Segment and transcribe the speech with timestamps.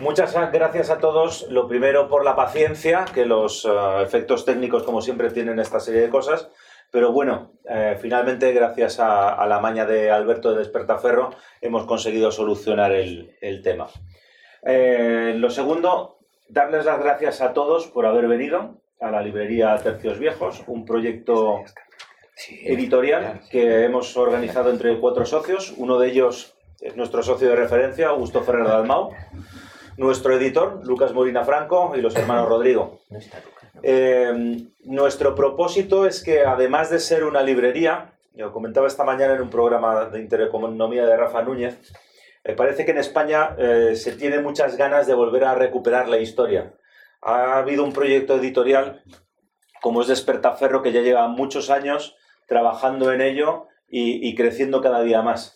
[0.00, 1.46] Muchas gracias a todos.
[1.50, 6.00] Lo primero por la paciencia, que los uh, efectos técnicos, como siempre, tienen esta serie
[6.02, 6.48] de cosas.
[6.90, 12.30] Pero bueno, eh, finalmente, gracias a, a, la maña de Alberto de Despertaferro, hemos conseguido
[12.30, 13.88] solucionar el, el tema.
[14.62, 16.18] Eh, lo segundo,
[16.48, 21.64] darles las gracias a todos por haber venido a la librería Tercios Viejos, un proyecto
[22.62, 25.74] editorial que hemos organizado entre cuatro socios.
[25.76, 29.10] Uno de ellos es nuestro socio de referencia, Augusto Ferrer Dalmau,
[29.96, 33.00] nuestro editor, Lucas Molina Franco, y los hermanos Rodrigo.
[33.82, 39.42] Eh, nuestro propósito es que, además de ser una librería, yo comentaba esta mañana en
[39.42, 41.78] un programa de Intereconomía de Rafa Núñez,
[42.44, 46.18] me parece que en España eh, se tiene muchas ganas de volver a recuperar la
[46.18, 46.74] historia.
[47.20, 49.02] Ha habido un proyecto editorial
[49.80, 52.16] como es Despertaferro que ya lleva muchos años
[52.46, 55.55] trabajando en ello y, y creciendo cada día más.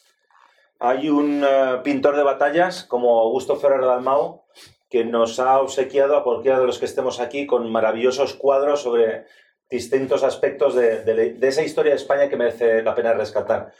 [0.83, 4.45] Hay un uh, pintor de batallas como Augusto Ferrer Dalmau
[4.88, 9.27] que nos ha obsequiado a cualquiera de los que estemos aquí con maravillosos cuadros sobre
[9.69, 13.73] distintos aspectos de, de, esa historia de España que merece la pena rescatar.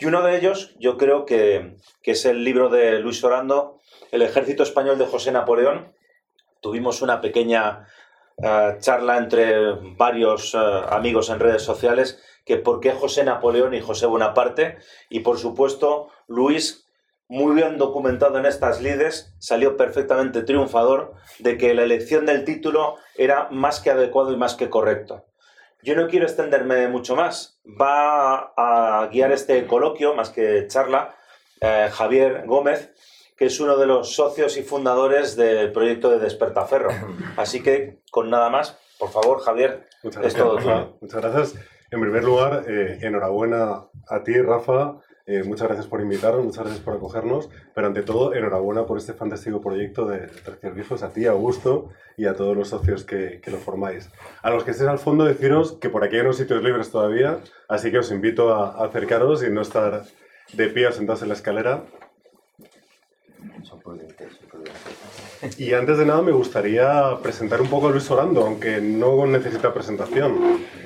[0.00, 4.22] Y uno de ellos, yo creo que, que es el libro de Luis Orando, El
[4.22, 5.94] ejército español de José Napoleón.
[6.60, 7.86] Tuvimos una pequeña
[8.36, 10.58] uh, charla entre varios uh,
[10.90, 14.78] amigos en redes sociales que por qué José Napoleón y José Bonaparte.
[15.10, 16.86] Y por supuesto, Luis,
[17.28, 22.96] muy bien documentado en estas lides, salió perfectamente triunfador de que la elección del título
[23.16, 25.26] era más que adecuado y más que correcto.
[25.82, 27.60] Yo no quiero extenderme mucho más.
[27.80, 31.16] Va a guiar este coloquio, más que charla,
[31.60, 32.94] eh, Javier Gómez,
[33.36, 36.88] que es uno de los socios y fundadores del proyecto de Despertaferro.
[37.36, 40.96] Así que, con nada más, por favor, Javier, Muchas gracias, es todo tuyo.
[41.02, 41.77] Muchas gracias.
[41.90, 44.98] En primer lugar, eh, enhorabuena a ti, Rafa.
[45.24, 49.12] Eh, muchas gracias por invitarnos, muchas gracias por acogernos, pero ante todo, enhorabuena por este
[49.12, 53.50] fantástico proyecto de Tercios Viejos, a ti, Augusto, y a todos los socios que, que,
[53.50, 54.10] lo formáis.
[54.42, 57.40] A los que estéis al fondo, deciros que por aquí hay unos sitios libres todavía,
[57.68, 60.04] así que os invito a, acercaros y no estar
[60.54, 61.84] de pie sentados en la escalera.
[63.64, 65.27] Son prudentes, son prudentes.
[65.56, 69.72] Y antes de nada me gustaría presentar un poco a Luis Orando, aunque no necesita
[69.72, 70.36] presentación.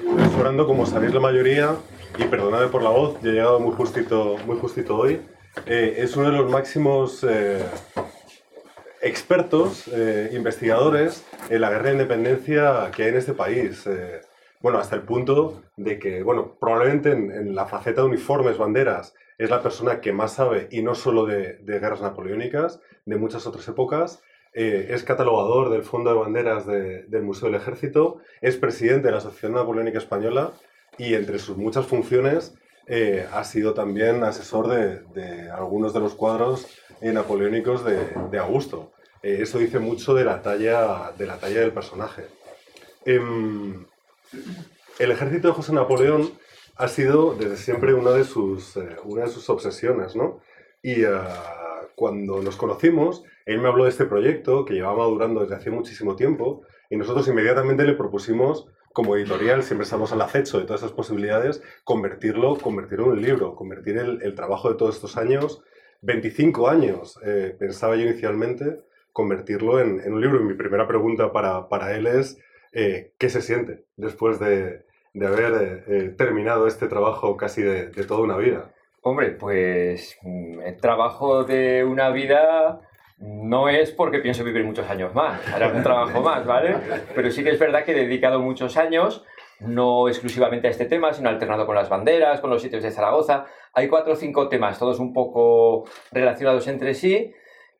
[0.02, 1.76] Luis Orando, como sabéis la mayoría,
[2.18, 5.20] y perdonadme por la voz, yo he llegado muy justito, muy justito hoy,
[5.66, 7.64] eh, es uno de los máximos eh,
[9.00, 13.86] expertos, eh, investigadores en la guerra de independencia que hay en este país.
[13.86, 14.20] Eh,
[14.60, 19.14] bueno, hasta el punto de que, bueno, probablemente en, en, la faceta de uniformes, banderas,
[19.38, 23.46] es la persona que más sabe, y no solo de, de guerras napoleónicas, de muchas
[23.46, 24.22] otras épocas.
[24.54, 29.12] Eh, es catalogador del Fondo de Banderas de, del Museo del Ejército, es presidente de
[29.12, 30.52] la Asociación Napoleónica Española
[30.98, 32.54] y entre sus muchas funciones
[32.86, 36.66] eh, ha sido también asesor de, algunos de los cuadros
[37.00, 38.92] eh, napoleónicos de, de Augusto.
[39.22, 42.26] Eh, eso dice mucho de la talla, de la talla del personaje.
[43.04, 43.86] Em,
[44.98, 46.32] el ejército de José Napoleón
[46.76, 50.40] ha sido desde siempre una de sus, una de sus obsesiones, ¿no?
[50.82, 51.18] Y uh,
[51.94, 56.16] cuando nos conocimos, él me habló de este proyecto que llevaba durando desde hace muchísimo
[56.16, 60.92] tiempo y nosotros inmediatamente le propusimos como editorial, siempre estamos al acecho de todas esas
[60.92, 65.62] posibilidades, convertirlo, convertirlo en un libro, convertir el, trabajo de todos estos años,
[66.02, 68.80] 25 años, eh, pensaba yo inicialmente,
[69.12, 70.40] convertirlo en, un libro.
[70.40, 72.38] Y mi primera pregunta para, para él es,
[72.72, 78.04] eh, ¿qué se siente después de, de haber eh, terminado este trabajo casi de, de,
[78.04, 78.72] toda una vida?
[79.02, 82.80] Hombre, pues mm, el trabajo de una vida
[83.22, 86.74] no es porque pienso vivir muchos años más, haré algún trabajo más, ¿vale?
[87.14, 89.24] Pero sí que es verdad que he dedicado muchos años,
[89.60, 93.46] no exclusivamente a este tema, sino alternado con las banderas, con los sitios de Zaragoza.
[93.74, 97.32] Hay cuatro o cinco temas, todos un poco relacionados entre sí,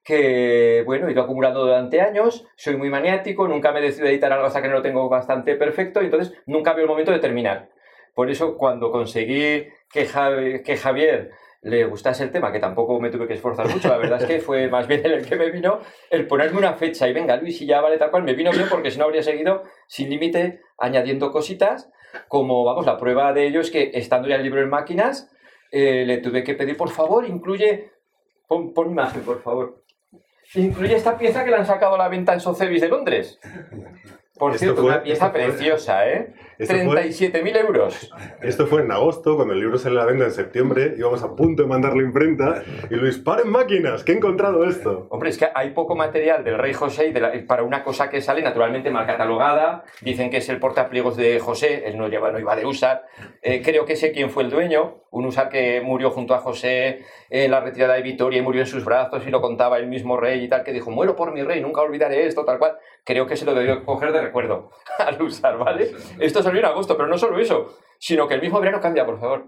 [0.04, 4.46] que, bueno, he ido acumulando durante años, soy muy maniático, nunca me decido editar algo
[4.46, 7.68] hasta que no lo tengo bastante perfecto, y entonces nunca veo el momento de terminar.
[8.14, 11.30] Por eso, cuando conseguí que Javier
[11.62, 14.40] le gustase el tema, que tampoco me tuve que esforzar mucho, la verdad es que
[14.40, 15.78] fue más bien el que me vino
[16.10, 18.66] el ponerme una fecha y venga Luis y ya vale tal cual, me vino bien
[18.68, 21.90] porque si no habría seguido sin límite añadiendo cositas,
[22.26, 25.30] como vamos, la prueba de ello es que estando ya el libro en máquinas,
[25.70, 27.92] eh, le tuve que pedir por favor, incluye,
[28.48, 29.84] pon, pon imagen por favor,
[30.54, 33.38] incluye esta pieza que le han sacado a la venta en Sotheby's de Londres.
[34.36, 36.34] Por cierto, fue, una pieza fue, preciosa, ¿eh?
[36.62, 38.10] Esto fue, 37.000 euros.
[38.42, 41.34] esto fue en agosto, cuando el libro sale a la venta en septiembre, íbamos a
[41.34, 45.06] punto de mandarlo a imprenta, y Luis, paren máquinas, que he encontrado esto.
[45.10, 48.08] Hombre, es que hay poco material del rey José y de la- para una cosa
[48.10, 49.84] que sale naturalmente mal catalogada.
[50.00, 53.06] Dicen que es el portapliegos de José, él no, lleva, no iba de usar.
[53.42, 57.00] Eh, creo que sé quién fue el dueño, un usar que murió junto a José
[57.28, 60.16] en la retirada de Vitoria y murió en sus brazos y lo contaba el mismo
[60.16, 62.76] rey y tal, que dijo, muero por mi rey, nunca olvidaré esto, tal cual.
[63.04, 65.90] Creo que se lo debió coger de recuerdo al usar, ¿vale?
[66.20, 69.18] Esto salió en agosto, pero no solo eso, sino que el mismo verano cambia, por
[69.18, 69.46] favor.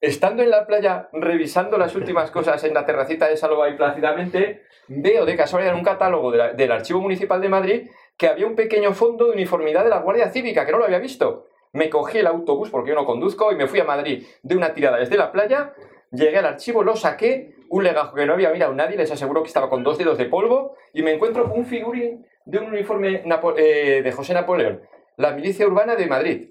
[0.00, 4.62] Estando en la playa, revisando las últimas cosas en la terracita de Salova y plácidamente,
[4.88, 8.46] veo de casualidad en un catálogo de la- del Archivo Municipal de Madrid que había
[8.46, 11.46] un pequeño fondo de uniformidad de la Guardia Cívica, que no lo había visto.
[11.72, 14.72] Me cogí el autobús, porque yo no conduzco, y me fui a Madrid de una
[14.72, 15.74] tirada desde la playa,
[16.12, 19.48] llegué al archivo, lo saqué, un legajo que no había mirado nadie, les aseguro que
[19.48, 23.54] estaba con dos dedos de polvo, y me encuentro un figurín de un uniforme Napo-
[23.56, 24.82] eh, de José Napoleón,
[25.16, 26.50] la milicia urbana de Madrid.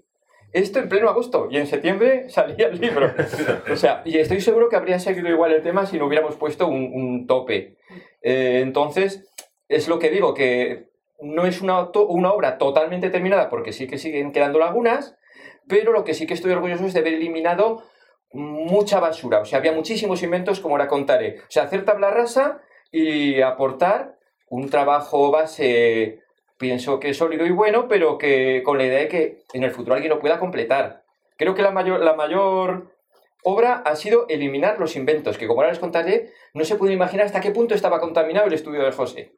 [0.51, 3.12] Esto en pleno agosto y en septiembre salía el libro.
[3.71, 6.68] O sea, y estoy seguro que habría seguido igual el tema si no hubiéramos puesto
[6.68, 7.77] un, tope.
[8.21, 9.27] Eh, entonces,
[9.68, 10.89] es lo que digo, que
[11.21, 15.15] no es una obra totalmente terminada porque sí que siguen quedando lagunas,
[15.68, 17.83] pero lo que sí que estoy orgulloso es de haber eliminado
[18.31, 19.39] mucha basura.
[19.39, 21.39] O sea, había muchísimos inventos, como ahora contaré.
[21.39, 22.62] O sea, hacer tabla rasa
[22.92, 24.18] y aportar
[24.50, 26.23] un trabajo base
[26.63, 29.71] pienso que es sólido y bueno, pero que con la idea de que en el
[29.71, 31.04] futuro alguien lo pueda completar.
[31.36, 32.88] Creo que la mayor, la mayor
[33.44, 37.25] obra ha sido eliminar los inventos, que como ahora les contaré, no se puede imaginar
[37.25, 39.33] hasta qué punto estaba contaminado el estudio de José.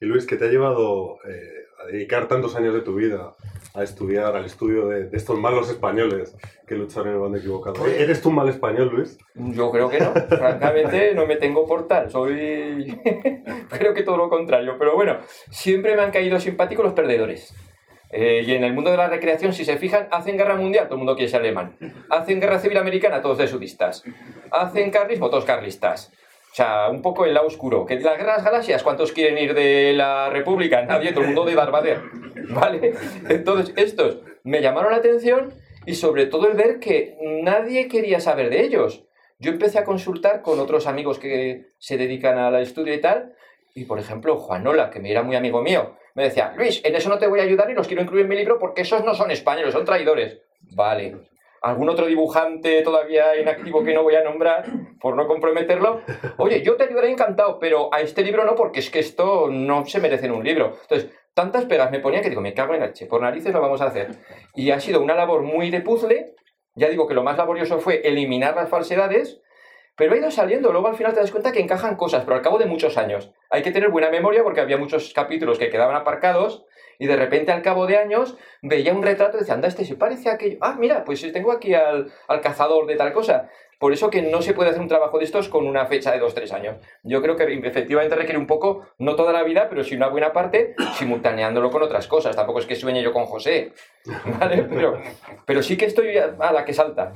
[0.00, 3.34] Y Luis, ¿qué te ha llevado eh, a dedicar tantos años de tu vida
[3.74, 6.36] a estudiar, al estudio de, de estos malos españoles
[6.66, 7.86] que lucharon en el bando equivocado?
[7.86, 9.18] ¿Eres tú un mal español, Luis?
[9.34, 13.00] Yo creo que no, francamente no me tengo por tal, soy...
[13.70, 15.18] creo que todo lo contrario, pero bueno,
[15.50, 17.54] siempre me han caído simpáticos los perdedores.
[18.10, 20.94] Eh, y en el mundo de la recreación, si se fijan, hacen guerra mundial, todo
[20.94, 21.76] el mundo quiere ser alemán.
[22.10, 24.04] Hacen guerra civil americana, todos de sudistas.
[24.52, 26.12] Hacen carlismo, todos carlistas.
[26.54, 27.84] O sea, un poco el lado oscuro.
[27.84, 30.82] Que las guerras galaxias, ¿cuántos quieren ir de la República?
[30.82, 31.74] Nadie, todo el mundo de Darth.
[32.50, 32.94] ¿Vale?
[33.28, 35.52] Entonces, estos me llamaron la atención
[35.84, 39.04] y sobre todo el ver que nadie quería saber de ellos.
[39.40, 43.34] Yo empecé a consultar con otros amigos que se dedican al estudio y tal,
[43.74, 47.08] y por ejemplo, Juanola, que me era muy amigo mío, me decía, Luis, en eso
[47.08, 49.12] no te voy a ayudar y los quiero incluir en mi libro porque esos no
[49.14, 50.40] son españoles, son traidores.
[50.70, 51.16] Vale.
[51.64, 54.66] ¿Algún otro dibujante todavía inactivo que no voy a nombrar
[55.00, 56.02] por no comprometerlo?
[56.36, 59.86] Oye, yo te ayudaré encantado, pero a este libro no, porque es que esto no
[59.86, 60.76] se merece en un libro.
[60.82, 63.80] Entonces, tantas pegas me ponía que digo, me cago en H, por narices lo vamos
[63.80, 64.10] a hacer.
[64.54, 66.34] Y ha sido una labor muy de puzzle.
[66.74, 69.40] Ya digo que lo más laborioso fue eliminar las falsedades,
[69.96, 70.70] pero ha ido saliendo.
[70.70, 73.32] Luego al final te das cuenta que encajan cosas, pero al cabo de muchos años.
[73.48, 76.66] Hay que tener buena memoria porque había muchos capítulos que quedaban aparcados
[76.98, 79.96] y de repente al cabo de años veía un retrato y decía, anda, este se
[79.96, 80.58] parece a aquello.
[80.60, 83.48] Ah, mira, pues tengo aquí al, al cazador de tal cosa.
[83.78, 86.18] Por eso que no se puede hacer un trabajo de estos con una fecha de
[86.18, 86.76] dos, tres años.
[87.02, 90.32] Yo creo que efectivamente requiere un poco, no toda la vida, pero sí una buena
[90.32, 92.36] parte, simultaneándolo con otras cosas.
[92.36, 93.72] Tampoco es que sueñe yo con José,
[94.40, 94.62] ¿vale?
[94.62, 95.02] Pero,
[95.44, 97.12] pero sí que estoy a la que salta.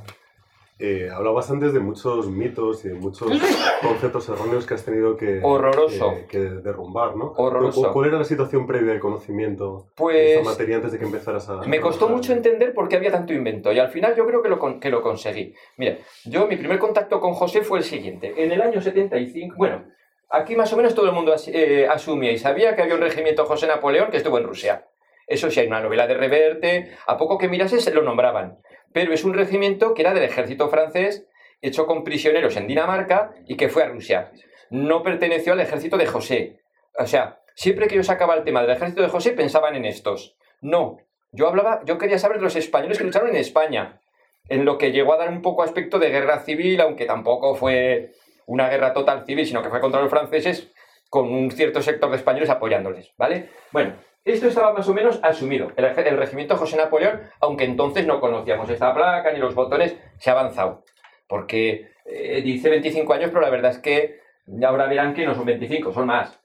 [0.81, 3.29] Eh, hablabas antes de muchos mitos y de muchos
[3.81, 6.13] conceptos erróneos que has tenido que, Horroroso.
[6.21, 7.33] que, que derrumbar, ¿no?
[7.35, 7.91] Horroroso.
[7.91, 11.49] ¿Cuál, era la situación previa del conocimiento de Pues esta materia antes de que empezaras
[11.49, 11.57] a...
[11.63, 14.47] me costó mucho entender por qué había tanto invento y al final yo creo que
[14.47, 15.53] lo, que lo conseguí.
[15.75, 18.33] Mira, yo mi primer contacto con José fue el siguiente.
[18.41, 19.83] En el año 75, bueno,
[20.29, 23.01] aquí más o menos todo el mundo as- eh, asumía y sabía que había un
[23.01, 24.85] regimiento José Napoleón que estuvo en Rusia.
[25.27, 28.57] Eso sí, hay una novela de Reverte, a poco que mirases se lo nombraban.
[28.93, 31.27] Pero es un regimiento que era del ejército francés,
[31.61, 34.31] hecho con prisioneros en Dinamarca y que fue a Rusia.
[34.69, 36.59] No perteneció al ejército de José.
[36.97, 40.37] O sea, siempre que yo sacaba el tema del ejército de José pensaban en estos.
[40.61, 40.97] No,
[41.31, 44.01] yo hablaba, yo quería saber de los españoles que lucharon en España,
[44.47, 48.11] en lo que llegó a dar un poco aspecto de guerra civil, aunque tampoco fue
[48.47, 50.71] una guerra total civil, sino que fue contra los franceses
[51.09, 53.49] con un cierto sector de españoles apoyándoles, ¿vale?
[53.71, 53.95] Bueno,
[54.25, 55.71] esto estaba más o menos asumido.
[55.75, 60.29] El, el regimiento José Napoleón, aunque entonces no conocíamos esta placa ni los botones, se
[60.29, 60.83] ha avanzado.
[61.27, 64.19] Porque eh, dice 25 años, pero la verdad es que
[64.65, 66.39] ahora verán que no son 25, son más.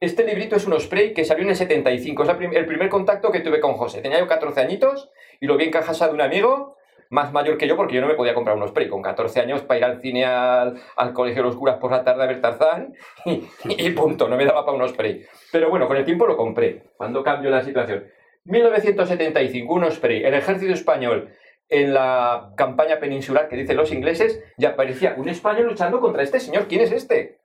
[0.00, 2.22] Este librito es un spray que salió en el 75.
[2.22, 4.00] Es el primer contacto que tuve con José.
[4.00, 5.10] Tenía yo 14 añitos
[5.40, 6.77] y lo vi en caja de un amigo
[7.10, 9.62] más mayor que yo porque yo no me podía comprar un spray con 14 años
[9.62, 12.40] para ir al cine al, al colegio de los curas por la tarde a ver
[12.40, 15.24] Tarzán y, punto, no me daba para un spray.
[15.52, 18.04] Pero bueno, con el tiempo lo compré, cuando cambió la situación.
[18.44, 21.30] 1975, un spray, el ejército español
[21.68, 26.40] en la campaña peninsular que dicen los ingleses, y aparecía un español luchando contra este
[26.40, 26.66] señor.
[26.66, 27.40] ¿Quién es este?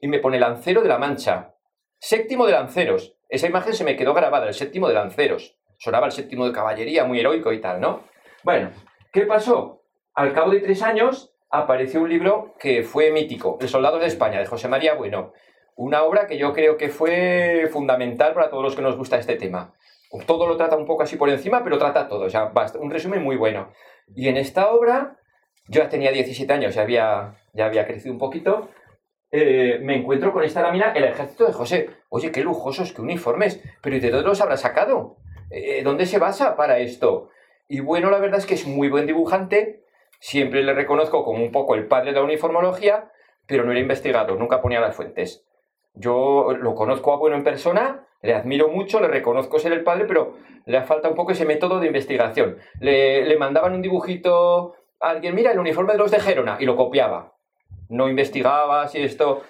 [0.00, 1.54] Y me pone Lancero de la Mancha,
[1.98, 3.14] séptimo de Lanceros.
[3.28, 5.56] Esa imagen se me quedó grabada, el séptimo de Lanceros.
[5.78, 8.02] Sonaba el séptimo de caballería, muy heroico y tal, ¿no?
[8.42, 8.70] Bueno,
[9.14, 9.84] ¿qué pasó?
[10.12, 14.40] Al cabo de tres años apareció un libro que fue mítico, El Soldado de España,
[14.40, 15.32] de José María Bueno.
[15.76, 19.36] Una obra que yo creo que fue fundamental para todos los que nos gusta este
[19.36, 19.72] tema.
[20.26, 22.24] Todo lo trata un poco así por encima, pero trata todo.
[22.24, 23.70] O sea, un resumen muy bueno.
[24.14, 25.16] Y en esta obra,
[25.68, 28.68] yo ya tenía 17 años, ya había, ya había crecido un poquito,
[29.32, 31.90] eh, me encuentro con esta lámina, el ejército de José.
[32.08, 33.60] Oye, qué lujosos, qué uniformes.
[33.80, 35.16] Pero ¿y de dónde los habrá sacado?
[35.50, 37.30] Eh, ¿Dónde se basa para esto?
[37.68, 39.84] Y bueno, la verdad es que es muy buen dibujante.
[40.20, 43.10] Siempre le reconozco como un poco el padre de la uniformología,
[43.46, 45.44] pero no era investigador, nunca ponía las fuentes.
[45.94, 50.06] Yo lo conozco a bueno en persona, le admiro mucho, le reconozco ser el padre,
[50.06, 50.34] pero
[50.66, 52.56] le falta un poco ese método de investigación.
[52.80, 56.64] Le, le mandaban un dibujito a alguien, mira, el uniforme de los de Gerona, y
[56.64, 57.34] lo copiaba
[57.88, 59.42] no investigaba si esto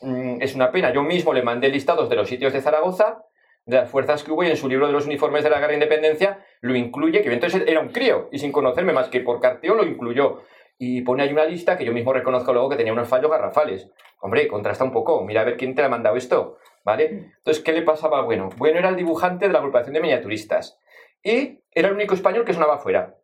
[0.00, 0.92] mm, es una pena.
[0.92, 3.24] Yo mismo le mandé listados de los sitios de Zaragoza,
[3.66, 5.68] de las fuerzas que hubo, y en su libro de los uniformes de la guerra
[5.68, 9.40] de independencia lo incluye, que entonces era un crío, y sin conocerme más que por
[9.40, 10.42] carteo lo incluyó.
[10.78, 13.88] Y pone ahí una lista que yo mismo reconozco luego que tenía unos fallos garrafales.
[14.20, 17.32] Hombre, contrasta un poco, mira a ver quién te ha mandado esto, ¿vale?
[17.36, 18.48] Entonces, ¿qué le pasaba Bueno?
[18.56, 20.78] Bueno era el dibujante de la agrupación de miniaturistas.
[21.22, 23.16] Y era el único español que sonaba fuera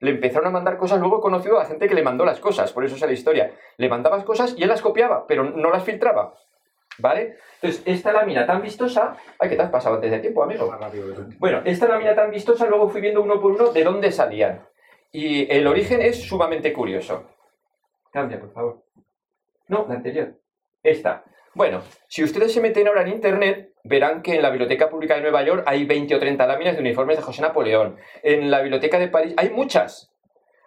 [0.00, 2.72] le empezaron a mandar cosas, luego conocido a la gente que le mandó las cosas,
[2.72, 3.52] por eso es la historia.
[3.76, 6.34] Le mandabas cosas y él las copiaba, pero no las filtraba.
[6.98, 7.36] ¿Vale?
[7.60, 9.16] Entonces, esta lámina tan vistosa.
[9.38, 10.74] Ay, ¿qué te has pasado antes de tiempo, amigo?
[11.38, 14.66] Bueno, esta lámina tan vistosa, luego fui viendo uno por uno de dónde salían.
[15.12, 17.24] Y el origen es sumamente curioso.
[18.12, 18.82] Cambia, por favor.
[19.68, 20.34] No, la anterior.
[20.82, 21.24] Esta.
[21.54, 25.22] Bueno, si ustedes se meten ahora en internet, verán que en la Biblioteca Pública de
[25.22, 27.96] Nueva York hay 20 o 30 láminas de uniformes de José Napoleón.
[28.22, 30.12] En la Biblioteca de París hay muchas.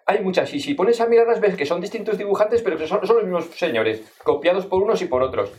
[0.07, 0.51] Hay muchas.
[0.53, 3.25] Y si pones a mirarlas, ves que son distintos dibujantes, pero que son, son los
[3.25, 5.53] mismos señores, copiados por unos y por otros.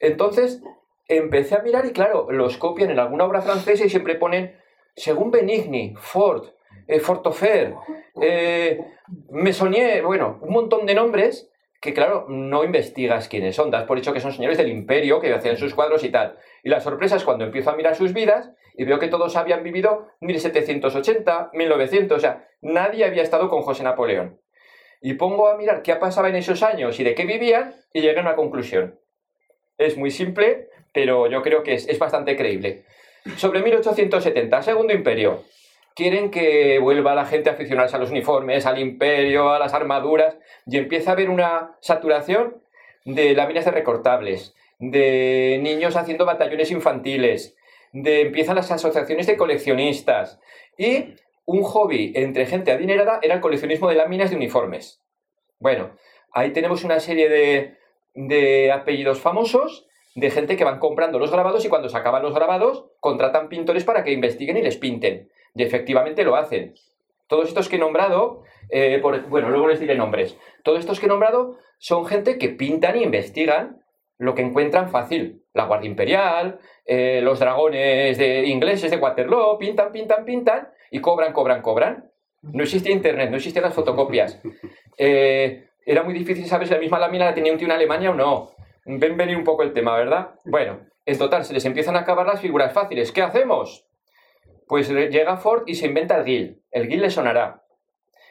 [0.00, 0.62] Entonces,
[1.06, 4.56] empecé a mirar y claro, los copian en alguna obra francesa y siempre ponen,
[4.96, 6.48] según Benigni, Ford,
[6.86, 7.74] eh, Fortofer,
[8.20, 8.80] eh,
[10.02, 14.20] bueno, un montón de nombres que claro, no investigas quiénes son, das por hecho que
[14.20, 16.36] son señores del imperio, que hacían sus cuadros y tal.
[16.62, 19.62] Y la sorpresa es cuando empiezo a mirar sus vidas y veo que todos habían
[19.62, 24.40] vivido 1780, 1900, o sea, nadie había estado con José Napoleón.
[25.00, 28.18] Y pongo a mirar qué pasaba en esos años y de qué vivían y llegué
[28.18, 29.00] a una conclusión.
[29.80, 32.82] Es muy simple, pero yo creo que es, es bastante creíble.
[33.36, 35.42] Sobre 1870, Segundo Imperio
[35.94, 40.36] quieren que vuelva la gente a aficionarse a los uniformes, al imperio, a las armaduras,
[40.66, 42.62] y empieza a haber una saturación
[43.06, 47.56] de láminas de recortables, de niños haciendo batallones infantiles,
[47.92, 50.38] de empiezan las asociaciones de coleccionistas,
[50.76, 51.14] y
[51.46, 55.00] un hobby entre gente adinerada era el coleccionismo de láminas de uniformes.
[55.58, 55.90] Bueno,
[56.32, 57.79] ahí tenemos una serie de,
[58.14, 62.34] de apellidos famosos de gente que van comprando los grabados y cuando se acaban los
[62.34, 65.30] grabados contratan pintores para que investiguen y les pinten.
[65.54, 66.74] Y efectivamente lo hacen.
[67.26, 70.36] Todos estos que he nombrado, eh, bueno, luego les diré nombres.
[70.64, 73.82] Todos estos que he nombrado son gente que pintan e investigan
[74.18, 75.44] lo que encuentran fácil.
[75.54, 81.32] La Guardia Imperial, eh, los dragones de ingleses de Waterloo, pintan, pintan, pintan y cobran,
[81.32, 82.10] cobran, cobran.
[82.42, 84.40] No existía internet, no existían las fotocopias.
[84.98, 88.10] Eh, era muy difícil saber si la misma lámina la tenía un tío en Alemania
[88.10, 88.50] o no.
[88.84, 90.34] Ven venir un poco el tema, ¿verdad?
[90.44, 93.12] Bueno, en total, se les empiezan a acabar las figuras fáciles.
[93.12, 93.86] ¿Qué hacemos?
[94.66, 96.62] Pues llega Ford y se inventa el GIL.
[96.70, 97.64] El GIL le sonará.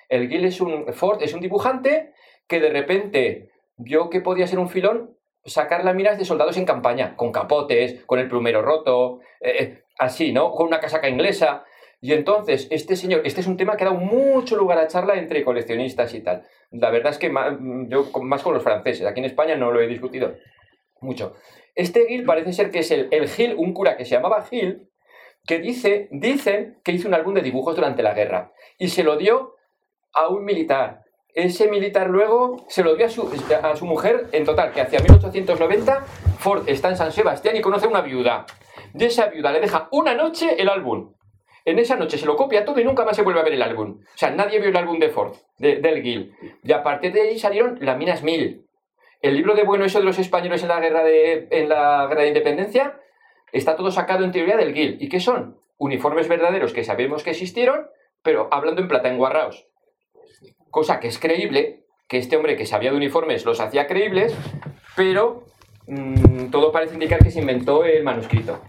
[0.07, 0.93] El GIL es un.
[0.93, 2.13] Ford es un dibujante
[2.47, 7.15] que de repente vio que podía ser un filón sacar láminas de soldados en campaña,
[7.15, 10.51] con capotes, con el plumero roto, eh, eh, así, ¿no?
[10.51, 11.63] Con una casaca inglesa.
[12.01, 15.15] Y entonces, este señor, este es un tema que ha dado mucho lugar a charla
[15.15, 16.45] entre coleccionistas y tal.
[16.71, 19.81] La verdad es que más, yo más con los franceses, aquí en España no lo
[19.81, 20.35] he discutido
[21.01, 21.35] mucho.
[21.75, 24.89] Este Gil parece ser que es el, el Gil, un cura que se llamaba Gil,
[25.45, 29.17] que dice, dicen que hizo un álbum de dibujos durante la guerra y se lo
[29.17, 29.55] dio
[30.13, 31.03] a un militar.
[31.33, 33.29] Ese militar luego se lo dio a su,
[33.61, 36.05] a su mujer, en total, que hacia 1890
[36.39, 38.45] Ford está en San Sebastián y conoce a una viuda.
[38.93, 41.13] De esa viuda le deja una noche el álbum.
[41.69, 43.61] En esa noche se lo copia todo y nunca más se vuelve a ver el
[43.61, 43.99] álbum.
[44.01, 46.33] O sea, nadie vio el álbum de Ford, del Gil.
[46.63, 48.65] Y a partir de ahí salieron las minas mil.
[49.21, 52.21] El libro de bueno eso de los españoles en la guerra de, en la guerra
[52.21, 52.99] de independencia
[53.51, 54.97] Está todo sacado en teoría del GIL.
[54.99, 55.57] ¿Y qué son?
[55.77, 57.87] Uniformes verdaderos que sabemos que existieron,
[58.21, 59.67] pero hablando en plata, en guarraos.
[60.69, 64.35] Cosa que es creíble, que este hombre que sabía de uniformes los hacía creíbles,
[64.95, 65.45] pero
[65.87, 68.61] mm, todo parece indicar que se inventó el manuscrito.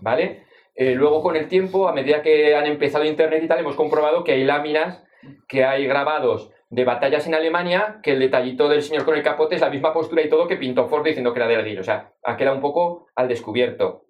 [0.00, 0.44] ¿Vale?
[0.80, 4.24] Eh, luego, con el tiempo, a medida que han empezado Internet y tal, hemos comprobado
[4.24, 5.04] que hay láminas,
[5.46, 9.56] que hay grabados de batallas en Alemania, que el detallito del señor con el capote
[9.56, 11.80] es la misma postura y todo que pintó Ford diciendo que era del GIL.
[11.80, 14.06] O sea, ha quedado un poco al descubierto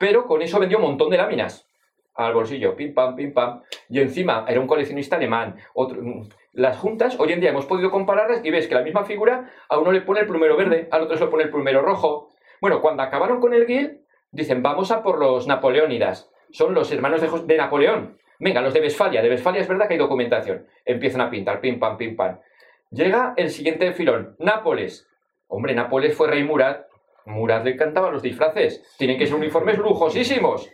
[0.00, 1.68] pero con eso vendió un montón de láminas.
[2.14, 3.60] al bolsillo, pim pam, pim pam.
[3.90, 5.56] Y encima era un coleccionista alemán.
[5.74, 6.22] Mm,
[6.54, 9.78] las juntas, hoy en día hemos podido compararlas y ves que la misma figura a
[9.78, 12.30] uno le pone el plumero verde, al otro se le pone el plumero rojo.
[12.62, 13.99] Bueno, cuando acabaron con el GIL,
[14.30, 16.30] dicen, vamos a por los napoleónidas.
[16.50, 18.18] Son los hermanos de, de Napoleón.
[18.38, 19.22] Venga, los de Westfalia.
[19.22, 20.66] De Westfalia es verdad que hay documentación.
[20.84, 22.38] Empiezan a pintar, pim pam, pim pam.
[22.90, 25.08] Llega el siguiente filón, Nápoles.
[25.46, 26.78] Hombre, Nápoles fue rey Murad.
[27.26, 28.96] Murad le encantaba los disfraces.
[28.98, 30.70] Tienen que ser uniformes lujosísimos.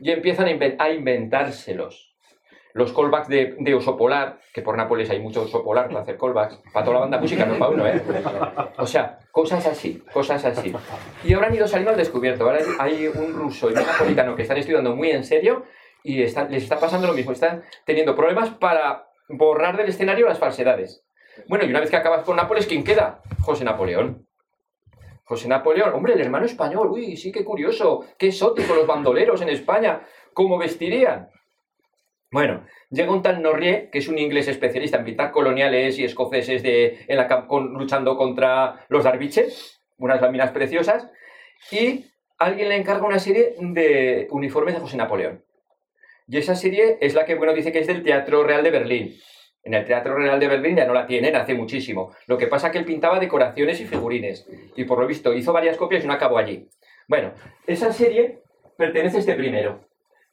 [0.00, 0.46] Y empiezan
[0.78, 2.15] a inventárselos.
[2.76, 6.18] Los callbacks de, de, oso polar, que por Nápoles hay mucho oso polar para hacer
[6.18, 8.02] callbacks, para toda la banda música, no para uno, ¿eh?
[8.76, 10.74] O sea, cosas así, cosas así.
[11.24, 12.44] Y ahora han ido saliendo al descubierto.
[12.44, 15.64] Ahora hay un ruso y un napolitano que están estudiando muy en serio
[16.02, 17.32] y les está pasando lo mismo.
[17.32, 21.02] Están teniendo problemas para borrar del escenario las falsedades.
[21.48, 23.22] Bueno, y una vez que acabas con Nápoles, ¿quién queda?
[23.40, 24.26] José Napoleón.
[25.24, 29.48] José Napoleón, hombre, el hermano español, uy, sí, qué curioso, qué exótico los bandoleros en
[29.48, 30.02] España,
[30.34, 31.30] ¿cómo vestirían?
[32.30, 36.62] Bueno, llega un tal Norrie, que es un inglés especialista en pintar coloniales y escoceses
[36.62, 41.08] de, en la, luchando contra los darbiches, unas láminas preciosas,
[41.70, 42.06] y
[42.38, 45.44] alguien le encarga una serie de uniformes de José Napoleón.
[46.28, 49.16] Y esa serie es la que, bueno, dice que es del Teatro Real de Berlín.
[49.62, 52.14] En el Teatro Real de Berlín ya no la tienen hace muchísimo.
[52.26, 54.46] Lo que pasa es que él pintaba decoraciones y figurines.
[54.74, 56.68] Y por lo visto hizo varias copias y no acabó allí.
[57.08, 57.32] Bueno,
[57.66, 58.40] esa serie
[58.76, 59.80] pertenece a este primero.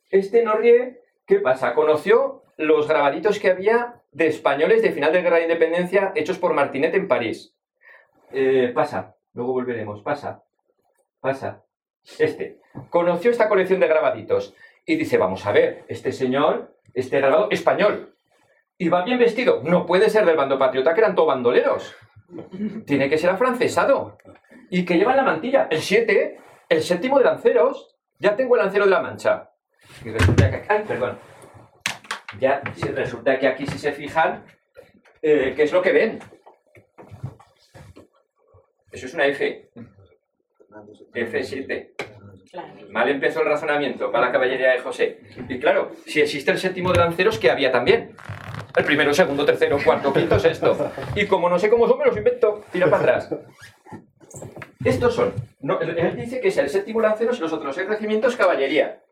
[0.10, 1.74] Este Norrie, ¿qué pasa?
[1.74, 6.54] Conoció los grabaditos que había de españoles de final de Guerra de Independencia hechos por
[6.54, 7.56] Martinet en París.
[8.32, 10.44] Eh, pasa, luego volveremos, pasa,
[11.20, 11.64] pasa.
[12.20, 12.60] Este.
[12.90, 18.14] Conoció esta colección de grabaditos y dice, vamos a ver, este señor, este grabado español,
[18.78, 19.62] y va bien vestido.
[19.64, 21.96] No puede ser del bando patriota, que eran todos bandoleros.
[22.86, 24.18] Tiene que ser afrancesado.
[24.70, 25.68] Y que lleva la mantilla.
[25.70, 26.40] El 7,
[26.70, 27.96] el séptimo de lanceros.
[28.20, 29.52] Ya tengo el lancero de la mancha.
[30.04, 30.64] Y resulta que.
[30.68, 31.18] Ay, perdón.
[32.40, 32.62] Ya
[32.94, 34.44] resulta que aquí, si se fijan,
[35.22, 36.20] eh, ¿qué es lo que ven?
[38.92, 39.70] Eso es una F.
[41.14, 41.90] F7.
[42.90, 45.20] Mal empezó el razonamiento para la caballería de José.
[45.50, 48.16] Y claro, si existe el séptimo de lanceros, ¿qué había también?
[48.76, 50.92] El primero, segundo, tercero, cuarto, quinto, sexto.
[51.16, 52.64] Y como no sé cómo son, me los invento.
[52.72, 53.36] Tira para atrás.
[54.84, 55.34] Estos son.
[55.82, 59.03] él dice que es el séptimo lanceros y los otros seis regimientos caballería.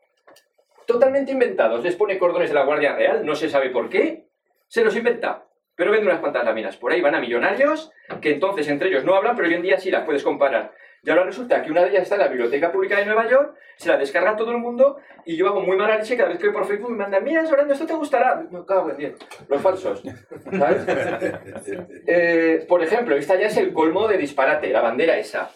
[0.85, 1.83] Totalmente inventados.
[1.83, 4.27] Les pone cordones de la Guardia Real, no se sabe por qué.
[4.67, 5.45] Se los inventa.
[5.75, 6.77] Pero vende unas cuantas láminas.
[6.77, 9.79] Por ahí van a millonarios, que entonces entre ellos no hablan, pero hoy en día
[9.79, 10.73] sí las puedes comparar.
[11.03, 13.55] Y ahora resulta que una de ellas está en la Biblioteca Pública de Nueva York,
[13.75, 16.45] se la descarga todo el mundo y yo hago muy mala leche cada vez que
[16.47, 18.45] voy por Facebook me mandan, mira, Sorando, esto te gustará.
[18.51, 19.15] No, cago en
[19.47, 20.03] Los falsos.
[20.03, 20.85] ¿Sabes?
[22.07, 25.49] Eh, por ejemplo, esta ya es el colmo de disparate, la bandera esa.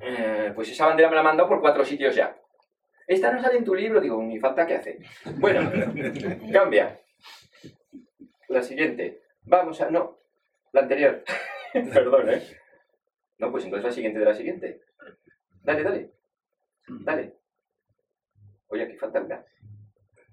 [0.00, 2.36] Eh, pues esa bandera me la ha mandado por cuatro sitios ya.
[3.12, 4.98] Esta no sale en tu libro, digo, ni falta que hace.
[5.36, 5.70] Bueno,
[6.52, 6.98] cambia.
[8.48, 9.22] La siguiente.
[9.44, 9.90] Vamos a.
[9.90, 10.18] No,
[10.72, 11.22] la anterior.
[11.72, 12.42] Perdón, ¿eh?
[13.38, 14.80] No, pues entonces la siguiente de la siguiente.
[15.62, 16.10] Dale, dale.
[16.88, 17.34] Dale.
[18.68, 19.44] Oye, aquí falta una.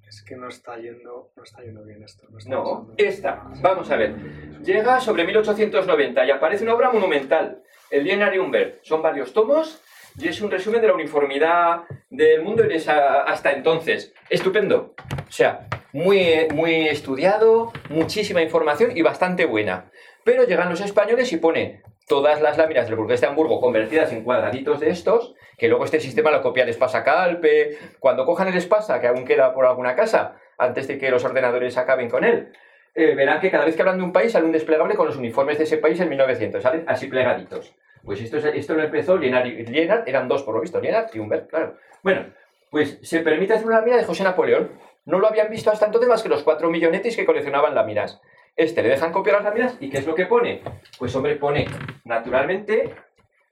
[0.08, 2.28] Es que no está yendo, no está yendo bien esto.
[2.48, 3.44] No, esta.
[3.62, 4.16] Vamos a ver.
[4.64, 7.62] Llega sobre 1890 y aparece una obra monumental.
[7.92, 8.84] El Lienari Humbert.
[8.84, 9.84] Son varios tomos
[10.18, 14.14] y es un resumen de la uniformidad del mundo en esa, hasta entonces.
[14.30, 14.96] Estupendo.
[15.28, 19.92] O sea, muy, muy estudiado, muchísima información y bastante buena.
[20.24, 24.24] Pero llegan los españoles y pone todas las láminas del burgués de Hamburgo convertidas en
[24.24, 27.78] cuadraditos de estos, que luego este sistema lo copia el Espasa Calpe.
[28.00, 31.78] Cuando cojan el Espasa, que aún queda por alguna casa, antes de que los ordenadores
[31.78, 32.52] acaben con él,
[32.96, 35.16] eh, verán que cada vez que hablan de un país sale un desplegable con los
[35.16, 37.74] uniformes de ese país en 1900, salen así plegaditos.
[38.10, 41.48] Pues esto, esto lo empezó Lienard, y eran dos por lo visto, Lienard y Humbert,
[41.48, 41.78] claro.
[42.02, 42.34] Bueno,
[42.72, 44.72] pues se permite hacer una lámina de José Napoleón.
[45.06, 48.20] No lo habían visto hasta entonces más que los cuatro millonetes que coleccionaban láminas.
[48.56, 50.64] Este le dejan copiar las láminas y ¿qué es lo que pone?
[50.98, 51.68] Pues hombre, pone
[52.04, 52.96] naturalmente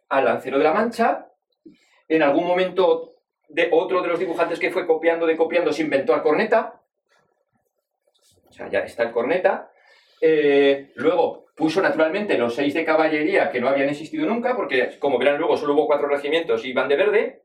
[0.10, 1.28] al lancero de la mancha.
[2.08, 3.14] En algún momento
[3.50, 6.82] de otro de los dibujantes que fue copiando de copiando se inventó al corneta.
[8.50, 9.70] O sea, ya está el corneta.
[10.20, 15.18] Eh, luego puso naturalmente los seis de caballería que no habían existido nunca, porque como
[15.18, 17.42] verán luego solo hubo cuatro regimientos y van de verde.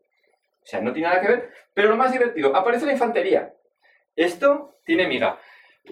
[0.62, 1.50] O sea, no tiene nada que ver.
[1.74, 3.54] Pero lo más divertido, aparece la infantería.
[4.14, 5.38] Esto tiene miga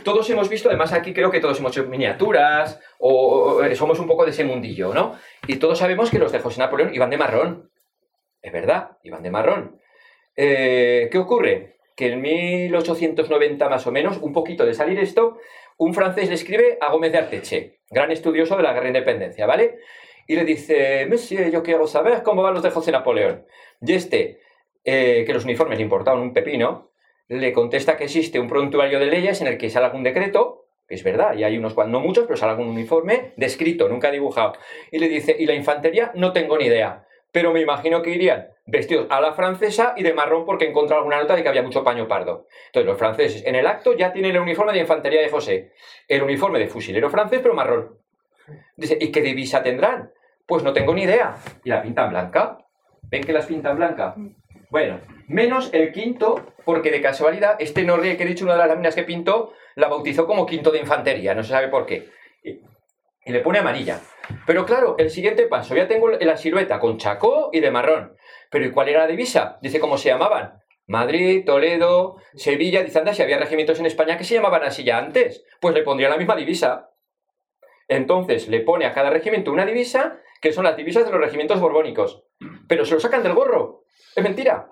[0.04, 4.24] todos hemos visto, además aquí creo que todos hemos hecho miniaturas o, somos un poco
[4.24, 5.16] de ese mundillo, ¿no?
[5.46, 7.70] Y todos sabemos que los de José Napoleón iban de marrón.
[8.40, 9.80] Es verdad, iban de marrón.
[10.36, 11.76] Eh, ¿Qué ocurre?
[11.96, 15.38] Que en 1890 más o menos, un poquito de salir esto,
[15.80, 19.46] un francés le escribe a Gómez de Arteche, gran estudioso de la guerra de independencia,
[19.46, 19.78] ¿vale?
[20.26, 23.46] Y le dice, Monsieur, yo quiero saber cómo van los de José Napoleón.
[23.80, 24.40] Y este,
[24.84, 26.92] eh, que los uniformes le importaban un pepino,
[27.28, 30.96] le contesta que existe un prontuario de leyes en el que sale algún decreto, que
[30.96, 34.52] es verdad, y hay unos cuantos, no muchos, pero sale algún uniforme descrito, nunca dibujado.
[34.90, 36.12] Y le dice, ¿y la infantería?
[36.14, 37.06] No tengo ni idea.
[37.32, 41.18] Pero me imagino que irían vestidos a la francesa y de marrón porque encontró alguna
[41.18, 42.46] nota de que había mucho paño pardo.
[42.66, 45.72] Entonces, los franceses en el acto ya tienen el uniforme de infantería de José,
[46.08, 47.98] el uniforme de fusilero francés, pero marrón.
[48.76, 50.12] Dice, ¿y qué divisa tendrán?
[50.46, 51.36] Pues no tengo ni idea.
[51.64, 52.58] Y la pintan blanca.
[53.02, 54.14] ¿Ven que las pintan blanca?
[54.70, 58.68] Bueno, menos el quinto, porque de casualidad, este Norrie que he dicho, una de las
[58.68, 62.08] láminas que pintó, la bautizó como quinto de infantería, no se sabe por qué.
[62.44, 62.60] Y,
[63.24, 64.00] y le pone amarilla.
[64.46, 68.16] Pero claro, el siguiente paso, ya tengo la silueta con chacó y de marrón.
[68.50, 69.58] Pero ¿y cuál era la divisa?
[69.62, 70.60] Dice cómo se llamaban.
[70.86, 75.44] Madrid, Toledo, Sevilla, dice, si había regimientos en España que se llamaban así ya antes,
[75.60, 76.90] pues le pondría la misma divisa.
[77.86, 81.60] Entonces le pone a cada regimiento una divisa, que son las divisas de los regimientos
[81.60, 82.24] borbónicos.
[82.66, 83.84] Pero se lo sacan del gorro.
[84.16, 84.68] Es mentira.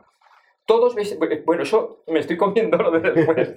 [0.67, 3.53] Todos veis, bueno, eso me estoy comiendo lo de después.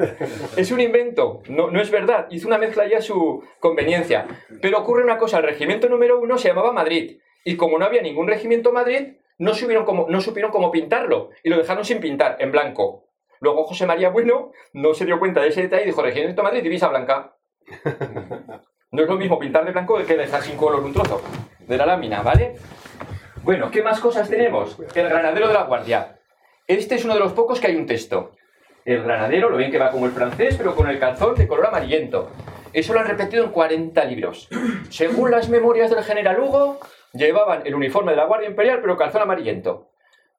[0.56, 2.28] Es un invento, no, no es verdad.
[2.30, 4.28] Hizo una mezcla ya a su conveniencia.
[4.62, 7.20] Pero ocurre una cosa, el regimiento número uno se llamaba Madrid.
[7.44, 11.32] Y como no había ningún regimiento Madrid, no supieron cómo, no supieron cómo pintarlo.
[11.44, 13.08] Y lo dejaron sin pintar, en blanco.
[13.40, 16.64] Luego José María Bueno no se dio cuenta de ese detalle y dijo, regimiento Madrid,
[16.64, 17.36] divisa blanca.
[18.94, 21.22] No es lo mismo pintar de blanco que dejar sin color un trozo
[21.60, 22.58] de la lámina, ¿vale?
[23.42, 24.78] Bueno, ¿qué más cosas tenemos?
[24.94, 26.20] El granadero de la guardia.
[26.68, 28.32] Este es uno de los pocos que hay un texto.
[28.84, 31.68] El granadero, lo ven que va como el francés, pero con el calzón de color
[31.68, 32.32] amarillento.
[32.74, 34.50] Eso lo han repetido en 40 libros.
[34.90, 36.82] Según las memorias del general Hugo,
[37.14, 39.90] llevaban el uniforme de la Guardia Imperial, pero calzón amarillento.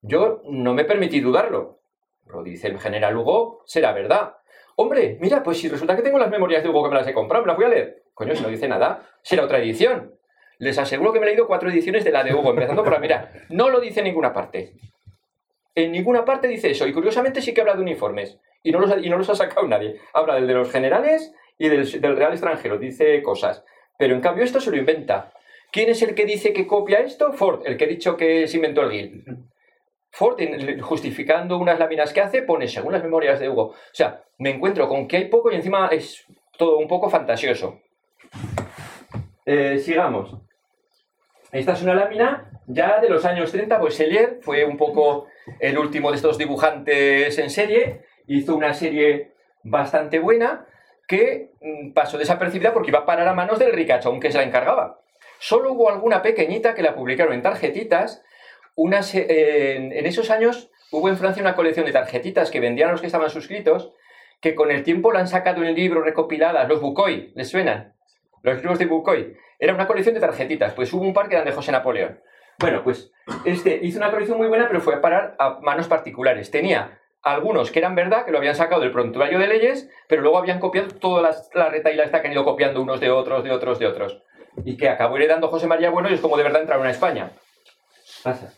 [0.01, 1.81] Yo no me permití dudarlo.
[2.27, 4.37] Lo dice el general Hugo, será verdad.
[4.77, 7.13] Hombre, mira, pues si resulta que tengo las memorias de Hugo que me las he
[7.13, 8.03] comprado, me las voy a leer.
[8.15, 10.15] Coño, si no dice nada, será otra edición.
[10.59, 12.99] Les aseguro que me he leído cuatro ediciones de la de Hugo, empezando por la
[12.99, 13.33] mira.
[13.49, 14.75] No lo dice en ninguna parte.
[15.75, 16.87] En ninguna parte dice eso.
[16.87, 18.39] Y curiosamente sí que habla de uniformes.
[18.63, 20.01] Y no los ha, y no los ha sacado nadie.
[20.13, 22.79] Habla del de los generales y del, del Real extranjero.
[22.79, 23.65] Dice cosas.
[23.99, 25.33] Pero en cambio esto se lo inventa.
[25.73, 27.33] ¿Quién es el que dice que copia esto?
[27.33, 29.25] Ford, el que he dicho que se inventó el GIL.
[30.11, 30.39] Ford,
[30.83, 33.69] justificando unas láminas que hace, pone según las memorias de Hugo.
[33.69, 36.27] O sea, me encuentro con que hay poco y encima es
[36.59, 37.81] todo un poco fantasioso.
[39.47, 40.37] Eh, sigamos.
[41.51, 45.27] Esta es una lámina ya de los años 30, pues Sellier fue un poco
[45.59, 49.33] el último de estos dibujantes en serie, hizo una serie
[49.65, 50.67] bastante buena
[51.09, 54.45] que mm, pasó desapercibida porque iba a parar a manos del ricachón que se la
[54.45, 55.02] encargaba.
[55.43, 58.23] Solo hubo alguna pequeñita que la publicaron en tarjetitas.
[58.77, 63.01] Unas, en, esos años hubo en Francia una colección de tarjetitas que vendían a los
[63.01, 63.93] que estaban suscritos,
[64.41, 67.93] que con el tiempo la han sacado en libro recopiladas, los Bucoy, ¿les suenan?
[68.45, 69.37] Los libros de Bucoy.
[69.59, 72.21] Era una colección de tarjetitas, pues hubo un par que eran de José Napoleón.
[72.61, 73.11] Bueno, pues
[73.45, 76.53] este hizo una colección muy buena, pero fue a parar a manos particulares.
[76.53, 80.39] Tenía algunos que eran verdad, que lo habían sacado del prontuario de leyes, pero luego
[80.39, 83.51] habían copiado toda la, la retaila esta que han ido copiando unos de otros, de
[83.51, 84.23] otros, de otros.
[84.65, 87.31] Y que acabó heredando José María Bueno y es como de verdad entraron a España.
[88.23, 88.53] Pasa.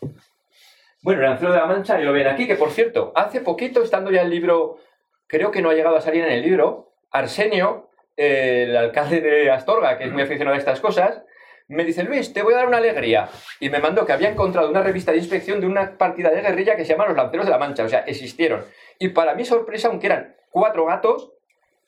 [1.01, 3.83] Bueno, el Ancero de la Mancha, y lo ven aquí, que por cierto, hace poquito,
[3.83, 4.79] estando ya el libro,
[5.27, 9.97] creo que no ha llegado a salir en el libro, Arsenio, el alcalde de Astorga,
[9.97, 11.21] que es muy aficionado a estas cosas,
[11.67, 13.29] me dice, Luis, te voy a dar una alegría.
[13.59, 16.75] Y me mandó que había encontrado una revista de inspección de una partida de guerrilla
[16.75, 17.83] que se llama Los Lanceros de la Mancha.
[17.83, 18.63] O sea, existieron.
[18.99, 21.33] Y para mi sorpresa, aunque eran cuatro gatos,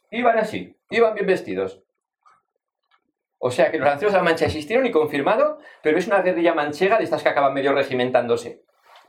[0.09, 1.83] iban así, iban bien vestidos.
[3.39, 6.53] O sea que los Lanceros de la Mancha existieron y confirmado, pero es una guerrilla
[6.53, 8.63] manchega de estas que acaban medio regimentándose.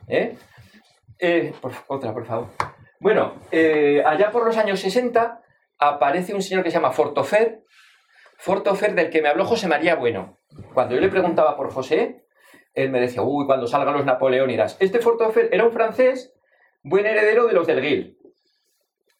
[0.07, 0.35] ¿Eh?
[1.17, 1.53] Eh,
[1.87, 2.47] otra, por favor.
[2.99, 5.41] Bueno, eh, allá por los años 60
[5.79, 7.63] aparece un señor que se llama Fortofer,
[8.37, 10.37] Fortofer del que me habló José María Bueno.
[10.73, 12.25] Cuando yo le preguntaba por José,
[12.73, 14.77] él me decía, uy, cuando salgan los Napoleónidas.
[14.79, 16.33] Este Fortofer era un francés,
[16.83, 18.17] buen heredero de los del Guil.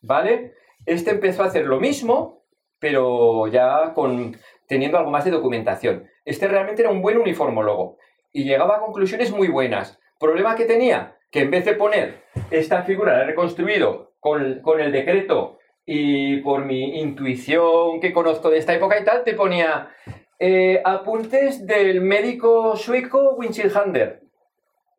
[0.01, 0.53] ¿Vale?
[0.85, 2.45] Este empezó a hacer lo mismo,
[2.79, 4.37] pero ya con,
[4.69, 6.07] teniendo algo más de documentación.
[6.23, 7.97] Este realmente era un buen uniformólogo
[8.31, 9.99] y llegaba a conclusiones muy buenas.
[10.19, 11.17] ¿Problema que tenía?
[11.31, 16.37] Que en vez de poner esta figura, la he reconstruido con, con el decreto y
[16.41, 19.89] por mi intuición que conozco de esta época y tal, te ponía
[20.37, 24.21] eh, apuntes del médico sueco Winchilhander.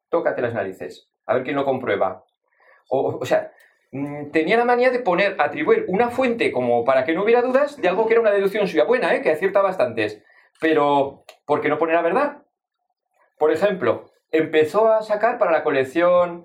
[0.09, 2.25] Tócate las narices, a ver quién lo comprueba.
[2.89, 3.53] O, o sea,
[4.33, 7.89] tenía la manía de poner, atribuir una fuente como para que no hubiera dudas de
[7.89, 9.23] algo que era una deducción suya buena, ¿eh?
[9.23, 10.23] que acierta bastantes.
[10.61, 12.43] Pero, ¿por qué no poner la verdad?
[13.39, 16.45] Por ejemplo, empezó a sacar para la colección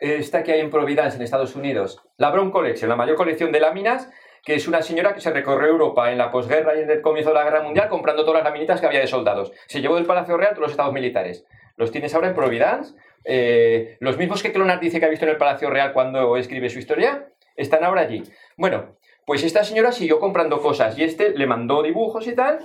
[0.00, 3.60] esta que hay en Providence, en Estados Unidos, la Brown Collection, la mayor colección de
[3.60, 4.10] láminas,
[4.44, 7.30] que es una señora que se recorrió Europa en la posguerra y en el comienzo
[7.30, 9.52] de la Guerra Mundial comprando todas las laminitas que había de soldados.
[9.66, 11.46] Se llevó del Palacio Real todos los estados militares.
[11.76, 15.32] Los tienes ahora en Providence, eh, los mismos que Clonard dice que ha visto en
[15.32, 18.22] el Palacio Real cuando escribe su historia, están ahora allí.
[18.56, 22.58] Bueno, pues esta señora siguió comprando cosas y este le mandó dibujos y tal.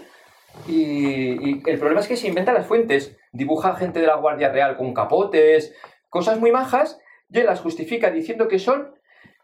[0.67, 3.17] Y, el problema es que se inventa las fuentes.
[3.31, 5.75] Dibuja gente de la Guardia Real con capotes,
[6.09, 8.95] cosas muy majas, y él las justifica diciendo que son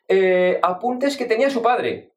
[0.07, 2.11] eh, apuntes que tenía su padre.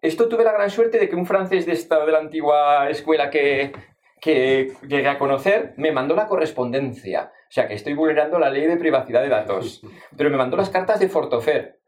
[0.00, 3.30] Esto tuve la gran suerte de que un francés de esta de la antigua escuela
[3.30, 3.72] que,
[4.20, 7.32] que llegué a conocer me mandó la correspondencia.
[7.52, 9.82] O sea que estoy vulnerando la ley de privacidad de datos.
[10.16, 11.80] Pero me mandó las cartas de Fortofer.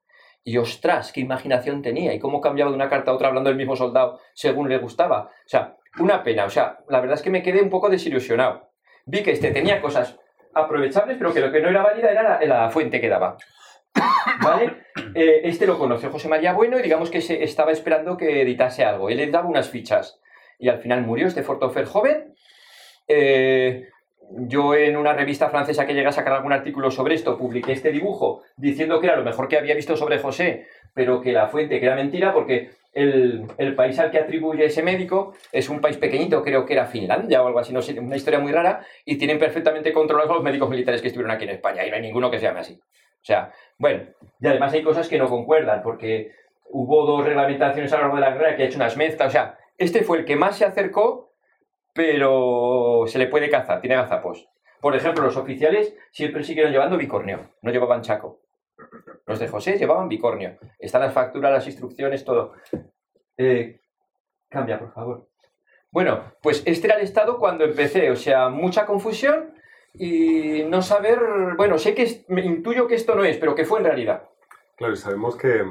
[0.42, 3.57] Y ostras, qué imaginación tenía y cómo cambiaba de una carta a otra hablando del
[3.57, 5.22] mismo soldado según le gustaba.
[5.22, 6.44] O sea, una pena.
[6.44, 8.72] O sea, la verdad es que me quedé un poco desilusionado.
[9.07, 10.20] Vi que este tenía cosas
[10.53, 13.38] aprovechables, pero que lo que no era válida era la, fuente que daba.
[14.42, 14.85] ¿Vale?
[15.14, 18.85] Eh, este lo conoció José María Bueno y digamos que se estaba esperando que editase
[18.85, 19.09] algo.
[19.09, 20.20] Él le daba unas fichas
[20.59, 22.35] y al final murió este Fortofer joven.
[23.09, 23.88] Eh,
[24.30, 27.92] yo en una revista francesa que llega a sacar algún artículo sobre esto, publiqué este
[27.92, 31.78] dibujo diciendo que era lo mejor que había visto sobre José, pero que la fuente
[31.78, 36.42] que era mentira porque el, país al que atribuye ese médico es un país pequeñito,
[36.42, 39.38] creo que era Finlandia o algo así, no sé, una historia muy rara, y tienen
[39.38, 42.38] perfectamente controlados los médicos militares que estuvieron aquí en España, y no hay ninguno que
[42.38, 42.74] se llame así.
[42.74, 44.04] O sea, bueno,
[44.40, 46.32] y además hay cosas que no concuerdan, porque
[46.70, 49.32] hubo dos reglamentaciones a lo largo de la guerra que ha hecho unas mezclas, o
[49.32, 51.23] sea, este fue el que más se acercó
[51.94, 54.48] pero se le puede cazar, tiene gazapos.
[54.80, 58.40] Por ejemplo, los oficiales siempre siguieron llevando bicornio, no llevaban chaco.
[59.26, 60.59] Los de José llevaban bicornio.
[60.78, 62.52] Están las facturas, las instrucciones, todo.
[63.38, 63.80] Eh,
[64.48, 65.28] cambia, por favor.
[65.90, 69.54] Bueno, pues este era el estado cuando empecé, o sea, mucha confusión
[69.94, 71.18] y no saber,
[71.57, 74.28] bueno, sé que me intuyo que esto no es, pero que fue en realidad.
[74.76, 75.64] Claro, y sabemos que,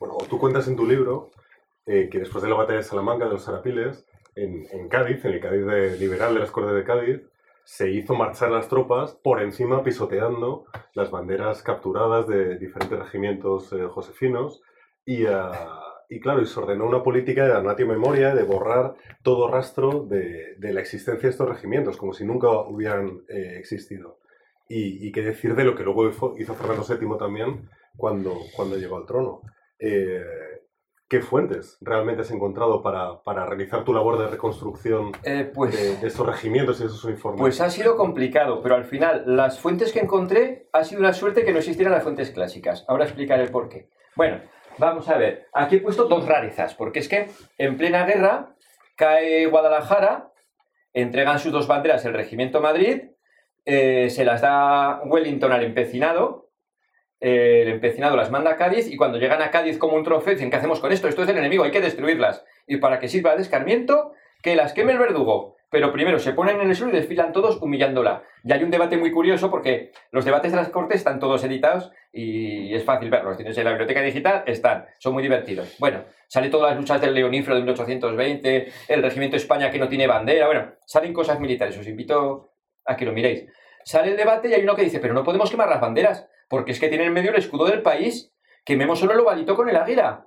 [0.00, 1.30] bueno, tú cuentas en tu libro
[1.86, 5.40] eh, que después de la batalla de Salamanca, de los Arapiles, en, Cádiz, en el
[5.40, 7.20] Cádiz liberal de las Cortes de Cádiz,
[7.64, 10.64] se hizo marchar las tropas por encima pisoteando
[10.94, 14.62] las banderas capturadas de diferentes regimientos eh, josefinos
[15.04, 19.48] y, ah, y, claro, y se ordenó una política de damnatio memoria, de borrar todo
[19.48, 24.18] rastro de, de, la existencia de estos regimientos, como si nunca hubieran eh, existido.
[24.68, 28.96] Y, y, qué decir de lo que luego hizo, Fernando VII también cuando, cuando llegó
[28.96, 29.42] al trono.
[29.78, 30.22] Eh,
[31.12, 36.26] ¿Qué fuentes realmente has encontrado para, realizar tu labor de reconstrucción eh, pues, de, estos
[36.26, 37.38] regimientos y esos uniformes?
[37.38, 41.44] Pues ha sido complicado, pero al final las fuentes que encontré ha sido una suerte
[41.44, 42.86] que no existieran las fuentes clásicas.
[42.88, 43.90] Ahora explicaré el por qué.
[44.16, 44.40] Bueno,
[44.78, 45.48] vamos a ver.
[45.52, 48.56] Aquí he puesto dos rarezas, porque es que en plena guerra
[48.96, 50.32] cae Guadalajara,
[50.94, 53.02] entregan sus dos banderas el Regimiento Madrid,
[53.66, 56.41] eh, se las da Wellington al empecinado,
[57.22, 60.50] el empecinado las manda a Cádiz y cuando llegan a Cádiz como un trofeo dicen,
[60.50, 61.06] ¿qué hacemos con esto?
[61.06, 62.44] Esto es el enemigo, hay que destruirlas.
[62.66, 65.54] Y para que sirva de escarmiento, que las queme el verdugo.
[65.70, 68.24] Pero primero se ponen en el suelo y desfilan todos humillándola.
[68.42, 71.92] Y hay un debate muy curioso porque los debates de las cortes están todos editados
[72.12, 73.36] y es fácil verlos.
[73.36, 75.76] Tienes en la biblioteca digital, están, son muy divertidos.
[75.78, 80.08] Bueno, sale todas las luchas del Leonífero de 1820, el Regimiento España que no tiene
[80.08, 82.50] bandera, bueno, salen cosas militares, os invito
[82.84, 83.46] a que lo miréis.
[83.84, 86.72] Sale el debate y hay uno que dice, pero no podemos quemar las banderas porque
[86.72, 88.30] es que tiene en medio el escudo del país,
[88.62, 90.26] quememos solo el ovalito con el águila.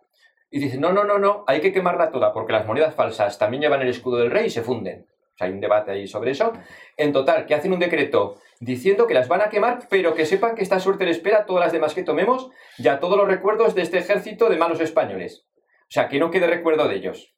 [0.49, 3.61] Y dice, no, no, no, no, hay que quemarla toda, porque las monedas falsas también
[3.61, 5.05] llevan el escudo del rey y se funden.
[5.05, 6.51] O sea, hay un debate ahí sobre eso.
[6.97, 10.55] En total, que hacen un decreto diciendo que las van a quemar, pero que sepan
[10.55, 13.27] que esta suerte le espera a todas las demás que tomemos y a todos los
[13.27, 15.45] recuerdos de este ejército de malos españoles.
[15.81, 17.35] O sea, que no quede recuerdo de ellos.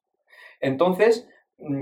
[0.62, 1.28] Entonces,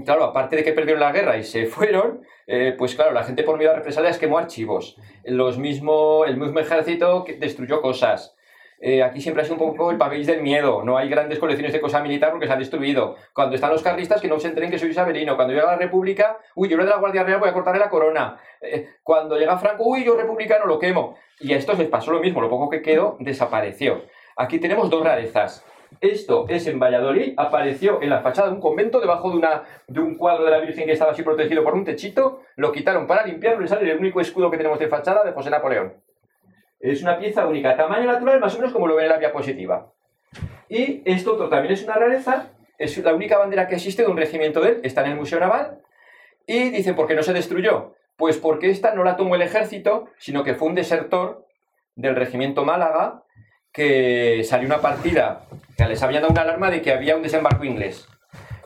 [0.03, 3.43] claro, aparte de que perdieron la guerra y se fueron, eh, pues claro, la gente
[3.43, 4.97] por miedo a represalias quemó archivos.
[5.23, 8.35] Los mismo, el mismo ejército que destruyó cosas.
[8.79, 10.83] Eh, aquí siempre ha sido un poco el pabellón del miedo.
[10.83, 13.15] No hay grandes colecciones de cosa militar porque se ha destruido.
[13.33, 15.35] Cuando están los carlistas, que no se enteren que soy isabelino.
[15.35, 17.89] Cuando llega la República, uy, yo era de la Guardia Real, voy a cortarle la
[17.89, 18.37] corona.
[18.61, 21.17] Eh, cuando llega Franco, uy, yo republicano, lo quemo.
[21.39, 22.41] Y a estos les pasó lo mismo.
[22.41, 24.03] Lo poco que quedó desapareció.
[24.35, 25.65] Aquí tenemos dos rarezas.
[26.01, 29.99] Esto es en Valladolid, apareció en la fachada de un convento debajo de, una, de
[29.99, 33.25] un cuadro de la Virgen que estaba así protegido por un techito, lo quitaron para
[33.25, 35.93] limpiarlo y sale el único escudo que tenemos de fachada de José Napoleón.
[36.79, 39.91] Es una pieza única, tamaño natural, más o menos como lo ven en la diapositiva.
[40.69, 44.17] Y esto otro también es una rareza, es la única bandera que existe de un
[44.17, 45.79] regimiento de él, está en el Museo Naval,
[46.45, 47.95] y dicen, ¿por qué no se destruyó?
[48.17, 51.45] Pues porque esta no la tomó el ejército, sino que fue un desertor
[51.95, 53.23] del regimiento Málaga
[53.71, 55.41] que salió una partida
[55.77, 58.07] les habían dado una alarma de que había un desembarco inglés.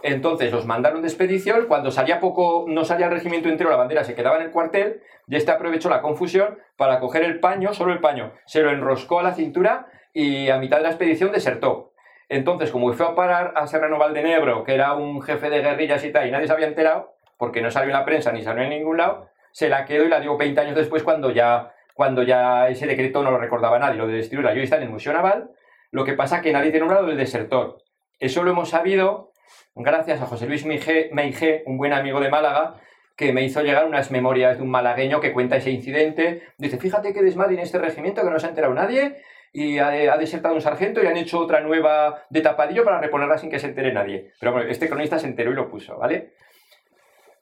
[0.02, 4.04] Entonces los mandaron de expedición, cuando salía poco, no salía el regimiento entero, la bandera
[4.04, 7.92] se quedaba en el cuartel, y este aprovechó la confusión para coger el paño, solo
[7.92, 11.92] el paño, se lo enroscó a la cintura y a mitad de la expedición desertó.
[12.30, 16.12] Entonces, como fue a parar a Serrano Valdenebro, que era un jefe de guerrillas y
[16.12, 18.70] tal, y nadie se había enterado, porque no salió en la prensa ni salió en
[18.70, 22.70] ningún lado, se la quedó y la dio 20 años después cuando ya cuando ya
[22.70, 24.54] ese decreto no lo recordaba nadie, lo de destruirla.
[24.54, 25.50] Yo está en el Museo Naval,
[25.92, 27.78] Lo que pasa que nadie tiene un lado del desertor.
[28.20, 29.32] Eso lo hemos sabido
[29.76, 32.76] gracias a José Luis Meige, un buen amigo de Málaga,
[33.16, 36.44] que me hizo llegar unas memorias de un malagueño que cuenta ese incidente.
[36.58, 39.18] Dice, fíjate qué desmadre en este regimiento que no se ha enterado nadie
[39.52, 43.50] y ha, desertado un sargento y han hecho otra nueva de tapadillo para reponerla sin
[43.50, 44.32] que se entere nadie.
[44.40, 46.34] Pero bueno, este cronista se enteró y lo puso, ¿vale?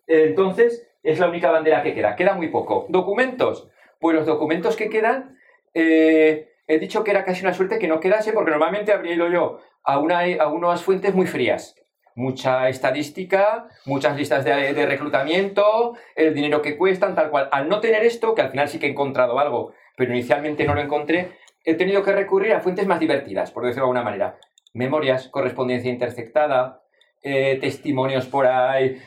[0.08, 2.16] Entonces, es la única bandera que queda.
[2.16, 2.86] Queda muy poco.
[2.90, 3.70] ¿Documentos?
[4.00, 5.38] Pues los documentos que quedan,
[5.74, 9.30] eh, he dicho que era casi una suerte que no quedase, porque normalmente habría ido
[9.30, 11.76] yo a, una, a unas fuentes muy frías.
[12.16, 17.48] Mucha estadística, muchas listas de, reclutamiento, el dinero que cuestan, tal cual.
[17.52, 20.74] Al no tener esto, que al final sí que he encontrado algo, pero inicialmente no
[20.74, 24.38] lo encontré, he tenido que recurrir a fuentes más divertidas, por decirlo de alguna manera.
[24.74, 26.82] Memorias, correspondencia interceptada,
[27.22, 29.00] eh, testimonios por ahí,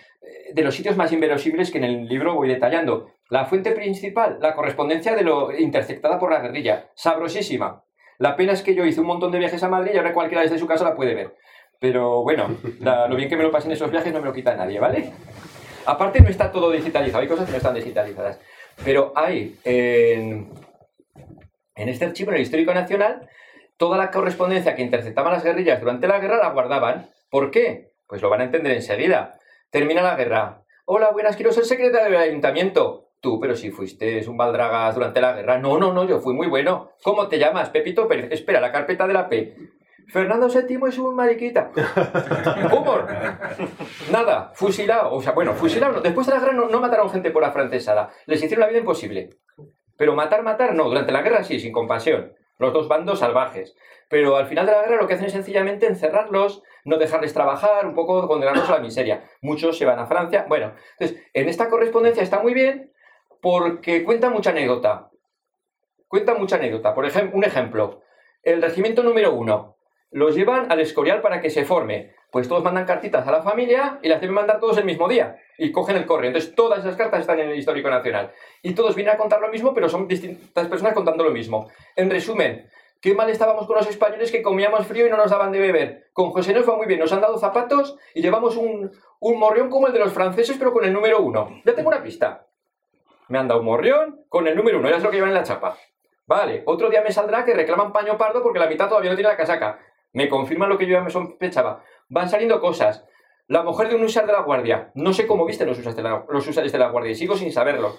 [0.52, 3.12] de los sitios más inverosímiles que en el libro voy detallando.
[3.28, 7.84] La fuente principal, la correspondencia de lo interceptada por la guerrilla, sabrosísima.
[8.18, 10.42] La pena es que yo hice un montón de viajes a Madrid y ahora cualquiera
[10.42, 11.36] desde su casa la puede ver.
[11.78, 14.78] Pero bueno, lo bien que me lo pasen esos viajes no me lo quita nadie,
[14.78, 15.12] ¿vale?
[15.86, 18.38] Aparte no está todo digitalizado, hay cosas que no están digitalizadas.
[18.84, 20.50] Pero hay en,
[21.74, 23.28] en este archivo, en el Histórico Nacional,
[23.78, 27.08] toda la correspondencia que interceptaban las guerrillas durante la guerra la guardaban.
[27.30, 27.92] ¿Por qué?
[28.06, 29.39] Pues lo van a entender enseguida.
[29.70, 30.64] Termina la guerra.
[30.84, 33.10] Hola, buenas, quiero ser secretario del ayuntamiento.
[33.20, 35.58] Tú, pero si fuiste un baldragas durante la guerra.
[35.58, 36.90] No, no, no, yo fui muy bueno.
[37.04, 37.70] ¿Cómo te llamas?
[37.70, 38.32] Pepito Pérez.
[38.32, 39.54] Espera, la carpeta de la P.
[40.08, 41.70] Fernando VII es un mariquita.
[42.72, 43.06] Humor.
[44.10, 45.14] Nada, fusilado.
[45.14, 46.00] O sea, bueno, fusilado.
[46.00, 48.10] Después de la guerra no, mataron gente por afrancesada.
[48.26, 49.30] Les hicieron la vida imposible.
[49.96, 50.88] Pero matar, matar, no.
[50.88, 52.34] Durante la guerra sí, sin compasión.
[52.58, 53.76] Los dos bandos salvajes.
[54.08, 57.86] Pero al final de la guerra lo que hacen es sencillamente encerrarlos, no dejarles trabajar,
[57.86, 59.24] un poco condenarlos a la miseria.
[59.42, 60.46] Muchos se van a Francia.
[60.48, 62.92] Bueno, entonces, en esta correspondencia está muy bien
[63.40, 65.10] porque cuenta mucha anécdota.
[66.08, 66.94] Cuenta mucha anécdota.
[66.94, 68.02] Por ejemplo, un ejemplo.
[68.42, 69.76] El regimiento número uno.
[70.10, 72.14] Los llevan al Escorial para que se forme.
[72.32, 75.36] Pues todos mandan cartitas a la familia y las deben mandar todos el mismo día.
[75.56, 76.28] Y cogen el correo.
[76.28, 78.32] Entonces todas esas cartas están en el Histórico Nacional.
[78.62, 81.68] Y todos vienen a contar lo mismo, pero son distintas personas contando lo mismo.
[81.94, 82.68] En resumen,
[83.00, 86.10] Qué mal estábamos con los españoles que comíamos frío y no nos daban de beber.
[86.12, 89.70] Con José nos fue muy bien, nos han dado zapatos y llevamos un, un morrión
[89.70, 91.60] como el de los franceses, pero con el número uno.
[91.64, 92.46] Ya tengo una pista
[93.30, 95.36] me han dado un morrión con el número uno, ya es lo que llevan en
[95.36, 95.78] la chapa.
[96.26, 99.30] Vale, otro día me saldrá que reclaman paño pardo porque la mitad todavía no tiene
[99.30, 99.78] la casaca.
[100.12, 101.82] Me confirman lo que yo ya me sospechaba.
[102.08, 103.04] Van saliendo cosas.
[103.46, 104.90] La mujer de un usar de la guardia.
[104.94, 107.96] No sé cómo viste los, usas de usares de la guardia y sigo sin saberlo.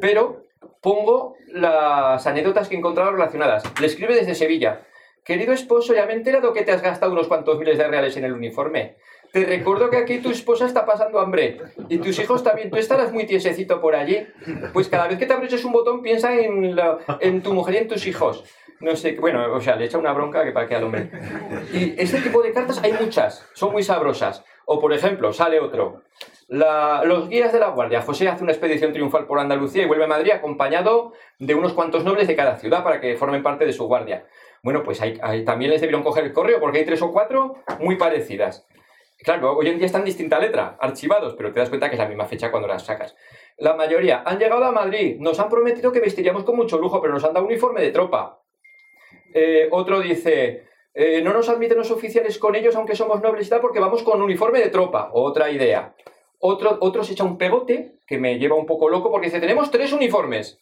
[0.00, 0.42] Pero
[0.80, 3.64] pongo las anécdotas que he relacionadas.
[3.80, 4.86] Le escribe desde Sevilla.
[5.24, 8.16] Querido esposo, ya me he enterado que te has gastado unos cuantos miles de reales
[8.16, 8.96] en el uniforme.
[9.32, 12.70] Te recuerdo que aquí tu esposa está pasando hambre y tus hijos también.
[12.70, 14.26] Tú estarás muy tiesecito por allí.
[14.72, 18.06] Pues cada vez que te abroches un botón, piensa en, tu mujer y en tus
[18.06, 18.44] hijos.
[18.78, 21.10] No sé, bueno, o sea, le echa una bronca que para que al hombre.
[21.72, 24.44] Y este tipo de cartas hay muchas, son muy sabrosas.
[24.66, 26.02] O por ejemplo, sale otro.
[26.48, 28.02] Los guías de la Guardia.
[28.02, 32.04] José hace una expedición triunfal por Andalucía y vuelve a Madrid acompañado de unos cuantos
[32.04, 34.26] nobles de cada ciudad para que formen parte de su guardia.
[34.62, 35.00] Bueno, pues
[35.44, 38.66] también les debieron coger el correo porque hay tres o cuatro muy parecidas.
[39.18, 42.08] Claro, hoy en día están distinta letra, archivados, pero te das cuenta que es la
[42.08, 43.16] misma fecha cuando las sacas.
[43.56, 47.14] La mayoría han llegado a Madrid, nos han prometido que vestiríamos con mucho lujo, pero
[47.14, 48.40] nos han dado uniforme de tropa.
[49.32, 53.50] Eh, otro dice, eh, no nos admiten los oficiales con ellos, aunque somos nobles y
[53.50, 55.10] tal, porque vamos con uniforme de tropa.
[55.12, 55.94] Otra idea.
[56.46, 59.92] Otro, se echa un pegote, que me lleva un poco loco, porque dice, tenemos tres
[59.92, 60.60] uniformes.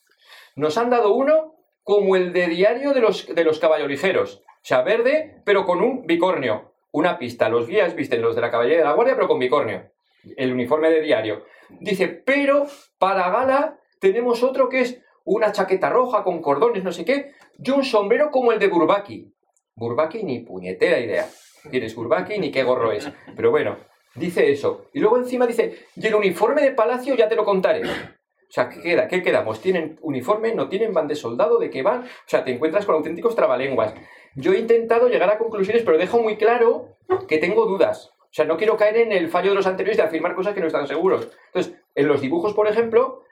[0.54, 4.26] Nos han dado uno como el de diario de los, de los caballos O
[4.62, 7.48] sea, verde, pero con un bicornio una pista.
[7.48, 9.90] Los guías visten los de la caballería de la guardia, pero con bicornio.
[10.36, 11.44] El uniforme de diario.
[11.80, 12.66] Dice, pero
[12.98, 17.70] para gala tenemos otro que es una chaqueta roja con cordones, no sé qué, y
[17.70, 19.32] un sombrero como el de Burbaki.
[19.74, 21.26] Burbaki ni puñetera idea.
[21.70, 23.10] Tienes Burbaki ni qué gorro es.
[23.34, 23.78] Pero bueno,
[24.14, 24.87] dice eso.
[24.92, 27.83] Y luego encima dice, y el uniforme de palacio ya te lo contaré.
[27.83, 29.09] O sea, ¿qué queda?
[29.09, 29.61] ¿Qué quedamos?
[29.61, 30.55] ¿Tienen uniforme?
[30.55, 30.92] ¿No tienen?
[30.92, 31.59] ¿Van de soldado?
[31.59, 32.03] ¿De qué van?
[32.03, 33.94] O sea, te encuentras con auténticos trabalenguas.
[34.35, 36.98] Yo he intentado llegar a conclusiones, pero dejo muy claro
[37.29, 38.12] que tengo dudas.
[38.20, 40.61] O sea, no quiero caer en el fallo de los anteriores de afirmar cosas que
[40.61, 41.31] no están seguros.
[41.46, 43.22] Entonces, en los dibujos, por ejemplo,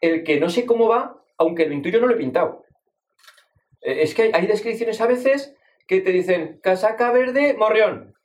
[0.00, 2.64] el que no sé cómo va, aunque lo intuyo, no lo he pintado.
[3.82, 5.54] Eh, es que hay descripciones a veces
[5.86, 8.15] que te dicen casaca verde, morrión.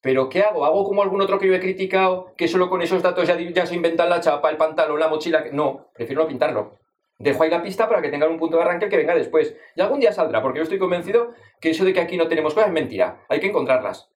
[0.00, 0.64] Pero ¿qué hago?
[0.64, 3.74] ¿Hago como algún otro que yo he criticado, que solo con esos datos ya, se
[3.74, 5.44] inventan la chapa, el pantalón, la mochila?
[5.52, 6.78] No, prefiero no pintarlo.
[7.18, 9.56] Dejo ahí la pista para que tengan un punto de arranque que venga después.
[9.74, 12.54] Y algún día saldrá, porque yo estoy convencido que eso de que aquí no tenemos
[12.54, 13.24] cosas es mentira.
[13.28, 14.08] Hay que encontrarlas.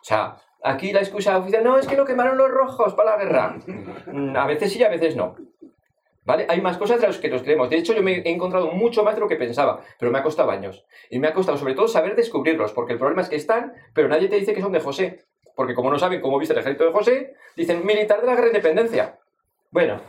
[0.00, 3.24] O sea, aquí la excusa oficial, no, es que lo quemaron los rojos para la
[3.24, 3.56] guerra.
[4.06, 5.34] Mm, a veces sí, a veces no.
[6.24, 6.46] ¿Vale?
[6.48, 7.68] Hay más cosas de las que nos creemos.
[7.68, 10.22] De hecho, yo me he encontrado mucho más de lo que pensaba, pero me ha
[10.22, 10.84] costado años.
[11.10, 14.08] Y me ha costado sobre todo saber descubrirlos, porque el problema es que están, pero
[14.08, 15.24] nadie te dice que son de José.
[15.54, 18.44] Porque como no saben cómo viste el ejército de José, dicen militar de la guerra
[18.44, 19.18] de independencia.
[19.70, 20.00] Bueno,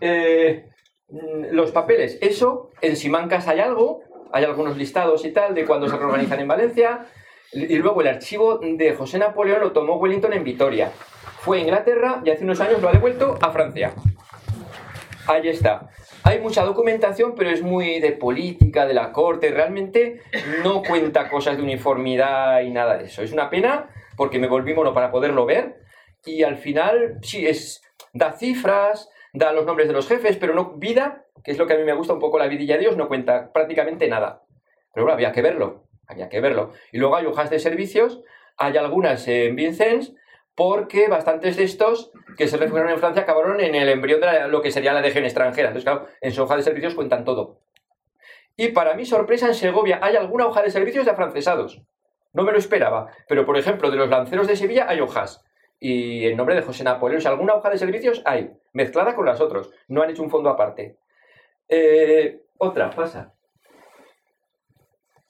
[0.00, 0.68] eh,
[1.08, 4.02] mm, los papeles, eso, en Simancas hay algo,
[4.32, 7.06] hay algunos listados y tal de cuando se reorganizan en Valencia,
[7.52, 10.92] y luego el archivo de José Napoleón lo tomó Wellington en Vitoria.
[11.40, 13.92] Fue a Inglaterra y hace unos años lo ha devuelto a Francia.
[15.26, 15.88] Ahí está.
[16.22, 19.50] Hay mucha documentación, pero es muy de política, de la corte.
[19.50, 20.20] Realmente
[20.62, 23.22] no cuenta cosas de uniformidad y nada de eso.
[23.22, 23.88] Es una pena
[24.20, 25.80] porque me volví mono para poderlo ver.
[26.26, 27.80] Y al final, sí, es,
[28.12, 31.72] da cifras, da los nombres de los jefes, pero no vida, que es lo que
[31.72, 34.42] a mí me gusta un poco la vidilla de Dios, no cuenta prácticamente nada.
[34.92, 36.72] Pero bueno, había que verlo había que verlo.
[36.92, 38.20] Y luego hay hojas de servicios,
[38.56, 40.12] hay algunas en Vincennes,
[40.54, 44.60] porque bastantes de estos que se refugiaron en Francia acabaron en el embrión de lo
[44.60, 45.68] que sería la legión extranjera.
[45.68, 47.60] Entonces, claro, en su hoja de servicios cuentan todo.
[48.56, 51.80] Y para mi sorpresa, en Segovia hay alguna hoja de servicios de afrancesados.
[52.32, 53.10] No me lo esperaba.
[53.28, 55.44] Pero, por ejemplo, de los lanceros de Sevilla hay hojas.
[55.78, 59.70] Y en nombre de José Napoleón, alguna hoja de servicios hay, mezclada con las otras.
[59.88, 60.98] No han hecho un fondo aparte.
[61.68, 63.32] Eh, otra, pasa.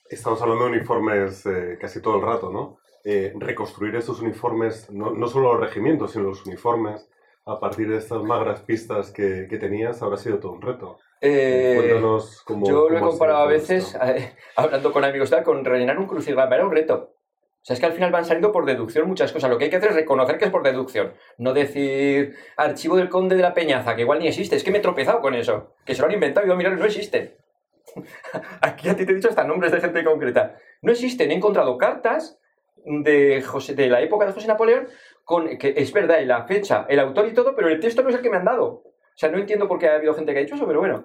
[0.08, 2.78] Estamos hablando de uniformes eh, casi todo el rato, ¿no?
[3.04, 7.08] Eh, reconstruir esos uniformes, no, no, solo los regimientos, sino los uniformes,
[7.46, 10.98] a partir de estas magras pistas que, que tenías, habrá sido todo un reto.
[11.20, 12.00] Eh,
[12.44, 12.66] cómo.
[12.66, 13.96] Yo lo he comparado a veces,
[14.56, 17.14] hablando con amigos, con rellenar un crucigrama, era un reto.
[17.62, 19.50] O sea, es que al final van saliendo por deducción muchas cosas.
[19.50, 21.12] Lo que hay que hacer es reconocer que es por deducción.
[21.36, 24.56] No decir archivo del conde de la Peñaza, que igual ni existe.
[24.56, 25.74] Es que me he tropezado con eso.
[25.84, 27.34] Que se lo han inventado y yo, mirar, no existen.
[28.62, 30.56] Aquí a ti te he dicho hasta nombres de gente concreta.
[30.80, 31.30] No existen.
[31.30, 32.40] He encontrado cartas
[32.84, 34.88] de, José, de la época de José Napoleón
[35.24, 38.16] con que es verdad, la fecha, el autor y todo, pero el texto no es
[38.16, 38.82] el que me han dado.
[39.20, 41.04] Sea, no entiendo por qué ha habido gente que ha dicho eso, pero bueno.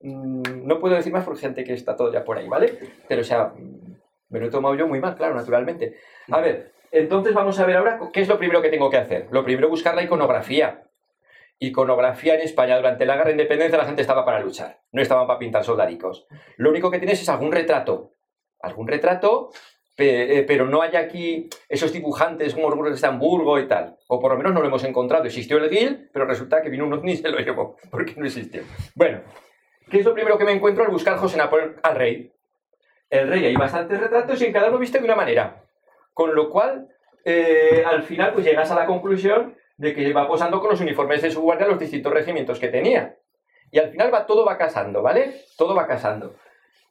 [0.00, 2.78] Mm, no puedo decir más por gente que está todo por ahí, ¿vale?
[3.08, 3.54] Pero, o sea,
[4.28, 5.96] me lo he tomado yo muy mal, claro, naturalmente.
[6.30, 9.26] A ver, entonces vamos a ver ahora qué es lo primero que tengo que hacer.
[9.32, 10.84] Lo primero, buscar la iconografía
[11.58, 15.26] iconografía en España durante la guerra de independencia la gente estaba para luchar, no estaban
[15.26, 16.26] para pintar soldadicos.
[16.58, 18.12] Lo único que tienes es algún retrato,
[18.60, 19.50] algún retrato,
[19.96, 24.36] pero no hay aquí esos dibujantes como los de Hamburgo y tal, o por lo
[24.36, 25.24] menos no lo hemos encontrado.
[25.24, 28.26] Existió el GIL, pero resulta que vino un ovni y se lo llevó, porque no
[28.26, 28.62] existió.
[28.94, 29.22] Bueno,
[29.90, 32.32] ¿qué es lo primero que me encuentro al buscar José Napoleón al rey?
[33.08, 35.64] El rey hay bastantes retratos y en cada uno viste de una manera,
[36.12, 36.88] con lo cual
[37.24, 41.22] eh, al final pues llegas a la conclusión de que va posando con los uniformes
[41.22, 43.16] de su guardia los distintos regimientos que tenía.
[43.70, 45.44] Y al final va todo va casando, ¿vale?
[45.56, 46.36] Todo va casando.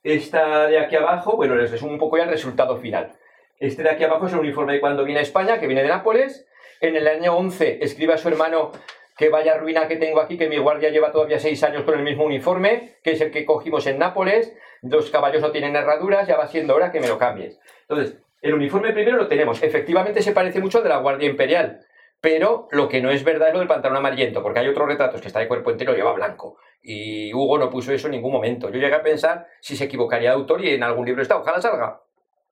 [0.05, 3.13] Esta de aquí abajo, bueno, les resumo un poco ya el resultado final.
[3.59, 5.87] Este de aquí abajo es el uniforme de cuando viene a España, que viene de
[5.87, 6.45] Nápoles.
[6.79, 8.71] En el año 11 escribe a su hermano
[9.17, 12.03] que vaya ruina que tengo aquí, que mi guardia lleva todavía seis años con el
[12.03, 14.55] mismo uniforme, que es el que cogimos en Nápoles.
[14.83, 17.59] Los caballos no tienen herraduras, ya va siendo hora que me lo cambies.
[17.89, 19.63] Entonces, el uniforme primero lo tenemos.
[19.63, 21.79] Efectivamente se parece mucho al de la Guardia Imperial.
[22.25, 25.21] Pero lo que no es verdad es lo del pantalón amarillento, porque hay otros retratos
[25.21, 26.57] que está de cuerpo entero y lleva blanco.
[26.81, 28.71] Y Hugo no puso eso en ningún momento.
[28.71, 31.37] Yo llegué a pensar si se equivocaría de autor y en algún libro está.
[31.37, 32.01] Ojalá salga.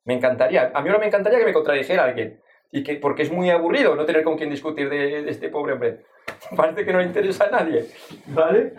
[0.06, 0.72] Me encantaría.
[0.76, 2.40] A mí ahora me encantaría que me contradijera alguien.
[2.72, 6.02] Y que, porque es muy aburrido no tener con quién discutir de, este pobre hombre.
[6.56, 7.88] Parece que no le interesa a nadie.
[8.28, 8.74] ¿Vale?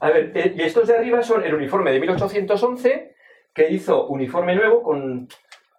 [0.00, 3.14] A ver, eh, y estos de arriba son el uniforme de 1811,
[3.52, 5.28] que hizo uniforme nuevo con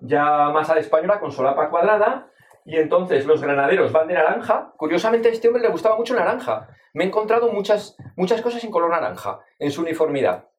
[0.01, 2.29] ya masa de española, con solapa cuadrada,
[2.65, 4.73] y entonces los granaderos van de naranja.
[4.77, 6.67] Curiosamente a este hombre le gustaba mucho naranja.
[6.93, 10.49] Me he encontrado muchas, muchas cosas en color naranja en su uniformidad.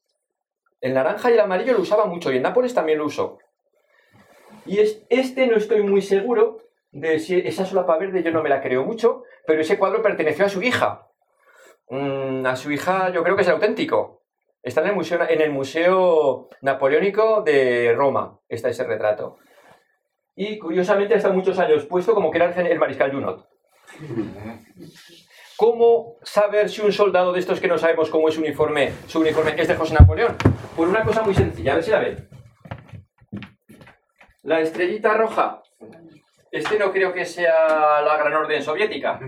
[0.80, 3.38] El naranja y el amarillo lo usaba mucho y en Nápoles también lo usó.
[4.66, 6.59] Y este no estoy muy seguro
[6.90, 10.46] de si esa solapa verde yo no me la creo mucho, pero ese cuadro perteneció
[10.46, 11.09] a su hija.
[11.88, 14.22] Mm, a su hija yo creo que es auténtico.
[14.62, 19.38] Está en el museo, en el museo napoleónico de Roma, está ese retrato
[20.41, 23.47] y curiosamente hasta muchos años puesto como que era el mariscal Junot.
[25.55, 29.20] ¿Cómo saber si un soldado de estos que no sabemos cómo es su uniforme, su
[29.20, 30.34] uniforme es de José Napoleón?
[30.74, 32.28] Por una cosa muy sencilla, a ver si la ven.
[34.43, 35.62] La estrellita roja,
[36.51, 39.20] este no creo que sea la Gran Orden Soviética,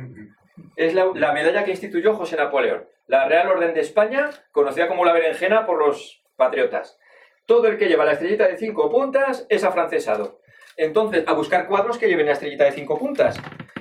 [0.77, 5.05] es la, la medalla que instituyó José Napoleón, la Real Orden de España, conocida como
[5.05, 6.99] la berenjena por los patriotas.
[7.45, 10.41] Todo el que lleva la estrellita de cinco puntas es afrancesado.
[10.77, 13.39] Entonces, a buscar cuadros que lleven la estrellita de cinco puntas.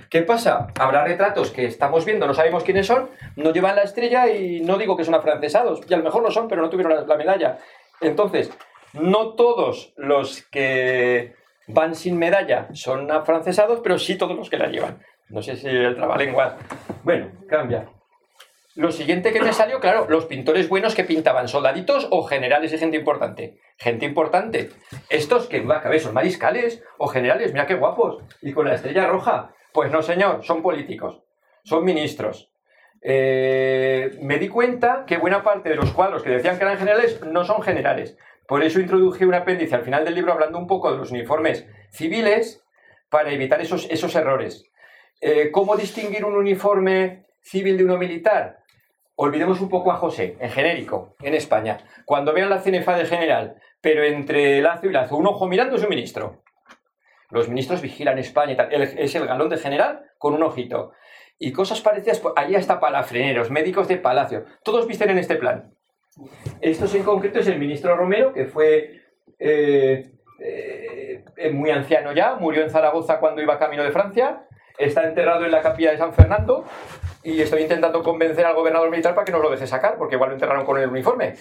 [0.10, 0.68] ¿Qué pasa?
[0.78, 4.78] Habrá retratos que estamos viendo, no sabemos quiénes son, no llevan la estrella y no
[4.78, 7.60] digo que son afrancesados, y a lo mejor lo son, pero no tuvieron la, medalla.
[8.02, 8.52] Entonces,
[8.92, 11.34] no todos los que
[11.68, 15.02] van sin medalla son afrancesados, pero sí todos los que la llevan.
[15.30, 16.58] No sé si el trabalengua.
[17.04, 17.88] Bueno, cambia.
[18.82, 22.80] Lo siguiente que me salió, claro, los pintores buenos que pintaban soldaditos o generales y
[22.80, 23.60] gente importante.
[23.78, 24.72] Gente importante.
[25.10, 28.24] Estos que va a cabeza son mariscales o generales, mira qué guapos.
[28.42, 29.54] Y con la estrella roja.
[29.72, 31.22] Pues no, señor, son políticos.
[31.64, 32.52] Son ministros.
[33.04, 37.22] Eh, me di cuenta que buena parte de los cuadros que decían que eran generales
[37.22, 38.18] no son generales.
[38.48, 41.68] Por eso introduje un apéndice al final del libro hablando un poco de los uniformes
[41.92, 42.64] civiles
[43.10, 44.66] para evitar esos, esos errores.
[45.22, 48.61] Eh, ¿Cómo distinguir un uniforme civil de uno militar?
[49.24, 51.78] Olvidemos un poco a José, en genérico, en España.
[52.06, 55.84] Cuando vean la cenefa de general, pero entre lazo y lazo, un ojo mirando es
[55.84, 56.42] un ministro.
[57.30, 58.74] Los ministros vigilan España y tal.
[58.74, 60.94] es el galón de general con un ojito.
[61.38, 64.46] Y cosas parecidas, pues, allí hasta palafreneros, médicos de palacio.
[64.64, 65.72] Todos visten en este plan.
[66.60, 69.04] Esto en concreto es el ministro Romero, que fue
[69.38, 74.48] eh, eh, muy anciano ya, murió en Zaragoza cuando iba camino de Francia
[74.78, 76.66] está enterrado en la capilla de San Fernando
[77.24, 80.32] y estoy intentando convencer al gobernador militar para que nos lo deje sacar, porque igual
[80.32, 81.36] lo enterraron con el uniforme.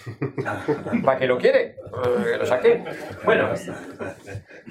[1.05, 1.77] ¿Para qué lo quiere?
[2.25, 2.85] Que lo saque.
[3.25, 3.51] Bueno,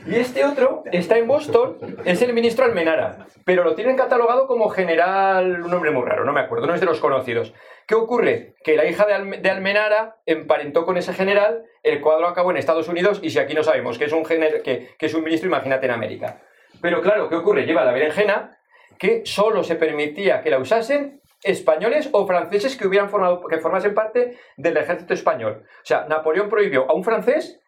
[0.06, 4.70] y este otro está en Boston, es el ministro Almenara, pero lo tienen catalogado como
[4.70, 7.54] general, un nombre muy raro, no me acuerdo, no es de los conocidos.
[7.88, 8.54] ¿Qué ocurre?
[8.64, 13.20] Que la hija de, Almenara emparentó con ese general, el cuadro acabó en Estados Unidos
[13.24, 16.42] y si aquí no sabemos que es un, que es un ministro, imagínate en América.
[16.82, 17.66] Pero claro, ¿qué ocurre?
[17.66, 18.59] Lleva la berenjena
[19.00, 23.96] que solo se permitía que la usasen españoles o franceses que hubieran formado, que formasen
[23.96, 25.64] parte del ejército español.
[25.66, 27.60] O sea, Napoleón prohibió a un francés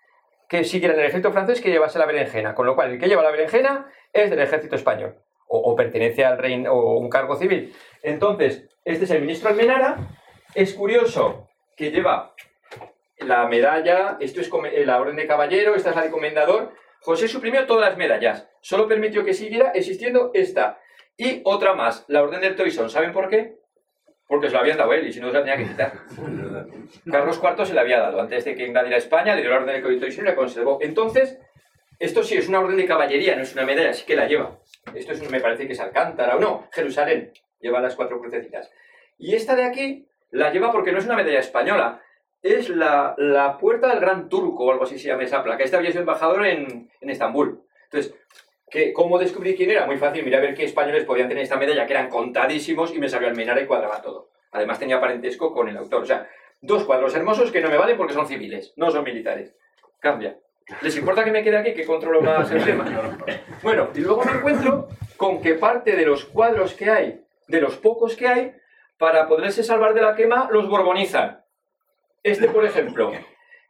[0.49, 3.07] que siguiera en el ejército francés que llevase la berenjena, con lo cual el que
[3.07, 5.15] lleva la berenjena es del ejército español
[5.53, 7.73] o, pertenece al reino o un cargo civil.
[8.01, 9.97] Entonces, este es el ministro Almenara.
[10.55, 12.33] Es curioso que lleva
[13.17, 14.49] la medalla, esto es
[14.85, 16.73] la orden de caballero, esta es la de comendador.
[17.01, 20.79] José suprimió todas las medallas, solo permitió que siguiera existiendo esta.
[21.17, 22.89] Y otra más, la orden del Toison.
[22.89, 23.59] ¿Saben por qué?
[24.27, 25.93] Porque se la habían dado él y si no se la tenía que quitar.
[27.11, 28.21] Carlos IV se la había dado.
[28.21, 30.79] Antes de que invadiera España, le dio la orden del Toison y la conservó.
[30.81, 31.37] Entonces,
[31.99, 34.57] esto sí es una orden de caballería, no es una medalla, sí que la lleva.
[34.95, 37.31] Esto es, me parece que es Alcántara o no, Jerusalén.
[37.59, 38.71] Lleva las cuatro crucecitas.
[39.19, 42.01] Y esta de aquí la lleva porque no es una medalla española,
[42.41, 45.63] es la, la puerta del Gran Turco o algo así se llama esa placa.
[45.63, 47.63] Este había sido embajador en, en Estambul.
[47.83, 48.15] Entonces,
[48.93, 49.85] ¿Cómo descubrí quién era?
[49.85, 52.99] Muy fácil, miré a ver qué españoles podían tener esta medalla, que eran contadísimos, y
[52.99, 54.29] me salió Almenara y cuadraba todo.
[54.51, 56.03] Además tenía parentesco con el autor.
[56.03, 56.27] O sea,
[56.61, 59.53] dos cuadros hermosos que no me valen porque son civiles, no son militares.
[59.99, 60.37] Cambia.
[60.81, 62.85] ¿Les importa que me quede aquí, que controlo más el tema?
[63.61, 67.77] Bueno, y luego me encuentro con que parte de los cuadros que hay, de los
[67.77, 68.53] pocos que hay,
[68.97, 71.43] para poderse salvar de la quema, los borbonizan.
[72.23, 73.11] Este, por ejemplo,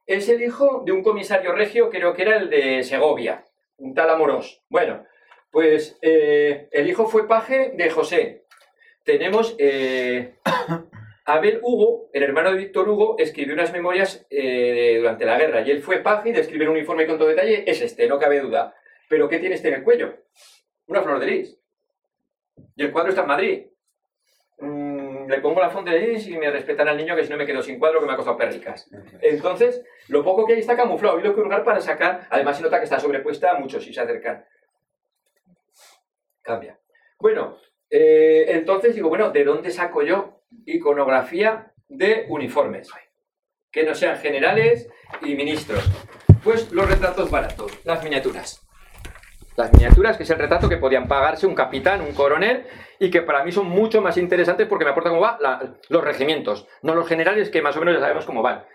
[0.05, 3.45] es el hijo de un comisario regio, creo que era el de Segovia
[3.81, 4.63] un tal Amorós.
[4.69, 5.05] Bueno,
[5.51, 8.45] pues eh, el hijo fue paje de José.
[9.03, 10.35] Tenemos eh,
[11.25, 15.71] Abel Hugo, el hermano de Víctor Hugo, escribió unas memorias eh, durante la guerra y
[15.71, 18.75] él fue paje y describir un informe con todo detalle es este, no cabe duda.
[19.09, 20.13] Pero ¿qué tiene este en el cuello?
[20.87, 21.57] Una flor de lis.
[22.75, 23.65] Y el cuadro está en Madrid.
[24.59, 24.90] Mm,
[25.31, 27.61] le pongo la fonte de y me respetan al niño que si no me quedo
[27.61, 28.89] sin cuadro que me ha costado perricas.
[29.21, 31.19] Entonces, lo poco que hay está camuflado.
[31.19, 33.93] Y lo que lugar para sacar, además se nota que está sobrepuesta a muchos si
[33.93, 34.45] se acercan.
[36.41, 36.77] Cambia.
[37.17, 37.57] Bueno,
[37.89, 42.89] eh, entonces digo, bueno, ¿de dónde saco yo iconografía de uniformes?
[43.71, 44.89] Que no sean generales
[45.21, 45.89] y ministros.
[46.43, 48.67] Pues los retratos baratos, las miniaturas.
[49.61, 52.65] Las miniaturas, que es el retrato que podían pagarse un capitán, un coronel,
[52.97, 55.37] y que para mí son mucho más interesantes porque me aportan cómo van
[55.87, 58.65] los regimientos, no los generales que más o menos ya sabemos cómo van.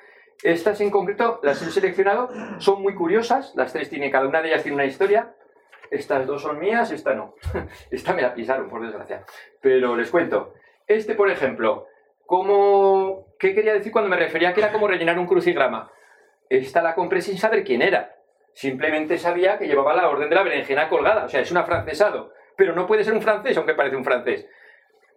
[0.44, 4.48] Estas en concreto las he seleccionado, son muy curiosas, las tres tienen, cada una de
[4.48, 5.34] ellas tiene una historia.
[5.90, 7.34] Estas dos son mías, esta no.
[7.90, 9.24] Esta me la pisaron, por desgracia.
[9.60, 10.54] Pero les cuento.
[10.86, 11.88] Este, por ejemplo,
[12.26, 13.26] ¿cómo...
[13.40, 15.90] ¿qué quería decir cuando me refería que era como rellenar un crucigrama?
[16.48, 18.15] Esta la compré sin saber quién era.
[18.56, 21.26] Simplemente sabía que llevaba la orden de la berenjena colgada.
[21.26, 22.32] O sea, es un afrancesado.
[22.56, 24.48] Pero no puede ser un francés, aunque parece un francés.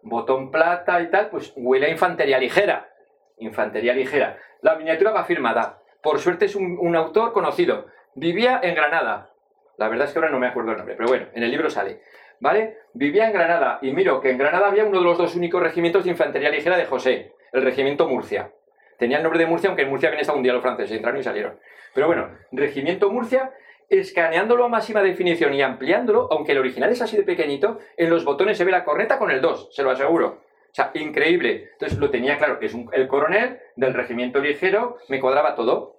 [0.02, 2.90] Botón plata y tal, pues huele a infantería ligera.
[3.38, 4.38] Infantería ligera.
[4.60, 5.82] La miniatura va firmada.
[6.02, 7.86] Por suerte es un, autor conocido.
[8.14, 9.30] Vivía en Granada.
[9.78, 11.70] La verdad es que ahora no me acuerdo el nombre, pero bueno, en el libro
[11.70, 12.02] sale.
[12.42, 12.80] ¿Vale?
[12.92, 13.80] Vivía en Granada.
[13.82, 16.76] Y miro que en Granada había uno de los dos únicos regimientos de infantería ligera
[16.76, 18.52] de José, el regimiento Murcia.
[19.00, 21.20] Tenía el nombre de Murcia, aunque en Murcia habían estado un día los franceses, entraron
[21.20, 21.58] y salieron.
[21.96, 23.54] Pero bueno, regimiento Murcia,
[23.90, 28.26] escaneándolo a máxima definición y ampliándolo, aunque el original es así de pequeñito, en los
[28.26, 30.42] botones se ve la corneta con el 2, se lo aseguro.
[30.72, 31.70] O sea, increíble.
[31.72, 35.96] Entonces lo tenía claro, es el coronel del regimiento ligero, me cuadraba todo.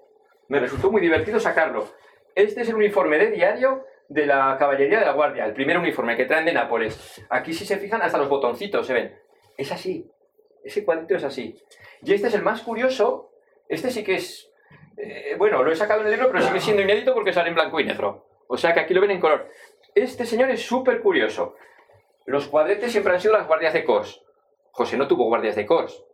[0.49, 1.87] Me resultó muy divertido sacarlo.
[2.35, 6.17] Este es el uniforme de diario de la caballería de la guardia, el primer uniforme
[6.17, 7.25] que traen de Nápoles.
[7.31, 9.17] Aquí si se fijan hasta los botoncitos se ven.
[9.57, 10.11] Es así.
[10.65, 11.57] Ese cuadrito es así.
[12.03, 13.33] Y este es el más curioso.
[13.69, 14.51] Este sí que es...
[14.97, 17.55] eh, bueno, lo he sacado en el libro, pero sigue siendo inédito porque sale en
[17.55, 18.27] blanco y negro.
[18.47, 19.49] O sea que aquí lo ven en color.
[19.95, 21.57] Este señor es súper curioso.
[22.27, 24.23] Los cuadretes siempre han sido las guardias de Cors.
[24.73, 26.05] José no tuvo guardias de Cors.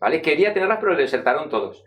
[0.00, 0.22] ¿Vale?
[0.22, 1.84] Quería tenerlas, pero le desertaron todos.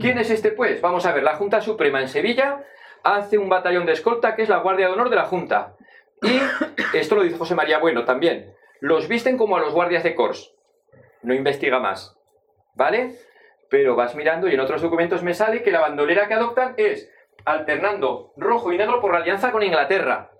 [0.00, 0.80] ¿Quién es este, pues?
[0.80, 2.64] Vamos a ver, la Junta Suprema en Sevilla
[3.02, 5.76] hace un batallón de escolta que es la Guardia de Honor de la Junta.
[6.22, 6.40] Y
[6.96, 8.54] esto lo dice José María Bueno también.
[8.80, 10.53] Los visten como a los guardias de Cors.
[11.24, 12.16] No investiga más.
[12.74, 13.16] ¿Vale?
[13.68, 17.10] Pero vas mirando y en otros documentos me sale que la bandolera que adoptan es
[17.44, 20.30] alternando rojo y negro por la alianza con Inglaterra.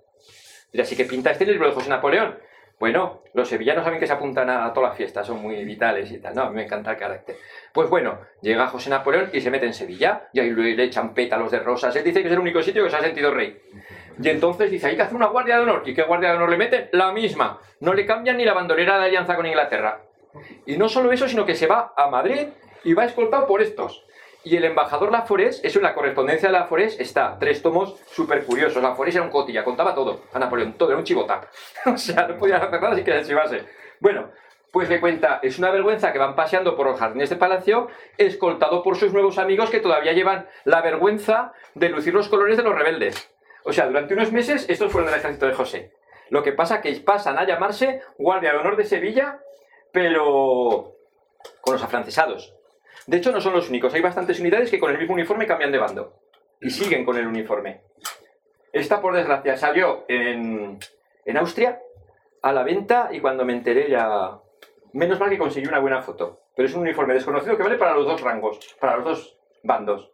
[0.71, 2.37] Y así que pinta este libro de José Napoleón.
[2.79, 6.19] Bueno, los sevillanos saben que se apuntan a todas las fiestas, son muy vitales y
[6.19, 6.35] tal.
[6.35, 7.37] No, a mí me encanta el carácter.
[7.71, 11.51] Pues bueno, llega José Napoleón y se mete en Sevilla y ahí le echan pétalos
[11.51, 11.95] de rosas.
[11.95, 13.61] Él dice que es el único sitio que se ha sentido rey.
[14.21, 15.83] Y entonces dice, hay que hacer una guardia de honor.
[15.85, 16.89] ¿Y qué guardia de honor le meten?
[16.91, 17.59] La misma.
[17.79, 20.01] No le cambian ni la bandolera de alianza con Inglaterra.
[20.65, 22.47] Y no solo eso, sino que se va a Madrid
[22.83, 24.05] y va escoltado por estos.
[24.43, 28.81] Y el embajador Laforés, eso en la correspondencia de Laforés está, tres tomos súper curiosos.
[28.81, 31.49] Laforés era un cotilla, contaba todo a Napoleón, todo, era un chivota.
[31.87, 33.65] o sea, no podía hacer nada sin que se chivase.
[33.99, 34.29] Bueno,
[34.71, 38.83] pues le cuenta, es una vergüenza que van paseando por los jardines de palacio, escoltado
[38.83, 42.75] por sus nuevos amigos que todavía llevan la vergüenza de lucir los colores de los
[42.75, 43.31] rebeldes.
[43.63, 45.91] O sea, durante unos meses estos fueron del ejército de José.
[46.29, 49.39] Lo que pasa que pasan a llamarse Guardia de Honor de Sevilla,
[49.95, 50.97] pero
[51.61, 52.53] con los afrancesados.
[53.07, 53.93] De hecho, no son los únicos.
[53.93, 56.19] Hay bastantes unidades que con el mismo uniforme cambian de bando.
[56.59, 57.81] Y siguen con el uniforme.
[58.73, 60.77] Esta, por desgracia, salió en,
[61.23, 61.79] en Austria
[62.41, 64.37] a la venta y cuando me enteré ya...
[64.91, 66.41] Menos mal que conseguí una buena foto.
[66.53, 70.11] Pero es un uniforme desconocido que vale para los dos rangos, para los dos bandos.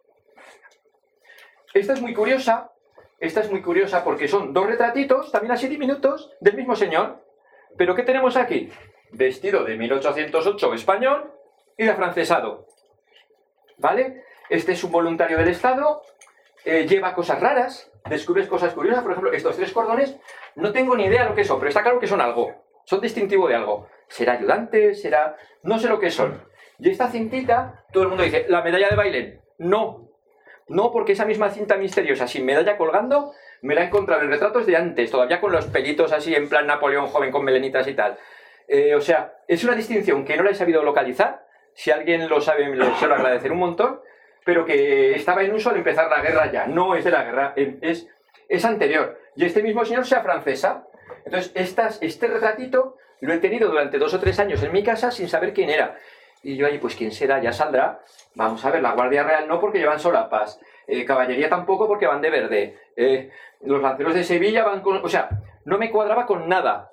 [1.74, 2.70] Esta es muy curiosa.
[3.18, 7.24] Esta es muy curiosa porque son dos retratitos, también así diminutos, del mismo señor.
[7.76, 8.70] Pero ¿qué tenemos aquí?
[9.12, 11.32] Vestido de 1808 español
[11.76, 12.66] y de afrancesado.
[13.76, 14.24] ¿Vale?
[14.48, 16.02] Este es un voluntario del Estado,
[16.64, 20.16] eh, lleva cosas raras, descubres cosas curiosas, por ejemplo, estos tres cordones,
[20.54, 22.54] no tengo ni idea lo que son, pero está claro que son algo,
[22.84, 23.88] son distintivo de algo.
[24.08, 24.94] ¿Será ayudante?
[24.94, 25.36] ¿Será...?
[25.62, 26.42] No sé lo que son.
[26.78, 29.40] Y esta cintita, todo el mundo dice, ¿la medalla de baile?
[29.58, 30.08] No.
[30.68, 33.32] No, porque esa misma cinta misteriosa, sin medalla colgando,
[33.62, 36.66] me la he encontrado en retratos de antes, todavía con los pelitos así en plan
[36.66, 38.18] Napoleón joven con melenitas y tal.
[38.68, 42.40] Eh, o sea, es una distinción que no la he sabido localizar, si alguien lo
[42.40, 44.00] sabe, lo suelo agradecer un montón,
[44.44, 46.66] pero que estaba en uso al empezar la guerra ya.
[46.66, 48.08] No es de la guerra, es,
[48.48, 49.18] es anterior.
[49.36, 50.86] Y este mismo señor sea francesa.
[51.24, 55.10] Entonces, estas, este retratito lo he tenido durante dos o tres años en mi casa
[55.10, 55.96] sin saber quién era.
[56.42, 58.00] Y yo ahí, pues quién será, ya saldrá.
[58.34, 60.60] Vamos a ver, la Guardia Real no porque llevan solapas.
[60.88, 62.78] Eh, caballería tampoco porque van de verde.
[62.96, 65.04] Eh, los lanceros de Sevilla van con...
[65.04, 65.28] O sea,
[65.64, 66.91] no me cuadraba con nada.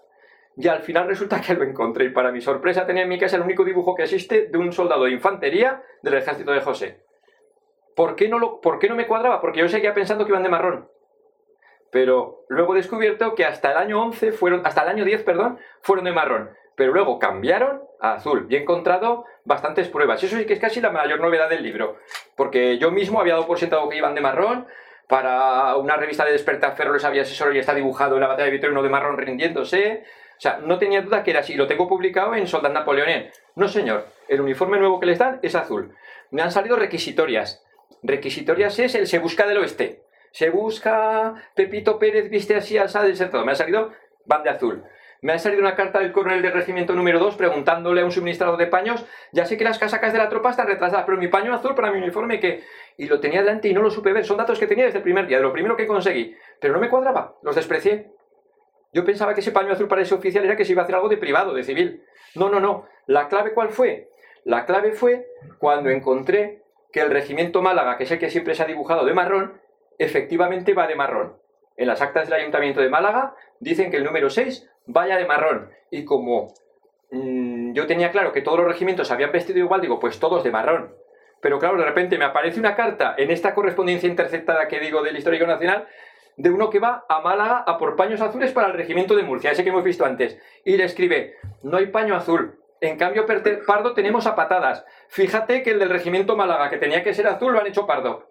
[0.59, 3.37] Y al final resulta que lo encontré y para mi sorpresa tenía en mi casa
[3.37, 7.05] el único dibujo que existe de un soldado de infantería del ejército de José.
[7.95, 9.39] ¿Por qué no, lo, ¿por qué no me cuadraba?
[9.39, 10.89] Porque yo seguía pensando que iban de marrón.
[11.91, 15.59] Pero luego he descubierto que hasta el año 11 fueron, hasta el año 10, perdón,
[15.81, 16.49] fueron de marrón.
[16.75, 20.21] Pero luego cambiaron a azul y he encontrado bastantes pruebas.
[20.21, 21.99] Eso sí que es casi la mayor novedad del libro.
[22.35, 24.67] Porque yo mismo había dado por sentado que iban de marrón,
[25.07, 28.51] para una revista de Despertaferro les había asesorado y está dibujado en la batalla de
[28.51, 30.03] Vitoria uno de marrón rindiéndose.
[30.39, 31.55] O sea, no tenía duda que era así.
[31.55, 33.43] Lo tengo publicado en Soldad Napoleonés.
[33.55, 34.07] No, señor.
[34.29, 35.93] El uniforme nuevo que les dan es azul.
[36.31, 37.61] Me han salido requisitorias.
[38.03, 40.03] Requisitorias es el se busca del oeste.
[40.31, 43.43] Se busca Pepito Pérez viste así, así, desertado.
[43.43, 43.91] Me ha salido
[44.23, 44.85] van de azul.
[45.21, 48.57] Me ha salido una carta del coronel del regimiento número 2 preguntándole a un suministrador
[48.57, 51.53] de paños, ya sé que las casacas de la tropa están retrasadas, pero mi paño
[51.53, 52.63] azul para mi uniforme que...
[52.95, 54.23] Y lo tenía delante y no lo supe ver.
[54.23, 56.37] Son datos que tenía desde el primer día, de lo primero que conseguí.
[56.61, 58.11] Pero no me cuadraba, los desprecié.
[58.91, 60.95] Yo pensaba que ese paño azul para ese oficial era que se iba a hacer
[60.95, 62.03] algo de privado, de civil.
[62.35, 62.87] No, no, no.
[63.05, 64.09] ¿La clave cuál fue?
[64.45, 65.27] La clave fue
[65.59, 69.13] cuando encontré que el regimiento Málaga, que es el que siempre se ha dibujado de
[69.13, 69.61] marrón,
[69.97, 71.37] efectivamente va de marrón.
[71.77, 75.69] En las actas del Ayuntamiento de Málaga dicen que el número 6 vaya de marrón.
[75.91, 76.53] Y como
[77.11, 80.51] mmm, yo tenía claro que todos los regimientos habían vestido igual, digo, pues todos de
[80.51, 80.95] marrón.
[81.41, 85.17] Pero claro, de repente me aparece una carta en esta correspondencia interceptada que digo del
[85.17, 85.87] Histórico Nacional
[86.39, 89.51] de uno que va a Málaga a por paños azules para el regimiento de Murcia,
[89.51, 90.39] ese que hemos visto antes.
[90.63, 92.57] Y le escribe, no hay paño azul.
[92.79, 93.25] En cambio,
[93.67, 94.85] pardo tenemos a patadas.
[95.09, 98.29] Fíjate que el del regimiento Málaga, que tenía que ser azul, lo han hecho pardo.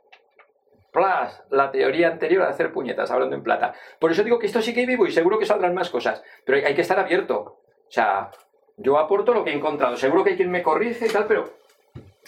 [0.90, 3.74] Plas, la teoría anterior a hacer puñetas, hablando en plata.
[3.98, 6.22] Por eso digo que esto sí que vivo y seguro que saldrán más cosas.
[6.46, 7.36] Pero hay que estar abierto.
[7.36, 8.30] O sea,
[8.78, 9.98] yo aporto lo que he encontrado.
[9.98, 11.44] Seguro que hay quien me corrige y tal, pero...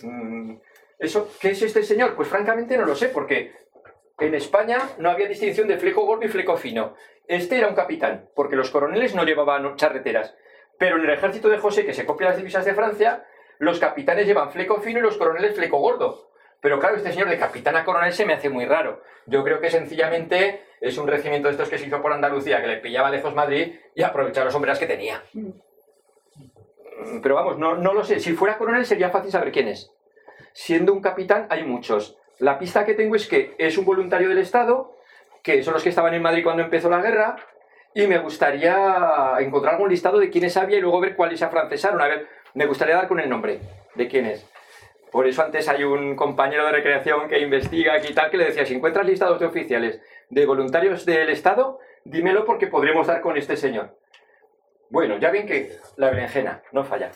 [0.02, 0.56] Mmm,
[0.98, 2.14] ¿Eso qué es este señor?
[2.14, 3.54] Pues francamente no lo sé, porque
[4.20, 6.94] en España no había distinción de fleco gordo y fleco fino.
[7.26, 10.34] Este era un capitán, porque los coroneles no llevaban charreteras.
[10.78, 13.24] Pero en el ejército de José, que se copia las divisas de Francia,
[13.58, 16.30] los capitanes llevan fleco fino y los coroneles fleco gordo.
[16.60, 19.02] Pero claro, este señor de capitán a coronel se me hace muy raro.
[19.26, 22.66] Yo creo que sencillamente es un regimiento de estos que se hizo por Andalucía, que
[22.66, 25.22] le pillaba lejos Madrid y aprovechaba los sombreras que tenía.
[25.32, 28.20] Mm, pero vamos, no, no lo sé.
[28.20, 29.90] Si fuera coronel sería fácil saber quién es.
[30.52, 32.18] Siendo un capitán hay muchos.
[32.40, 34.96] La pista que tengo es que es un voluntario del Estado,
[35.42, 37.36] que son los que estaban en Madrid cuando empezó la guerra,
[37.94, 42.00] y me gustaría encontrar algún listado de quiénes había y luego ver cuáles se afrancesaron.
[42.00, 43.60] A ver, me gustaría dar con el nombre
[43.94, 44.46] de quién es.
[45.12, 48.46] Por eso antes hay un compañero de recreación que investiga aquí y tal que le
[48.46, 53.36] decía, si encuentras listados de oficiales de voluntarios del Estado, dímelo porque podremos dar con
[53.36, 53.96] este señor.
[54.88, 57.10] Bueno, ya ven que la berenjena no falla.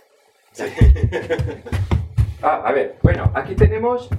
[2.47, 4.11] Ah, a ver, bueno, aquí tenemos,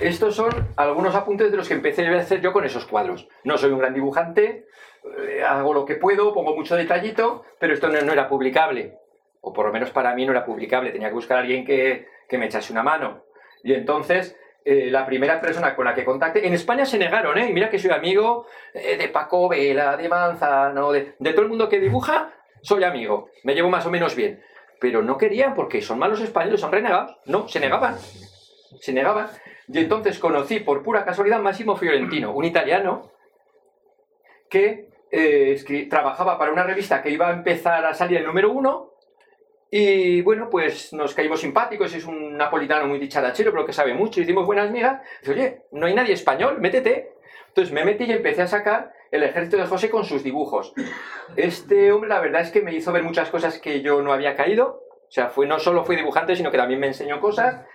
[0.00, 3.26] estos son algunos apuntes de los que empecé a hacer yo con esos cuadros.
[3.42, 4.66] No soy un gran dibujante,
[5.18, 8.98] eh, hago lo que puedo, pongo mucho detallito, pero esto no, era publicable.
[9.40, 12.06] O por lo menos para mí no era publicable, tenía que buscar a alguien que,
[12.32, 13.24] me echase una mano.
[13.64, 17.50] Y entonces, eh, la primera persona con la que contacté, en España se negaron, ¿eh?
[17.50, 21.66] mira que soy amigo eh, de Paco Vela, de Manzano, de, de todo el mundo
[21.66, 24.42] que dibuja, soy amigo, me llevo más o menos bien.
[24.80, 27.16] Pero no querían porque son malos españoles, son renegados.
[27.26, 27.96] No, se negaban.
[28.80, 29.28] Se negaban.
[29.68, 33.12] Y entonces conocí por pura casualidad Máximo Fiorentino, un italiano
[34.48, 38.90] que eh, trabajaba para una revista que iba a empezar a salir el número uno
[39.70, 44.20] y bueno, pues nos caímos simpáticos, es un napolitano muy dicharachero, pero que sabe mucho,
[44.20, 45.00] hicimos buenas migas.
[45.20, 47.12] Dice, oye, no hay nadie español, métete.
[47.48, 50.72] Entonces me metí y empecé a sacar el ejército de José con sus dibujos.
[51.36, 54.36] Este hombre, la verdad es que me hizo ver muchas cosas que yo no había
[54.36, 54.84] caído.
[55.08, 57.66] O sea, fue, no solo fue dibujante, sino que también me enseñó cosas.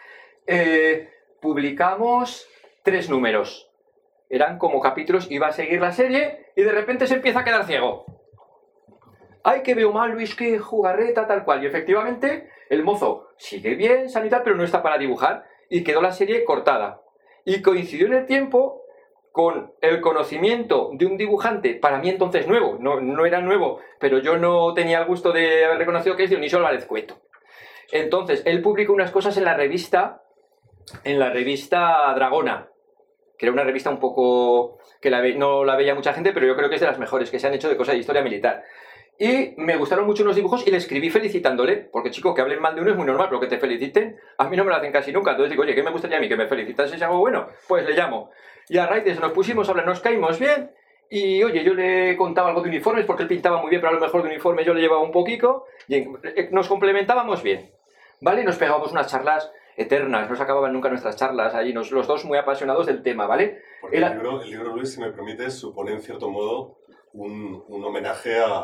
[0.47, 1.09] Eh,
[1.41, 2.47] publicamos
[2.83, 3.69] tres números.
[4.29, 7.65] Eran como capítulos, iba a seguir la serie y de repente se empieza a quedar
[7.65, 8.05] ciego.
[9.43, 11.63] Ay, que veo mal, Luis, que jugarreta, tal cual.
[11.63, 15.45] Y efectivamente, el mozo sigue bien, sanidad, pero no está para dibujar.
[15.69, 17.01] Y quedó la serie cortada.
[17.43, 18.84] Y coincidió en el tiempo
[19.36, 24.19] con el conocimiento de un dibujante, para mí entonces nuevo, no, no era nuevo, pero
[24.19, 27.17] yo no tenía el gusto de haber reconocido que es Dionisio Álvarez Cueto.
[27.91, 30.21] Entonces, él publicó unas cosas en la revista,
[31.03, 32.69] en la revista Dragona,
[33.38, 36.69] que era una revista un poco que no la veía mucha gente, pero yo creo
[36.69, 38.63] que es de las mejores que se han hecho de cosas de historia militar.
[39.19, 42.73] Y me gustaron mucho unos dibujos y le escribí felicitándole, porque chico, que hablen mal
[42.73, 44.93] de uno es muy normal, pero que te feliciten, a mí no me lo hacen
[44.93, 45.31] casi nunca.
[45.31, 46.29] Entonces digo, oye, ¿qué me gustaría a mí?
[46.29, 47.47] Que me felicitase es algo bueno.
[47.67, 48.31] Pues le llamo.
[48.70, 50.72] Y a raíz de eso nos pusimos a hablar, nos caímos bien.
[51.09, 53.95] Y oye, yo le contaba algo de uniformes porque él pintaba muy bien, pero a
[53.95, 55.66] lo mejor de uniformes yo le llevaba un poquito.
[55.88, 57.72] Y eh, nos complementábamos bien.
[58.22, 58.41] ¿Vale?
[58.41, 62.07] Y nos pegábamos unas charlas eternas, no se acababan nunca nuestras charlas allí, nos, los
[62.07, 63.61] dos muy apasionados del tema, ¿vale?
[63.82, 66.78] Porque el, libro, el libro, Luis, si me permites, supone en cierto modo
[67.11, 68.63] un, un homenaje a,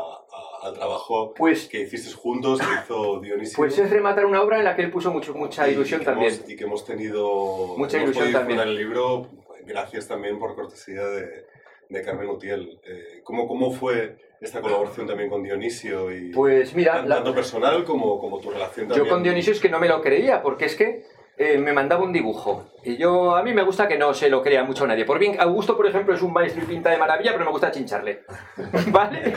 [0.61, 3.57] al trabajo pues, que hiciste juntos, que hizo Dionisio.
[3.57, 6.33] Pues es rematar una obra en la que él puso mucho, mucha ilusión también.
[6.47, 8.59] y que hemos tenido mucha ilusión también.
[8.59, 9.27] el libro
[9.65, 11.45] gracias también por cortesía de,
[11.89, 12.79] de Carmen Utiel.
[12.85, 16.11] Eh, ¿cómo, ¿Cómo fue esta colaboración también con Dionisio?
[16.11, 17.05] Y pues mira...
[17.07, 19.05] Tanto personal como, como tu relación también.
[19.05, 21.05] Yo con Dionisio es que no me lo creía, porque es que
[21.41, 22.65] eh, me mandaba un dibujo.
[22.83, 25.05] Y yo, a mí me gusta que no se lo crea mucho nadie.
[25.05, 27.71] Por bien, Augusto, por ejemplo, es un maestro y pinta de maravilla, pero me gusta
[27.71, 28.21] chincharle.
[28.87, 29.33] ¿Vale?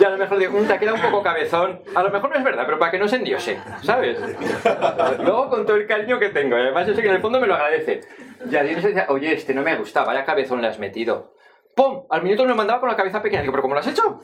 [0.00, 1.82] Y a lo mejor digo, mm, te queda un poco cabezón.
[1.94, 4.18] A lo mejor no es verdad, pero para que no se endiose, ¿sabes?
[5.18, 7.46] Luego con todo el cariño que tengo, además yo sé que en el fondo me
[7.46, 8.00] lo agradece.
[8.50, 11.36] Y a Dios decía, oye, este no me gusta, vaya cabezón le has metido.
[11.76, 12.06] ¡Pum!
[12.08, 13.42] Al minuto me mandaba con la cabeza pequeña.
[13.42, 14.22] Digo, ¿pero cómo lo has hecho?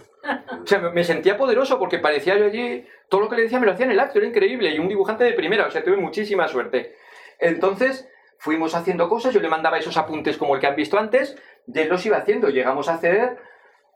[0.62, 3.66] O sea, me, sentía poderoso porque parecía yo allí, todo lo que le decía me
[3.66, 4.70] lo hacía en el acto, era increíble.
[4.70, 6.96] Y un dibujante de primera, o sea, tuve muchísima suerte.
[7.42, 11.36] Entonces, fuimos haciendo cosas, yo le mandaba esos apuntes como el que han visto antes,
[11.66, 12.48] y él los iba haciendo.
[12.48, 13.36] Llegamos a hacer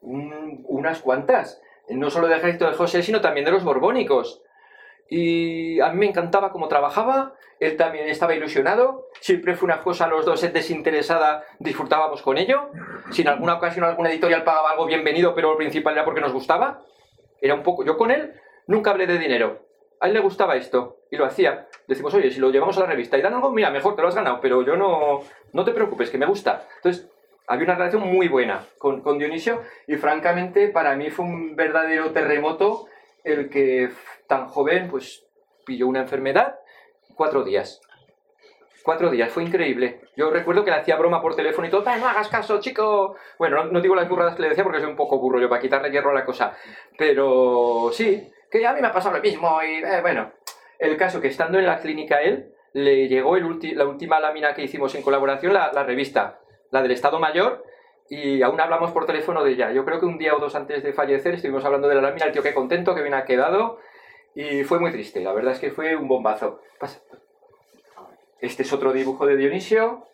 [0.00, 4.42] unas cuantas, no solo del ejército de José, sino también de los borbónicos.
[5.08, 10.08] Y a mí me encantaba cómo trabajaba, él también estaba ilusionado, siempre fue una cosa,
[10.08, 12.70] los dos desinteresada, disfrutábamos con ello.
[13.12, 16.32] Si en alguna ocasión alguna editorial pagaba algo, bienvenido, pero lo principal era porque nos
[16.32, 16.82] gustaba.
[17.40, 18.34] Era un poco, yo con él
[18.66, 19.65] nunca hablé de dinero.
[20.00, 21.68] A él le gustaba esto y lo hacía.
[21.86, 24.08] Decimos, oye, si lo llevamos a la revista y dan algo, mira, mejor te lo
[24.08, 25.22] has ganado, pero yo no,
[25.52, 26.66] no te preocupes, que me gusta.
[26.76, 27.08] Entonces,
[27.46, 32.10] había una relación muy buena con, con Dionisio y francamente para mí fue un verdadero
[32.10, 32.86] terremoto
[33.24, 33.90] el que
[34.26, 35.24] tan joven pues
[35.64, 36.56] pilló una enfermedad
[37.14, 37.80] cuatro días.
[38.84, 40.00] Cuatro días, fue increíble.
[40.16, 43.16] Yo recuerdo que le hacía broma por teléfono y todo, no hagas caso, chico!
[43.36, 45.60] Bueno, no, digo las burradas que le decía porque soy un poco burro yo para
[45.60, 46.56] quitarle hierro a la cosa.
[46.96, 50.32] Pero sí, que a mí me ha pasado lo mismo y eh, bueno.
[50.78, 54.62] El caso que estando en la clínica él, le llegó el la última lámina que
[54.62, 56.40] hicimos en colaboración, la, la revista,
[56.70, 57.64] la del Estado Mayor,
[58.10, 59.72] y aún hablamos por teléfono de ella.
[59.72, 62.26] Yo creo que un día o dos antes de fallecer estuvimos hablando de la lámina,
[62.26, 63.78] el tío qué contento, que bien ha quedado,
[64.34, 66.60] Y fue muy triste, la verdad es que fue un bombazo.
[66.78, 67.00] Pasa.
[68.38, 70.04] Este es otro dibujo de Dionisio.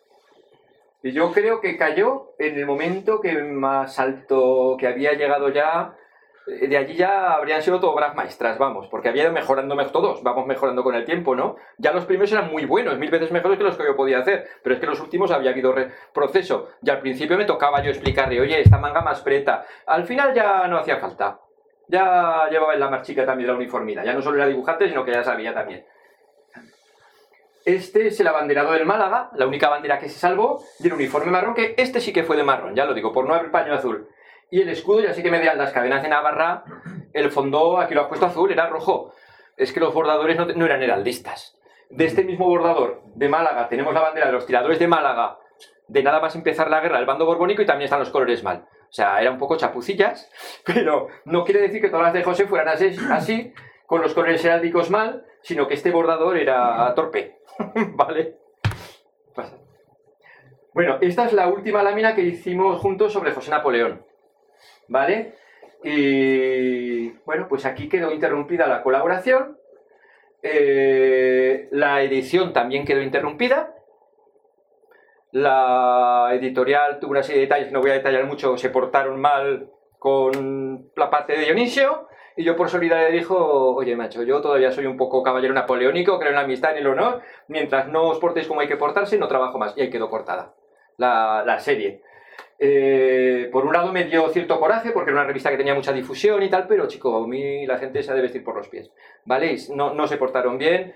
[1.01, 5.97] Y yo creo que cayó en el momento que más alto, que había llegado ya
[6.45, 10.45] de allí ya habrían sido todo obras maestras, vamos, porque había ido mejorando todos, vamos
[10.45, 11.55] mejorando con el tiempo, ¿no?
[11.77, 14.47] Ya los primeros eran muy buenos, mil veces mejores que los que yo podía hacer,
[14.61, 15.73] pero es que los últimos había habido
[16.13, 20.33] proceso, y al principio me tocaba yo explicarle, oye, esta manga más preta, al final
[20.33, 21.39] ya no hacía falta,
[21.87, 25.11] ya llevaba en la marchica también la uniformidad, ya no solo era dibujante, sino que
[25.11, 25.85] ya sabía también.
[27.65, 31.53] Este es el abanderado del Málaga, la única bandera que se salvó, del uniforme marrón,
[31.53, 34.09] que este sí que fue de marrón, ya lo digo, por no haber paño azul.
[34.53, 36.63] Y el escudo, ya sí que me vean las cadenas de Navarra,
[37.11, 39.11] el fondo, aquí lo has puesto azul, era rojo.
[39.57, 41.59] Es que los bordadores no, eran heraldistas.
[41.89, 45.39] De este mismo bordador de Málaga tenemos la bandera de los tiradores de Málaga,
[45.87, 48.67] de nada más empezar la guerra, el bando borbónico, y también están los colores mal.
[48.67, 50.29] O sea, era un poco chapucillas,
[50.63, 53.53] pero no quiere decir que todas las de José fueran así
[53.87, 57.39] con los colores heráldicos mal, sino que este bordador era torpe.
[57.95, 58.37] ¿Vale?
[60.75, 64.12] Bueno, esta es la última lámina que hicimos juntos sobre José Napoleón.
[64.93, 65.33] ¿Vale?
[65.83, 69.57] Y bueno, pues aquí quedó interrumpida la colaboración.
[70.41, 73.73] Eh, la edición también quedó interrumpida.
[75.31, 79.19] La editorial tuvo una serie de detalles que no voy a detallar mucho, se portaron
[79.19, 82.07] mal con la parte de Dionisio.
[82.37, 86.29] Y yo por solidaridad dijo, oye macho, yo todavía soy un poco caballero napoleónico, creo
[86.29, 87.21] en la amistad y el honor.
[87.47, 89.75] Mientras no os portéis como hay que portarse, no trabajo más.
[89.75, 90.53] Y ahí quedó cortada
[90.97, 92.03] la, la serie.
[92.65, 95.91] Eh, por un lado me dio cierto coraje porque era una revista que tenía mucha
[95.91, 98.69] difusión y tal, pero chico, a mí la gente se ha de vestir por los
[98.69, 98.89] pies,
[99.25, 99.57] ¿vale?
[99.75, 100.95] no, se portaron bien,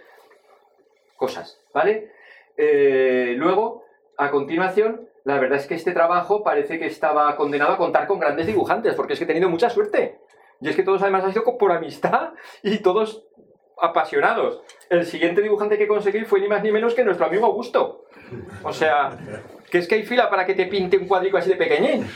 [1.18, 2.14] cosas, ¿vale?
[2.56, 3.84] Eh, luego,
[4.16, 8.18] a continuación, la verdad es que este trabajo parece que estaba condenado a contar con
[8.18, 10.20] grandes dibujantes, porque es que he tenido mucha suerte.
[10.62, 12.30] Y es que todos además han sido por amistad
[12.64, 13.26] y todos
[13.82, 14.62] apasionados.
[14.90, 18.06] El siguiente dibujante que conseguí fue ni más ni menos que nuestro amigo Augusto.
[18.64, 19.18] O sea,
[19.70, 22.10] que es que hay fila para que te pinte un cuadrico así de pequeñín.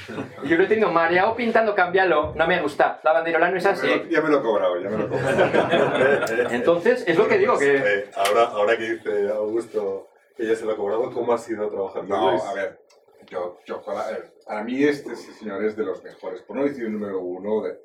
[0.44, 3.00] Y yo lo he tenido mareado pintando, cámbialo, no me gusta.
[3.04, 3.88] La banderola no es así.
[4.10, 6.50] Ya me lo he cobrado, ya me lo he cobrado.
[6.52, 7.76] Entonces, es lo que digo que...
[7.76, 11.70] Eh, ahora, ahora que dice Augusto que ya se lo ha cobrado, ¿cómo ha sido
[11.70, 12.80] trabajar No, a ver,
[13.30, 17.20] yo, yo para, mí este señor es de los mejores, por no decir el número
[17.20, 17.80] uno de,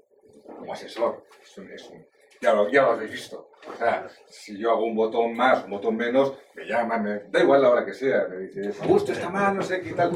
[0.44, 1.24] como asesor.
[1.42, 2.06] Es un, es un,
[2.40, 3.50] ya, lo, ya lo habéis visto.
[3.72, 7.40] O sea, si yo hago un botón más, un botón menos, me llaman, me, da
[7.40, 10.12] igual la hora que sea, me dice, gusto está mal, no sé qué tal.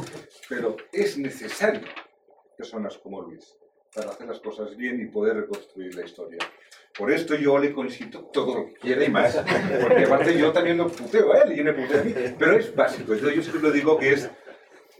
[0.48, 1.86] Pero es necesario
[2.56, 3.56] personas como Luis
[3.94, 6.38] para hacer las cosas bien y poder reconstruir la historia.
[6.96, 9.36] Por esto yo le consiento todo lo que quiera y más.
[9.82, 12.14] Porque aparte yo también lo puteo a él y me putea a mí.
[12.38, 13.14] Pero es básico.
[13.14, 14.30] Yo siempre lo digo que es,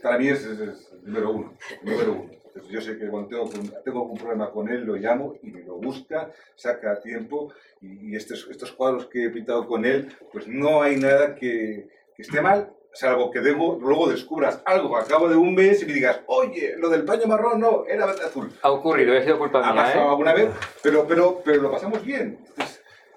[0.01, 1.57] para mí es, es número uno.
[1.83, 3.49] Número uno yo sé que cuando tengo,
[3.83, 7.53] tengo un problema con él, lo llamo y me lo busca, saca tiempo.
[7.81, 12.21] Y, estos, estos cuadros que he pintado con él, pues no hay nada que, que
[12.21, 15.93] esté mal, salvo que debo, luego descubras algo a cabo de un mes y me
[15.93, 18.51] digas, oye, lo del paño marrón no, era azul.
[18.61, 19.71] Ha ocurrido, ha sido culpa mía.
[19.71, 20.09] Ha pasado ¿eh?
[20.09, 20.49] alguna vez,
[20.83, 22.39] pero, pero, pero lo pasamos bien.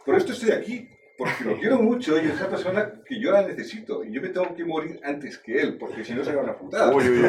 [0.05, 3.43] por esto estoy aquí porque lo quiero mucho y es una persona que yo la
[3.43, 6.57] necesito y yo me tengo que morir antes que él, porque si no será una
[6.57, 6.95] putada.
[6.95, 7.21] Uy, uy,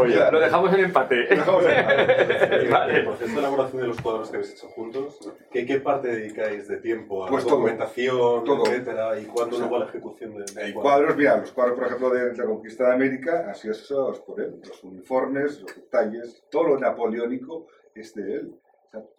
[0.00, 0.14] uy.
[0.30, 1.22] lo dejamos en empate.
[1.22, 2.68] Lo dejamos en empate.
[2.70, 2.96] vale.
[2.98, 6.68] El proceso de elaboración de los cuadros que habéis hecho juntos, ¿qué, qué parte dedicáis
[6.68, 8.66] de tiempo a pues la documentación, todo.
[8.66, 11.86] etcétera, y cuándo luego a la ejecución de, de Hay cuadros, mira, los cuadros, por
[11.86, 13.86] ejemplo, de la conquista de América, así es
[14.26, 18.54] por él, los uniformes, los detalles, todo lo napoleónico es de él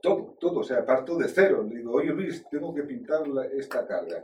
[0.02, 1.64] todo, todo, o sea, parto de cero.
[1.68, 4.24] Le digo, oye Luis, tengo que pintar esta carga.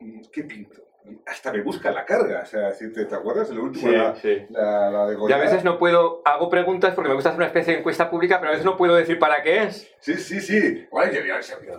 [0.00, 0.85] ¿Y qué pinto?
[1.26, 3.90] Hasta me busca la carga, o sea, ¿te, acuerdas de lo último?
[4.22, 7.38] Sí, la, La, de y a veces no puedo, hago preguntas porque me gusta hacer
[7.38, 9.88] una especie de encuesta pública, pero a veces no puedo decir para qué es.
[10.00, 10.86] Sí, sí, sí.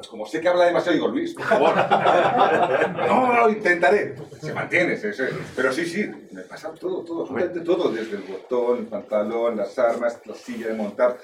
[0.09, 1.75] como sé que habla demasiado, digo, Luis, por favor.
[3.07, 4.15] no, no, lo intentaré.
[4.41, 5.23] Se mantiene, sí, sí.
[5.55, 9.77] pero sí, sí, me pasa todo, todo, absolutamente todo, desde el botón, el pantalón, las
[9.79, 11.17] armas, la silla de montar,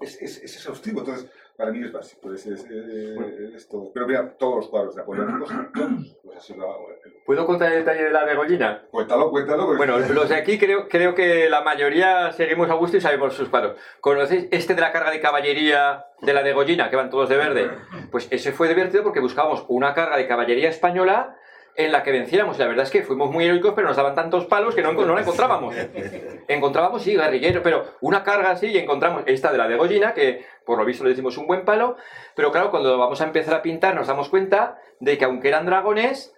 [0.00, 1.26] es, es, es exhaustivo, entonces
[1.56, 3.90] para mí es básico, es, es, es todo.
[3.92, 5.50] Pero mira, todos los cuadros napoleónicos,
[6.22, 6.88] pues así lo hago.
[7.24, 8.84] ¿Puedo contar el detalle de la degollina?
[8.90, 9.66] Cuéntalo, cuéntalo.
[9.66, 9.78] Pues.
[9.78, 13.48] Bueno, los de aquí creo, creo que la mayoría seguimos a gusto y sabemos sus
[13.48, 13.76] cuadros.
[14.00, 17.70] ¿Conocéis este de la carga de caballería de la degollina, que van todos de verde?
[18.10, 21.36] Pues ese fue divertido porque buscábamos una carga de caballería española
[21.76, 22.58] en la que venciéramos.
[22.58, 25.14] La verdad es que fuimos muy heroicos, pero nos daban tantos palos que no, no
[25.14, 25.74] la encontrábamos.
[26.48, 30.44] Encontrábamos, sí, guerrillero, pero una carga así y encontramos esta de la de Gollina, que
[30.64, 31.96] por lo visto le decimos un buen palo,
[32.34, 35.66] pero claro, cuando vamos a empezar a pintar nos damos cuenta de que aunque eran
[35.66, 36.35] dragones,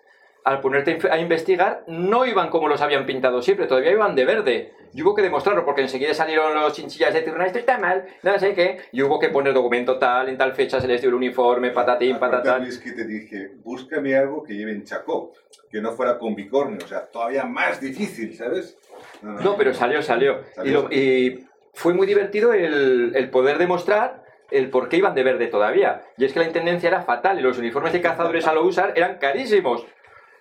[0.49, 4.73] al ponerte a investigar, no iban como los habían pintado siempre, todavía iban de verde.
[4.95, 8.39] Y hubo que demostrarlo, porque enseguida salieron los chinchillas de decir, esto está mal, no
[8.39, 8.79] sé qué.
[8.93, 12.19] Y hubo que poner documento tal, en tal fecha se les dio el uniforme, patatín,
[12.19, 12.63] patatán.
[12.63, 15.33] Luis, que te dije, búscame algo que lleve en Chacó,
[15.71, 18.79] que no fuera con bicornio, o sea, todavía más difícil, ¿sabes?
[19.21, 20.41] No, pero salió, salió.
[20.41, 20.83] Y, Salió.
[20.85, 25.49] lo- y fue muy divertido el, el poder demostrar el por qué iban de verde
[25.49, 26.01] todavía.
[26.17, 28.95] Y es que la intendencia era fatal y los uniformes de cazadores a lo usar
[28.97, 29.85] eran carísimos.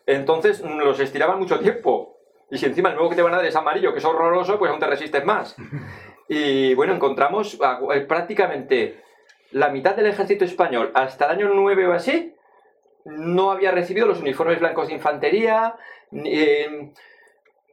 [0.08, 2.18] Entonces mm, los estiraban mucho tiempo.
[2.50, 4.58] Y si encima el nuevo que te van a dar es amarillo, que es horroroso,
[4.58, 5.56] pues aún te resistes más.
[6.30, 7.58] Y bueno, encontramos
[7.94, 9.02] eh, prácticamente
[9.52, 12.36] la mitad del ejército español hasta el año 9 o así
[13.06, 15.76] no había recibido los uniformes blancos de infantería,
[16.12, 16.92] eh,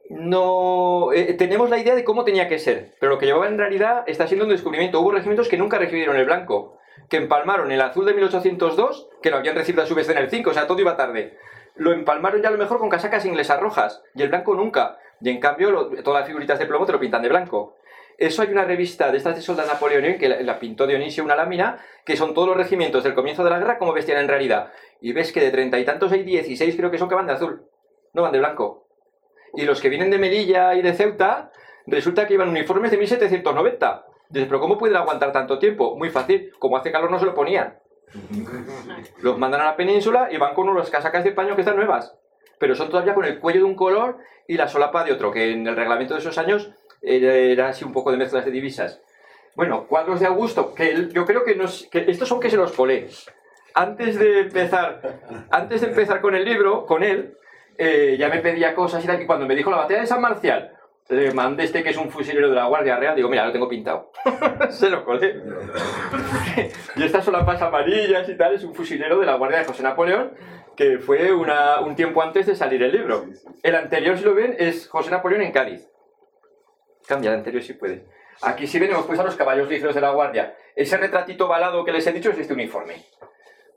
[0.09, 3.57] no eh, tenemos la idea de cómo tenía que ser, pero lo que llevaba en
[3.57, 5.01] realidad está siendo un descubrimiento.
[5.01, 6.77] Hubo regimientos que nunca recibieron el blanco,
[7.09, 10.29] que empalmaron el azul de 1802, que lo habían recibido a su vez en el
[10.29, 11.37] 5, o sea, todo iba tarde.
[11.75, 14.97] Lo empalmaron ya a lo mejor con casacas inglesas rojas, y el blanco nunca.
[15.21, 17.75] Y en cambio, lo- todas las figuritas de plomo te lo pintan de blanco.
[18.17, 21.79] Eso hay una revista de estas de soldados Napoleón que la, pintó Dionisio, una lámina,
[22.05, 24.71] que son todos los regimientos del comienzo de la guerra como vestían en realidad.
[25.01, 27.33] Y ves que de treinta y tantos hay 16 creo que son que van de
[27.33, 27.65] azul,
[28.13, 28.87] no van de blanco.
[29.53, 31.51] Y los que vienen de Melilla y de Ceuta,
[31.87, 34.05] resulta que llevan uniformes de 1790.
[34.29, 35.95] Dices, pero ¿cómo pueden aguantar tanto tiempo?
[35.97, 37.77] Muy fácil, como hace calor no se lo ponían.
[39.21, 42.15] Los mandan a la península y van con unas casacas de paño que están nuevas.
[42.59, 45.51] Pero son todavía con el cuello de un color y la solapa de otro, que
[45.51, 49.01] en el reglamento de esos años era, así un poco de mezclas de divisas.
[49.55, 53.07] Bueno, cuadros de Augusto, que yo creo que, nos, estos son que se los colé.
[53.73, 57.37] Antes de empezar, antes de empezar con el libro, con él,
[57.77, 60.21] eh, ya me pedía cosas y tal, y cuando me dijo la batalla de San
[60.21, 60.74] Marcial,
[61.09, 63.67] le mandé este que es un fusilero de la Guardia Real, digo, mira, lo tengo
[63.69, 64.11] pintado.
[64.69, 65.35] Se lo colé.
[66.95, 70.33] y estas solapas amarillas y tal, es un fusilero de la Guardia de José Napoleón,
[70.75, 73.25] que fue una- un tiempo antes de salir el libro.
[73.63, 75.87] El anterior, si lo ven, es José Napoleón en Cádiz.
[77.07, 78.05] Cambia el anterior si puede.
[78.41, 80.55] Aquí si ven hemos puesto a los caballos ligeros de la Guardia.
[80.75, 83.05] Ese retratito balado que les he dicho es este uniforme.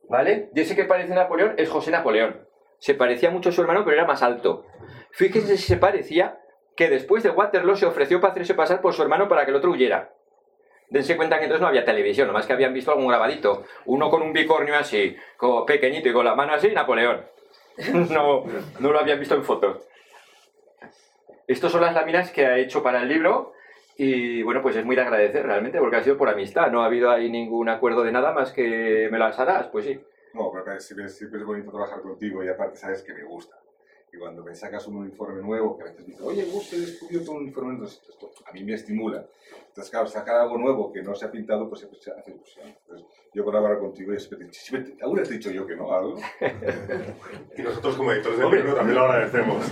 [0.08, 0.48] ¿Vale?
[0.54, 2.48] Y ese que parece Napoleón es José Napoleón.
[2.78, 4.64] Se parecía mucho a su hermano, pero era más alto.
[5.10, 6.38] Fíjense si se parecía
[6.78, 9.56] que después de Waterloo se ofreció para hacerse pasar por su hermano para que el
[9.56, 10.10] otro huyera.
[10.90, 13.64] Dense cuenta que entonces no había televisión, nomás que habían visto algún grabadito.
[13.86, 17.26] Uno con un bicornio así, co- pequeñito y con la mano así, Napoleón.
[18.10, 18.44] No,
[18.78, 19.78] no lo habían visto en fotos.
[21.48, 23.54] Estas son las láminas que ha hecho para el libro
[23.96, 26.86] y bueno, pues es muy de agradecer realmente porque ha sido por amistad, no ha
[26.86, 30.00] habido ahí ningún acuerdo de nada más que me las harás, pues sí.
[30.34, 33.56] No, pero siempre, siempre es bonito trabajar contigo y aparte sabes que me gusta.
[34.12, 37.32] Y cuando me sacas un uniforme nuevo, que a veces dices, oye, Gus, he descubierto
[37.32, 39.26] un uniforme nuevo, esto, esto a mí me estimula.
[39.68, 42.66] Entonces, claro, sacar algo nuevo que no se ha pintado, pues siempre se hace ilusión.
[42.68, 45.50] Entonces, yo por hablar contigo, y siempre, te- siempre te- ¿alguna vez te he dicho
[45.50, 45.92] yo que no?
[45.94, 46.16] ¿Algo?
[47.56, 48.60] Y nosotros como editores del Hombre.
[48.60, 49.66] libro también lo agradecemos.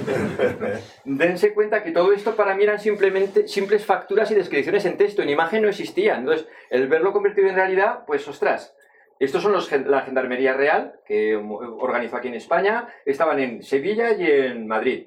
[1.04, 5.22] Dense cuenta que todo esto para mí eran simplemente simples facturas y descripciones en texto,
[5.22, 6.20] en imagen no existían.
[6.20, 8.75] Entonces, el verlo convertido en realidad, pues ostras.
[9.18, 14.26] Estos son los, la Gendarmería Real, que organizó aquí en España, estaban en Sevilla y
[14.26, 15.06] en Madrid.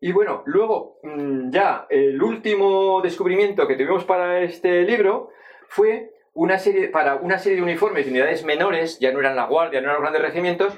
[0.00, 5.30] Y bueno, luego mm, ya el último descubrimiento que tuvimos para este libro
[5.68, 9.46] fue una serie, para una serie de uniformes de unidades menores, ya no eran la
[9.46, 10.74] guardia, no eran los grandes regimientos,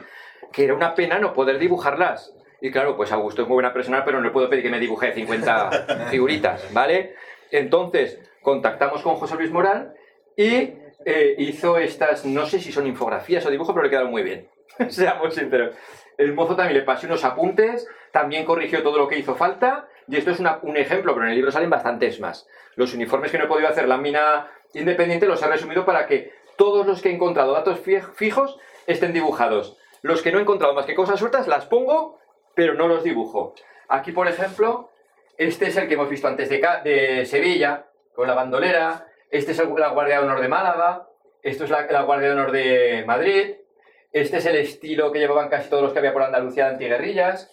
[0.53, 2.35] que era una pena no poder dibujarlas.
[2.61, 4.79] Y claro, pues Augusto es muy buena persona, pero no le puedo pedir que me
[4.79, 7.15] dibuje 50 figuritas, ¿vale?
[7.51, 9.95] Entonces, contactamos con José Luis Morán
[10.37, 14.23] y eh, hizo estas, no sé si son infografías o dibujos, pero le quedaron muy
[14.23, 14.49] bien.
[14.89, 15.75] Seamos sinceros.
[16.17, 20.17] El mozo también le pasé unos apuntes, también corrigió todo lo que hizo falta, y
[20.17, 22.47] esto es una- un ejemplo, pero en el libro salen bastantes más.
[22.77, 26.87] Los uniformes que no he podido hacer lámina independiente los he resumido para que todos
[26.87, 29.77] los que he encontrado datos fij- fijos estén dibujados.
[30.03, 32.19] Los que no he encontrado más que cosas sueltas las pongo,
[32.55, 33.55] pero no los dibujo.
[33.89, 34.91] Aquí, por ejemplo,
[35.39, 39.07] este es el que hemos visto antes de Sevilla, con la bandolera.
[39.31, 41.09] Este es la Guardia de Honor de Málaga.
[41.43, 43.55] Esto es la, Guardia de Honor de Madrid.
[44.13, 47.51] Este es el estilo que llevaban casi todos los que había por Andalucía de antiguerrillas.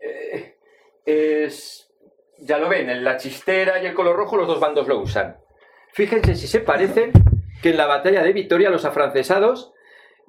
[0.00, 0.56] Eh,
[1.04, 1.90] es,
[2.38, 5.38] ya lo ven, en la chistera y el color rojo los dos bandos lo usan.
[5.92, 7.12] Fíjense si se parecen
[7.62, 9.72] que en la batalla de Vitoria los afrancesados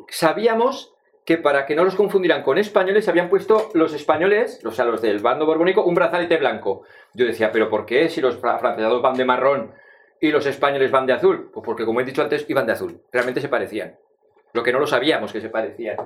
[0.09, 0.93] sabíamos
[1.26, 5.01] que para que no los confundieran con españoles habían puesto los españoles, o sea, los
[5.01, 6.84] del bando borbónico, un brazalete blanco.
[7.14, 9.74] Yo decía, ¿pero por qué si los fra- afrancesados van de marrón
[10.22, 11.49] y los españoles van de azul?
[11.51, 13.01] Pues porque, como he dicho antes, iban de azul.
[13.11, 13.97] Realmente se parecían.
[14.53, 15.97] Lo que no lo sabíamos que se parecían.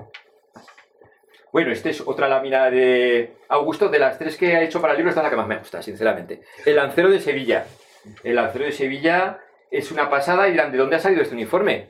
[1.51, 3.89] Bueno, esta es otra lámina de Augusto.
[3.89, 5.57] De las tres que ha hecho para el libro, esta es la que más me
[5.57, 6.41] gusta, sinceramente.
[6.65, 7.65] El lancero de Sevilla.
[8.23, 9.39] El lancero de Sevilla
[9.69, 11.87] es una pasada y ¿de dónde ha salido este uniforme?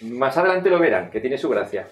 [0.00, 1.86] Más adelante lo verán, que tiene su gracia.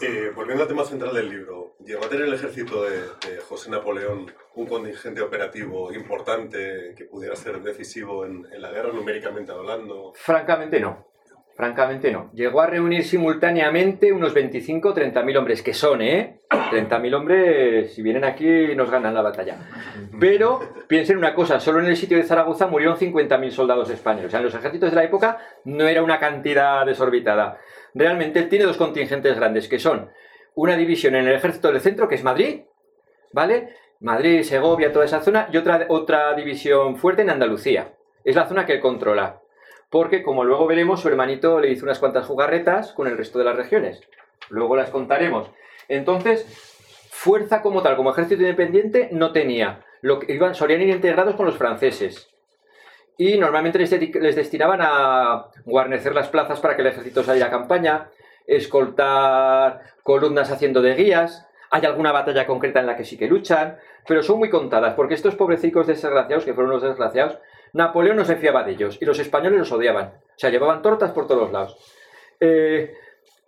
[0.00, 3.70] Eh, volviendo al tema central del libro, ¿llegó a tener el ejército de, de José
[3.70, 4.26] Napoleón
[4.56, 10.12] un contingente operativo importante que pudiera ser decisivo en, en la guerra, numéricamente hablando?
[10.16, 11.14] Francamente no.
[11.54, 12.32] Francamente no.
[12.32, 16.40] Llegó a reunir simultáneamente unos 25 o 30 mil hombres, que son, ¿eh?
[16.70, 19.58] 30 mil hombres, si vienen aquí, nos ganan la batalla.
[20.18, 24.26] Pero piensen una cosa, solo en el sitio de Zaragoza murieron 50.000 soldados españoles.
[24.26, 27.60] O sea, en los ejércitos de la época no era una cantidad desorbitada.
[27.94, 30.10] Realmente él tiene dos contingentes grandes, que son
[30.54, 32.62] una división en el ejército del centro, que es Madrid,
[33.32, 33.74] ¿vale?
[34.00, 37.94] Madrid, Segovia, toda esa zona, y otra, otra división fuerte en Andalucía.
[38.24, 39.40] Es la zona que él controla.
[39.90, 43.44] Porque, como luego veremos, su hermanito le hizo unas cuantas jugarretas con el resto de
[43.44, 44.02] las regiones.
[44.50, 45.50] Luego las contaremos.
[45.88, 46.44] Entonces,
[47.10, 49.84] fuerza como tal, como ejército independiente, no tenía.
[50.00, 52.33] Lo que iban, solían ir integrados con los franceses.
[53.16, 58.08] Y normalmente les, destinaban a guarnecer las plazas para que el ejército saliera a campaña,
[58.46, 61.46] escoltar columnas haciendo de guías.
[61.70, 65.14] Hay alguna batalla concreta en la que sí que luchan, pero son muy contadas, porque
[65.14, 67.38] estos pobrecicos desgraciados, que fueron los desgraciados,
[67.72, 70.06] Napoleón no se fiaba de ellos y los españoles los odiaban.
[70.06, 71.76] O sea, llevaban tortas por todos lados.
[72.40, 72.94] Eh,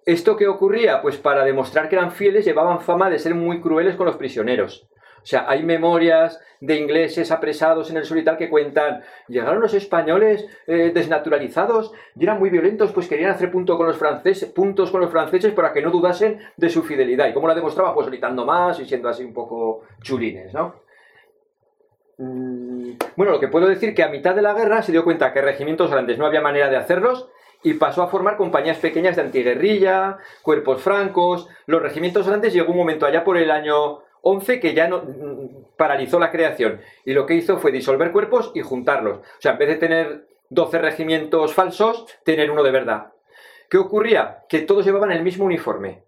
[0.04, 1.02] ¿Esto qué ocurría?
[1.02, 4.86] Pues para demostrar que eran fieles llevaban fama de ser muy crueles con los prisioneros.
[5.26, 10.46] O sea, hay memorias de ingleses apresados en el sur que cuentan, llegaron los españoles
[10.68, 15.00] eh, desnaturalizados y eran muy violentos, pues querían hacer punto con los franceses, puntos con
[15.00, 17.26] los franceses para que no dudasen de su fidelidad.
[17.26, 17.92] ¿Y cómo la demostraban?
[17.92, 20.76] Pues gritando más y siendo así un poco chulines, ¿no?
[22.18, 25.32] Mm, Bueno, lo que puedo decir que a mitad de la guerra se dio cuenta
[25.32, 27.28] que regimientos grandes no había manera de hacerlos
[27.64, 31.48] y pasó a formar compañías pequeñas de antiguerrilla, cuerpos francos.
[31.66, 35.76] Los regimientos grandes llegó un momento allá por el año 11 que ya no mm,
[35.76, 39.18] paralizó la creación y lo que hizo fue disolver cuerpos y juntarlos.
[39.18, 43.12] O sea, en vez de tener 12 regimientos falsos, tener uno de verdad.
[43.70, 44.44] ¿Qué ocurría?
[44.48, 46.02] Que todos llevaban el mismo uniforme.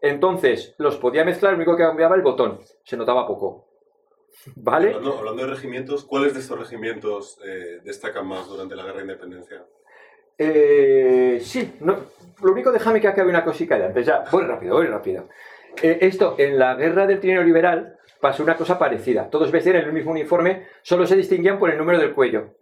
[0.00, 2.60] Entonces, los podía mezclar, lo único que cambiaba el botón.
[2.84, 3.66] Se notaba poco.
[4.56, 4.88] ¿Vale?
[4.88, 9.02] Hablando, hablando de regimientos, ¿cuáles de estos regimientos eh, destacan más durante la guerra de
[9.02, 9.64] independencia?
[10.38, 11.98] Eh, sí, no,
[12.42, 15.28] lo único déjame que acabe una cosita de antes, ya, voy rápido, voy rápido.
[15.82, 19.30] Eh, esto, en la guerra del trineo liberal pasó una cosa parecida.
[19.30, 22.54] Todos vestían el mismo uniforme, solo se distinguían por el número del cuello.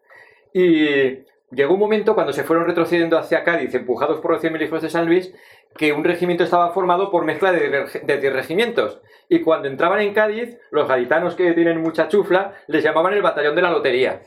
[0.53, 4.83] Y llegó un momento cuando se fueron retrocediendo hacia Cádiz, empujados por los 100.000 hijos
[4.83, 5.35] de San Luis,
[5.77, 9.01] que un regimiento estaba formado por mezcla de, reg- de 10 regimientos.
[9.29, 13.55] Y cuando entraban en Cádiz, los gaditanos que tienen mucha chufla les llamaban el batallón
[13.55, 14.21] de la lotería.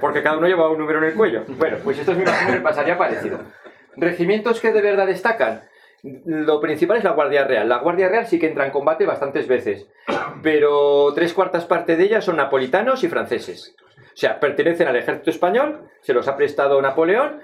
[0.00, 1.42] Porque cada uno llevaba un número en el cuello.
[1.58, 3.38] Bueno, pues esto es mi imagino pasaría parecido.
[3.96, 5.62] Regimientos que de verdad destacan.
[6.24, 7.68] Lo principal es la Guardia Real.
[7.68, 9.86] La Guardia Real sí que entra en combate bastantes veces,
[10.42, 13.74] pero tres cuartas partes de ellas son napolitanos y franceses.
[13.80, 17.40] O sea, pertenecen al ejército español, se los ha prestado Napoleón,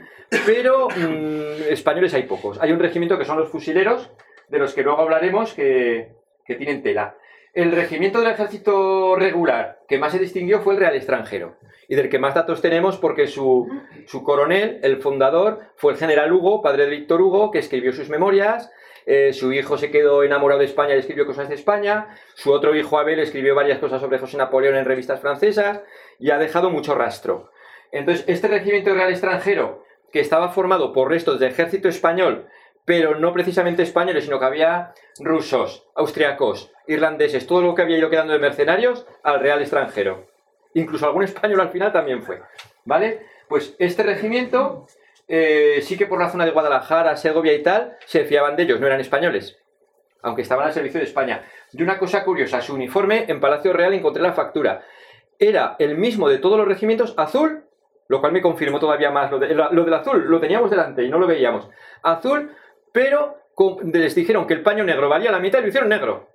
[0.47, 2.59] pero mm, españoles hay pocos.
[2.61, 4.11] Hay un regimiento que son los fusileros,
[4.49, 6.13] de los que luego hablaremos, que,
[6.47, 7.17] que tienen tela.
[7.53, 11.57] El regimiento del ejército regular que más se distinguió fue el Real extranjero,
[11.93, 13.69] y del que más datos tenemos porque su,
[14.07, 18.09] su coronel, el fundador, fue el general Hugo, padre de Víctor Hugo, que escribió sus
[18.09, 18.73] memorias.
[19.05, 22.09] eh, su hijo se quedó enamorado de España y escribió cosas de España.
[22.33, 25.83] Su otro hijo Abel escribió varias cosas sobre José Napoleón en revistas francesas
[26.19, 27.51] y ha dejado mucho rastro.
[27.91, 32.47] Entonces, este regimiento real extranjero, que estaba formado por restos de ejército español,
[32.87, 38.09] pero no precisamente españoles, sino que había rusos, austriacos, irlandeses, todo lo que había ido
[38.09, 40.32] quedando de mercenarios al real extranjero.
[40.75, 42.41] Incluso algún español al final también fue.
[42.85, 43.27] ¿Vale?
[43.49, 44.87] Pues este regimiento,
[45.29, 48.81] eh, sí que por la zona de Guadalajara, Segovia y tal, se fiaban de ellos,
[48.81, 49.59] no eran españoles.
[50.23, 51.43] Aunque estaban al servicio de España.
[51.73, 54.83] Y una cosa curiosa, su uniforme en Palacio Real encontré la factura.
[55.39, 57.65] Era el mismo de todos los regimientos, azul,
[58.09, 59.31] lo cual me confirmó todavía más.
[59.31, 61.69] Lo, de- lo del azul lo teníamos delante y no lo veíamos.
[62.03, 62.55] Azul,
[62.93, 66.29] pero con- les dijeron que el paño negro valía la mitad y lo hicieron negro.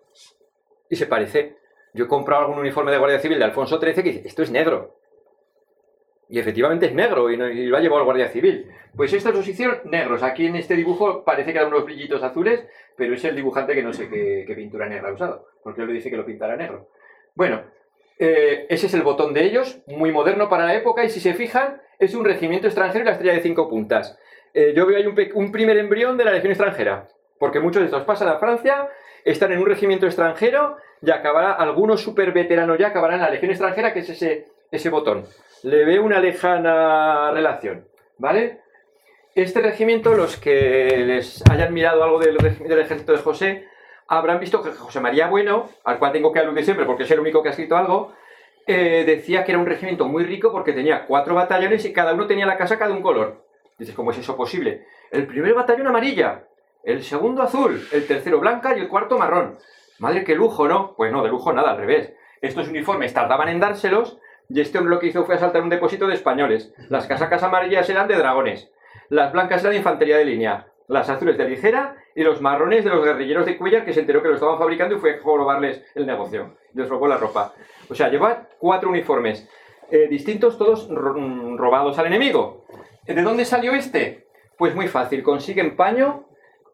[0.90, 1.58] Y se parece.
[1.98, 4.52] Yo he comprado algún uniforme de Guardia Civil de Alfonso XIII que dice, esto es
[4.52, 4.96] negro.
[6.30, 8.70] Y efectivamente es negro y, no- y lo ha llevado el Guardia Civil.
[8.96, 10.24] Pues estos los hicieron negros.
[10.24, 12.66] Aquí en este dibujo parece que dan unos brillitos azules,
[12.96, 15.94] pero es el dibujante que no sé qué, pintura negra ha usado, porque él le
[15.94, 16.90] dice que lo pintara negro.
[17.36, 17.62] Bueno,
[18.20, 21.34] eh, ese es el botón de ellos, muy moderno para la época, y si se
[21.34, 24.18] fijan, es un regimiento extranjero y la estrella de cinco puntas.
[24.54, 27.08] Eh, yo veo ahí un primer embrión de la Legión extranjera,
[27.40, 28.90] porque muchos de estos pasan a Francia,
[29.24, 33.52] están en un regimiento extranjero y acabará, algunos super veteranos ya acabarán en la Legión
[33.52, 35.26] extranjera, que es ese, ese botón.
[35.64, 37.88] Le veo una lejana relación,
[38.18, 38.62] ¿vale?
[39.36, 43.68] Este regimiento, los que les hayan mirado algo del, del ejército de José,
[44.08, 47.20] habrán visto que José María Bueno, al cual tengo que aludir siempre porque es el
[47.20, 48.14] único que ha escrito algo,
[48.66, 52.28] eh, decía que era un regimiento muy rico porque tenía cuatro batallones y cada uno
[52.28, 53.46] tenía la casaca de un color.
[53.78, 54.88] Dices, ¿cómo es eso posible?
[55.12, 56.44] El primer batallón amarilla,
[56.84, 59.58] el segundo azul, el tercero blanca y el cuarto marrón.
[60.00, 60.94] Madre, qué lujo, ¿no?
[60.96, 62.14] Pues no, de lujo nada, al revés.
[62.42, 64.20] Estos uniformes tardaban en dárselos
[64.50, 66.74] y este hombre lo que hizo fue asaltar un depósito de españoles.
[66.90, 68.72] Las casacas amarillas eran de dragones,
[69.10, 72.92] las blancas eran de infantería de línea, las azules de ligera y los marrones de
[72.92, 75.84] los guerrilleros de Cuellar que se enteró que lo estaban fabricando y fue a robarles
[75.96, 76.56] el negocio.
[76.74, 77.54] Les robó la ropa.
[77.90, 79.50] O sea, lleva cuatro uniformes
[79.90, 82.66] eh, distintos, todos mm, robados al enemigo.
[83.06, 84.28] ¿De dónde salió este?
[84.58, 86.27] Pues muy fácil, consiguen paño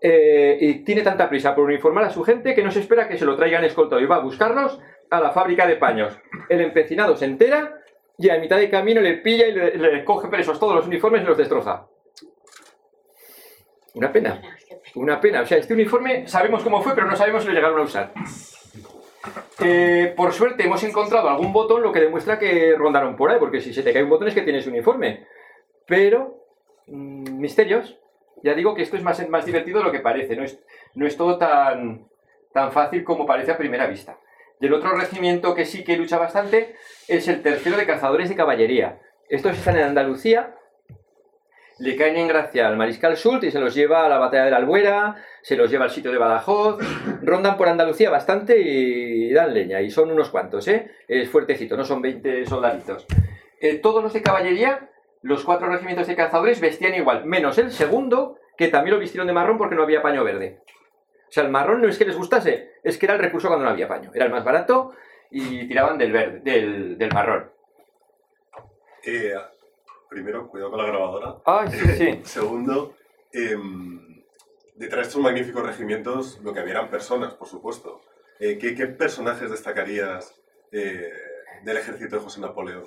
[0.06, 3.18] eh, y tiene tanta prisa por uniformar a su gente que no se espera que
[3.18, 4.78] se lo traigan escoltado y va a buscarlos
[5.10, 6.20] a la fábrica de paños.
[6.50, 7.80] El empecinado se entera
[8.18, 11.26] y a mitad de camino le pilla y le, coge presos todos los uniformes y
[11.26, 11.88] los destroza.
[13.94, 14.42] Una pena.
[14.96, 15.42] Una pena.
[15.44, 18.12] O sea, este uniforme sabemos cómo fue, pero no sabemos si lo llegaron a usar.
[19.62, 23.62] Eh, por suerte hemos encontrado algún botón, lo que demuestra que rondaron por ahí, porque
[23.62, 25.28] si se te cae un botón es que tienes uniforme.
[25.86, 26.44] Pero,
[26.88, 28.03] mm, misterios.
[28.44, 30.60] Ya digo que esto es más, más divertido de lo que parece, no es,
[30.96, 32.08] no es todo tan,
[32.54, 34.18] tan fácil como parece a primera vista.
[34.60, 36.76] Y el otro regimiento que sí que lucha bastante
[37.08, 39.00] es el tercero de cazadores de caballería.
[39.30, 40.56] Estos están en Andalucía,
[41.80, 44.52] le caen en gracia al mariscal Soult y se los lleva a la batalla de
[44.52, 46.80] la Albuera, se los lleva al sitio de Badajoz,
[47.24, 50.92] rondan por Andalucía bastante y dan leña, y son unos cuantos, ¿eh?
[51.08, 53.06] Es fuertecito, no son 20 soldaditos.
[53.60, 54.92] Eh, todos los de caballería,
[55.24, 59.34] los cuatro regimientos de cazadores vestían igual, menos el segundo, que también lo vistieron de
[59.34, 60.60] marrón porque no había paño verde.
[61.28, 63.66] O sea, el marrón no es que les gustase, es que era el recurso cuando
[63.66, 64.12] no había paño.
[64.14, 64.92] Era el más barato
[65.32, 67.50] y tiraban del verde, del, del marrón.
[69.06, 69.34] Eh,
[70.10, 71.36] primero, cuidado con la grabadora.
[71.46, 72.22] Ah, sí, sí.
[72.26, 72.96] Segundo,
[73.32, 74.24] em,
[74.76, 78.02] detrás de estos magníficos regimientos lo que había eran personas, por supuesto.
[78.40, 80.40] Eh, ¿qué, qué personajes destacarías
[80.72, 81.12] eh,
[81.64, 82.84] del ejército de José Napoleón?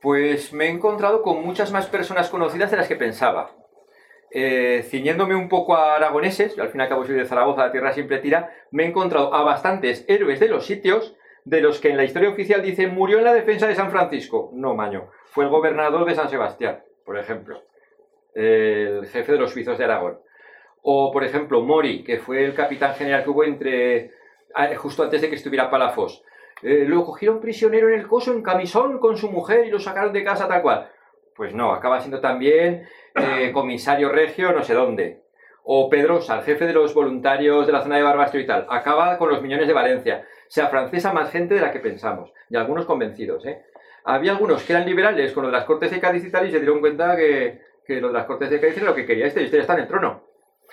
[0.00, 3.50] Pues me he encontrado con muchas más personas conocidas de las que pensaba.
[4.30, 7.72] Eh, ciñéndome un poco a aragoneses, al fin y al cabo soy de Zaragoza, la
[7.72, 11.90] tierra siempre tira, me he encontrado a bastantes héroes de los sitios de los que
[11.90, 14.50] en la historia oficial dicen murió en la defensa de San Francisco.
[14.54, 15.10] No, maño.
[15.26, 17.62] Fue el gobernador de San Sebastián, por ejemplo.
[18.34, 20.20] El jefe de los suizos de Aragón.
[20.82, 24.12] O, por ejemplo, Mori, que fue el capitán general que hubo entre
[24.76, 26.22] justo antes de que estuviera Palafos.
[26.62, 30.12] Eh, lo cogieron prisionero en el coso, en camisón, con su mujer y lo sacaron
[30.12, 30.90] de casa tal cual.
[31.34, 35.22] Pues no, acaba siendo también eh, comisario regio no sé dónde.
[35.64, 38.66] O Pedrosa, el jefe de los voluntarios de la zona de Barbastro y tal.
[38.68, 40.24] Acaba con los millones de Valencia.
[40.26, 42.32] O sea, francesa más gente de la que pensamos.
[42.48, 43.62] Y algunos convencidos, ¿eh?
[44.04, 46.50] Había algunos que eran liberales con lo de las Cortes de Cádiz y tal y
[46.50, 49.26] se dieron cuenta que, que lo de las Cortes de Cádiz era lo que quería
[49.26, 50.22] este y este ya está en el trono.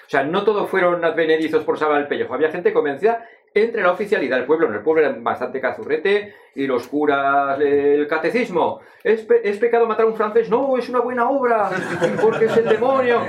[0.07, 2.33] O sea, no todos fueron advenedizos por salvar el pellejo.
[2.33, 4.67] Había gente convencida entre la oficialidad del pueblo.
[4.67, 8.81] En el pueblo era bastante cazurrete y los curas, el catecismo.
[9.03, 10.49] ¿Es, pe- ¿Es pecado matar a un francés?
[10.49, 11.69] No, es una buena obra,
[12.21, 13.21] porque es el demonio.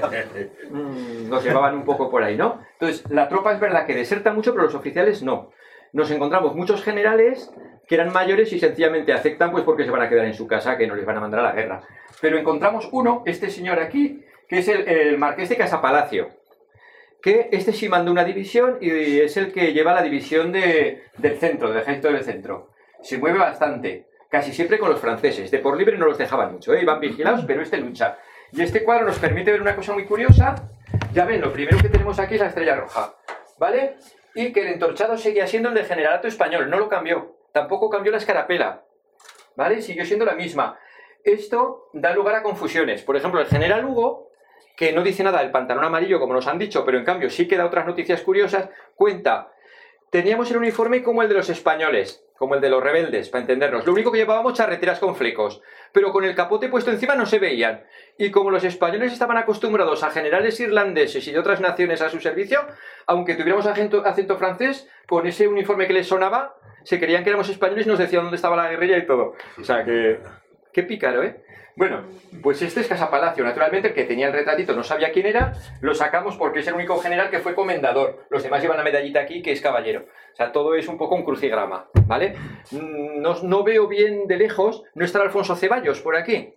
[0.70, 2.60] Mm, nos llevaban un poco por ahí, ¿no?
[2.72, 5.50] Entonces, la tropa es verdad que deserta mucho, pero los oficiales no.
[5.92, 7.50] Nos encontramos muchos generales
[7.86, 10.76] que eran mayores y sencillamente aceptan pues porque se van a quedar en su casa,
[10.76, 11.80] que no les van a mandar a la guerra.
[12.20, 16.28] Pero encontramos uno, este señor aquí, que es el, el marqués de Casapalacio
[17.28, 21.38] que este sí mandó una división y es el que lleva la división de- del
[21.38, 22.70] centro, del ejército del centro.
[23.02, 25.50] Se mueve bastante, casi siempre con los franceses.
[25.50, 26.80] De por libre no los dejaban mucho, ¿eh?
[26.82, 28.16] iban vigilados, pero este lucha.
[28.52, 30.54] Y este cuadro nos permite ver una cosa muy curiosa.
[31.12, 33.14] Ya ven, lo primero que tenemos aquí es la estrella roja,
[33.58, 33.96] ¿vale?
[34.34, 37.36] Y que el entorchado seguía siendo el de generalato español, no lo cambió.
[37.52, 38.84] Tampoco cambió la escarapela,
[39.54, 39.82] ¿vale?
[39.82, 40.78] Siguió siendo la misma.
[41.24, 43.02] Esto da lugar a confusiones.
[43.02, 44.30] Por ejemplo, el general Hugo
[44.78, 47.48] que no dice nada del pantalón amarillo, como nos han dicho, pero en cambio sí
[47.48, 49.50] que da otras noticias curiosas, cuenta,
[50.08, 53.84] teníamos el uniforme como el de los españoles, como el de los rebeldes, para entendernos.
[53.84, 55.60] Lo único que llevábamos charreteras con flecos,
[55.90, 57.82] pero con el capote puesto encima no se veían.
[58.18, 62.20] Y como los españoles estaban acostumbrados a generales irlandeses y de otras naciones a su
[62.20, 62.60] servicio,
[63.08, 67.48] aunque tuviéramos acento, acento francés, con ese uniforme que les sonaba, se creían que éramos
[67.48, 69.34] españoles y nos decían dónde estaba la guerrilla y todo.
[69.60, 70.20] O sea que...
[70.72, 71.42] Qué pícaro, ¿eh?
[71.78, 72.02] Bueno,
[72.42, 73.44] pues este es Casapalacio.
[73.44, 76.74] Naturalmente, el que tenía el retratito no sabía quién era, lo sacamos porque es el
[76.74, 78.26] único general que fue comendador.
[78.30, 80.06] Los demás llevan la medallita aquí, que es caballero.
[80.32, 82.34] O sea, todo es un poco un crucigrama, ¿vale?
[82.72, 84.82] Mm, No, no veo bien de lejos.
[84.96, 86.52] ¿No estará Alfonso Ceballos por aquí?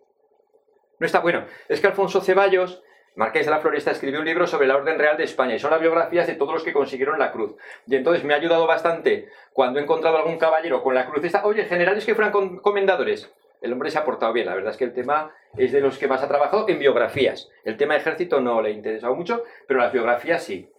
[0.98, 1.46] No está bueno.
[1.70, 2.82] Es que Alfonso Ceballos,
[3.14, 5.70] Marqués de la Floresta, escribió un libro sobre la Orden Real de España y son
[5.70, 7.56] las biografías de todos los que consiguieron la cruz.
[7.86, 11.24] Y entonces me ha ayudado bastante cuando he encontrado algún caballero con la cruz.
[11.44, 13.32] Oye, generales que fueran comendadores.
[13.62, 16.00] El hombre se ha portado bien, la verdad es que el tema es de los
[16.00, 17.50] que más ha trabajado en biografías.
[17.64, 20.70] El tema ejército no le ha interesado mucho, pero las biografías sí.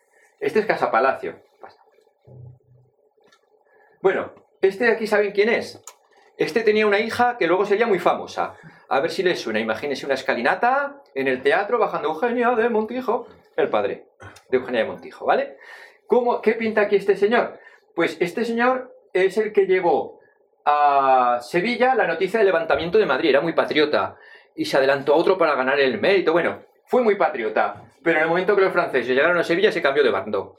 [0.41, 1.37] Este es Casa Palacio.
[1.61, 1.81] Basta.
[4.01, 5.81] Bueno, este de aquí saben quién es.
[6.37, 8.57] Este tenía una hija que luego sería muy famosa.
[8.89, 9.61] A ver si les suena.
[9.61, 14.07] Imagínense una escalinata en el teatro bajando Eugenia de Montijo, el padre.
[14.49, 15.57] de Eugenia de Montijo, ¿vale?
[16.09, 17.61] ¿Cómo, ¿Qué pinta aquí este señor?
[17.95, 20.22] Pues este señor es el que llevó
[20.65, 24.17] a Sevilla la noticia del levantamiento de Madrid, era muy patriota,
[24.55, 28.25] y se adelantó a otro para ganar el mérito, bueno, fue muy patriota, pero en
[28.25, 30.57] el momento que los franceses llegaron a Sevilla se cambió de bando.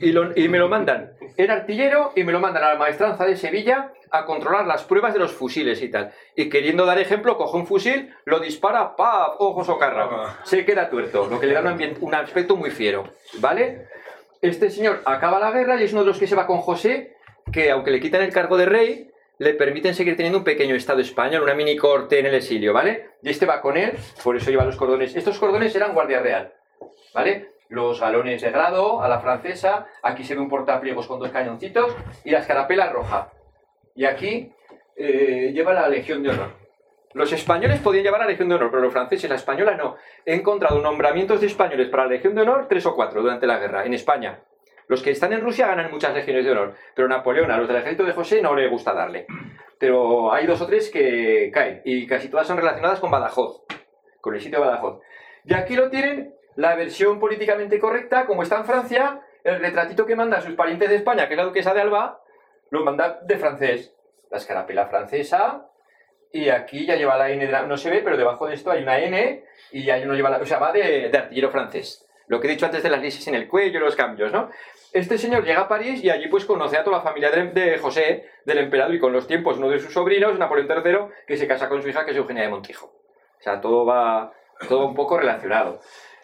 [0.00, 3.24] Y, lo- y me lo mandan, era artillero y me lo mandan a la maestranza
[3.24, 6.12] de Sevilla a controlar las pruebas de los fusiles y tal.
[6.36, 9.36] Y queriendo dar ejemplo, coge un fusil, lo dispara, ¡paf!
[9.38, 10.04] Ojos o carra.
[10.44, 13.04] Se queda tuerto, lo que le da un, un aspecto muy fiero,
[13.38, 13.88] ¿vale?
[14.42, 17.16] Este señor acaba la guerra y es uno de los que se va con José,
[17.50, 19.10] que aunque le quitan el cargo de rey,
[19.42, 23.10] le permiten seguir teniendo un pequeño estado español, una mini corte en el exilio, ¿vale?
[23.22, 23.92] Y este va con él,
[24.22, 25.16] por eso lleva los cordones.
[25.16, 26.52] Estos cordones eran guardia real,
[27.12, 27.54] ¿vale?
[27.68, 31.92] Los galones de grado a la francesa, aquí se ve un portapliegos con dos cañoncitos
[32.24, 33.32] y la escarapela roja.
[33.96, 34.52] Y aquí
[34.94, 36.52] eh, lleva la Legión de Honor.
[37.14, 39.96] Los españoles podían llevar la Legión de Honor, pero los franceses, la española no.
[40.24, 43.58] He encontrado nombramientos de españoles para la Legión de Honor, tres o cuatro durante la
[43.58, 44.38] guerra, en España.
[44.88, 47.78] Los que están en Rusia ganan muchas legiones de honor, pero Napoleón a los del
[47.78, 49.26] ejército de José no le gusta darle.
[49.78, 53.64] Pero hay dos o tres que caen, y casi todas son relacionadas con Badajoz,
[54.20, 55.00] con el sitio de Badajoz.
[55.44, 60.16] Y aquí lo tienen, la versión políticamente correcta, como está en Francia, el retratito que
[60.16, 62.20] manda a sus parientes de España, que es la duquesa de Alba,
[62.70, 63.94] lo manda de francés.
[64.30, 65.68] La escarapela francesa,
[66.32, 68.98] y aquí ya lleva la N, no se ve, pero debajo de esto hay una
[68.98, 72.08] N, y ahí uno lleva la, o sea, va de, de artillero francés.
[72.32, 74.48] Lo que he dicho antes de las lisis en el cuello, los cambios, ¿no?
[74.90, 77.76] Este señor llega a París y allí pues conoce a toda la familia de, de
[77.76, 81.46] José, del emperador, y con los tiempos uno de sus sobrinos, Napoleón III, que se
[81.46, 82.86] casa con su hija, que es Eugenia de Montijo.
[82.86, 84.32] O sea, todo va,
[84.66, 85.80] todo un poco relacionado.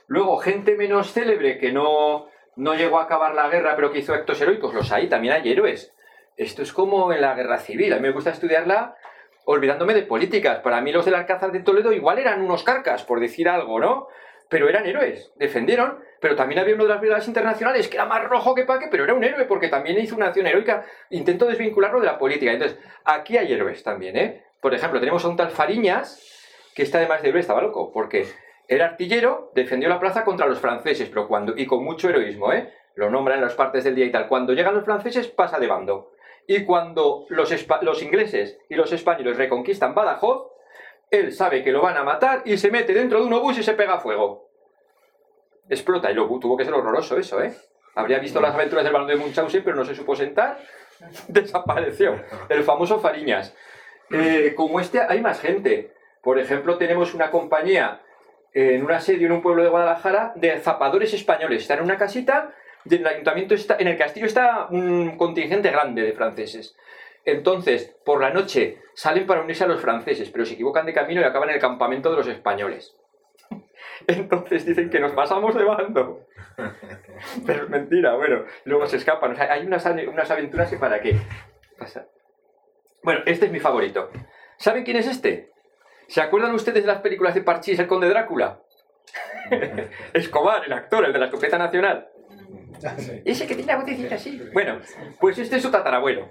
[0.07, 4.15] Luego, gente menos célebre que no, no llegó a acabar la guerra, pero que hizo
[4.15, 5.93] actos heroicos, los hay, también hay héroes.
[6.39, 8.97] Esto es como en la guerra civil, a mí me gusta estudiarla
[9.45, 10.61] olvidándome de políticas.
[10.61, 14.09] Para mí los del Alcázar de Toledo igual eran unos carcas, por decir algo, ¿no?
[14.49, 18.25] Pero eran héroes, defendieron, pero también había uno de las brigadas internacionales que era más
[18.25, 20.87] rojo que paque, pero era un héroe porque también hizo una acción heroica.
[21.11, 22.53] Intento desvincularlo de la política.
[22.53, 24.45] Entonces, aquí hay héroes también, ¿eh?
[24.61, 26.21] Por ejemplo, tenemos a un tal Fariñas,
[26.75, 28.27] que está además de héroe, estaba loco, porque
[28.67, 32.73] era artillero, defendió la plaza contra los franceses, pero cuando, y con mucho heroísmo, ¿eh?
[32.95, 34.27] Lo nombran en las partes del día y tal.
[34.27, 36.13] Cuando llegan los franceses, pasa de bando.
[36.49, 40.49] Y cuando los ingleses y los españoles reconquistan Badajoz,
[41.11, 43.63] él sabe que lo van a matar y se mete dentro de un obús y
[43.63, 44.49] se pega fuego.
[45.69, 47.55] Explota y lo tuvo que ser horroroso eso, ¿eh?
[47.95, 50.59] Habría visto las aventuras del barón de Munchausen, pero no se supo sentar.
[51.29, 52.15] Desapareció.
[52.49, 53.55] El famoso Fariñas.
[54.11, 55.93] Eh, como este, hay más gente.
[56.23, 58.01] Por ejemplo, tenemos una compañía
[58.53, 61.63] en un asedio en un pueblo de Guadalajara de zapadores españoles.
[61.63, 62.55] Están en una casita
[62.85, 66.77] y en el ayuntamiento está, en el castillo está un contingente grande de franceses.
[67.31, 71.21] Entonces, por la noche salen para unirse a los franceses, pero se equivocan de camino
[71.21, 72.97] y acaban en el campamento de los españoles.
[74.07, 76.27] Entonces dicen que nos pasamos de bando.
[77.47, 78.45] Pero es mentira, bueno.
[78.65, 79.33] Luego se escapan.
[79.33, 81.17] O sea, hay unas, aventuras que para qué.
[81.79, 82.07] Pasa.
[83.03, 84.11] Bueno, este es mi favorito.
[84.57, 85.51] ¿Saben quién es este?
[86.09, 88.61] ¿Se acuerdan ustedes de las películas de Parchís, el conde Drácula?
[90.13, 92.09] Escobar, el actor, el de la escopeta nacional.
[93.25, 94.41] Ese que tiene la vocecita así.
[94.53, 94.81] Bueno,
[95.21, 96.31] pues este es su tatarabuelo.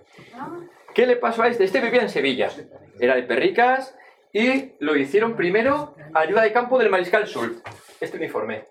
[0.98, 1.64] ¿Qué le pasó a este?
[1.64, 2.49] Este vivía en Sevilla.
[2.99, 3.95] Era de Perricas
[4.34, 7.64] y lo hicieron primero ayuda de campo del mariscal Soult.
[8.02, 8.65] Este uniforme.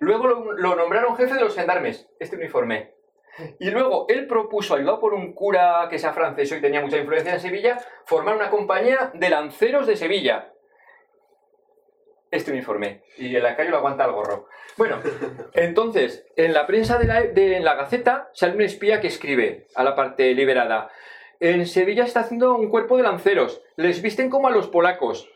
[0.00, 2.08] Luego lo, lo nombraron jefe de los gendarmes.
[2.18, 2.94] Este uniforme.
[3.60, 7.34] Y luego él propuso, ayudado por un cura que sea francés y tenía mucha influencia
[7.34, 10.52] en Sevilla, formar una compañía de lanceros de Sevilla.
[12.32, 13.04] Este uniforme.
[13.18, 14.48] Y el lacayo lo aguanta el gorro.
[14.76, 14.98] Bueno,
[15.52, 19.84] entonces, en la prensa de la, de la Gaceta sale un espía que escribe a
[19.84, 20.90] la parte liberada.
[21.42, 23.62] En Sevilla está haciendo un cuerpo de lanceros.
[23.74, 25.28] Les visten como a los polacos.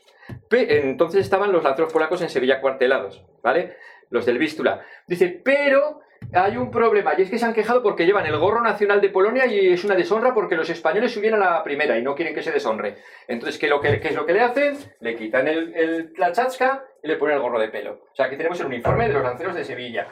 [0.50, 3.76] Entonces estaban los lanceros polacos en Sevilla cuartelados, ¿vale?
[4.10, 4.82] Los del Vístula.
[5.08, 6.00] Dice, pero
[6.32, 9.08] hay un problema, y es que se han quejado porque llevan el gorro nacional de
[9.10, 12.34] Polonia y es una deshonra porque los españoles subieron a la primera y no quieren
[12.36, 12.98] que se deshonre.
[13.26, 14.76] Entonces, ¿qué, lo que, es lo que le hacen?
[15.00, 18.02] Le quitan el, el- la chasca y le ponen el gorro de pelo.
[18.12, 20.06] O sea, aquí tenemos el uniforme de los lanceros de Sevilla.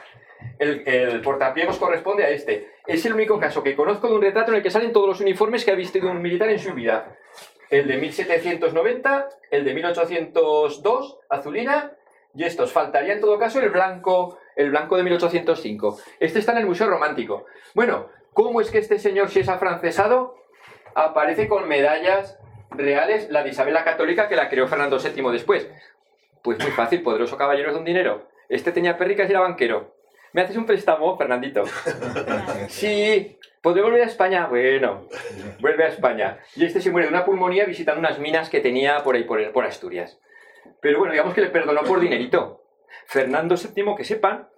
[0.59, 2.71] El, el corresponde a este.
[2.87, 5.21] Es el único caso que conozco de un retrato en el que salen todos los
[5.21, 7.17] uniformes que ha visto un militar en su vida.
[7.69, 11.93] El de 1790, el de 1802, azulina,
[12.35, 12.71] y estos.
[12.71, 15.99] Faltaría en todo caso el blanco, el blanco de 1805.
[16.19, 17.45] Este está en el Museo Romántico.
[17.73, 20.35] Bueno, ¿cómo es que este señor, si es afrancesado,
[20.93, 22.39] aparece con medallas
[22.71, 25.67] reales, la de Isabel la Católica, que la creó Fernando VII después?
[26.43, 28.27] Pues muy fácil, poderoso caballero de un dinero.
[28.49, 29.95] Este tenía perricas y era banquero.
[30.35, 31.63] ¿Me haces un préstamo, Fernandito?
[32.67, 34.47] Sí, ¿podré volver a España?
[34.47, 35.07] Bueno,
[35.61, 36.39] vuelve a España.
[36.57, 39.63] Y este se muere de una pulmonía visitando unas minas que tenía por ahí, por
[39.63, 40.19] Asturias.
[40.81, 42.65] Pero bueno, digamos que le perdonó por dinerito.
[43.05, 44.49] Fernando VII, que sepan,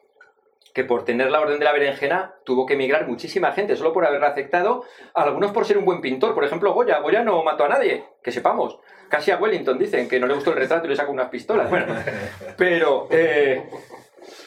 [0.74, 4.04] que por tener la orden de la berenjena tuvo que emigrar muchísima gente, solo por
[4.04, 4.84] haberla aceptado,
[5.14, 8.32] algunos por ser un buen pintor, por ejemplo Goya, Goya no mató a nadie, que
[8.32, 8.80] sepamos,
[9.10, 11.70] casi a Wellington dicen que no le gustó el retrato y le sacó unas pistolas,
[11.70, 11.96] bueno,
[12.58, 13.64] pero eh,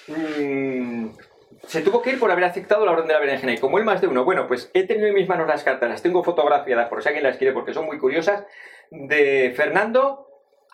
[0.08, 1.08] mm,
[1.66, 3.84] se tuvo que ir por haber aceptado la orden de la berenjena, y como él
[3.84, 6.88] más de uno, bueno, pues he tenido en mis manos las cartas, las tengo fotografiadas,
[6.88, 8.44] por si alguien las quiere, porque son muy curiosas,
[8.90, 10.26] de Fernando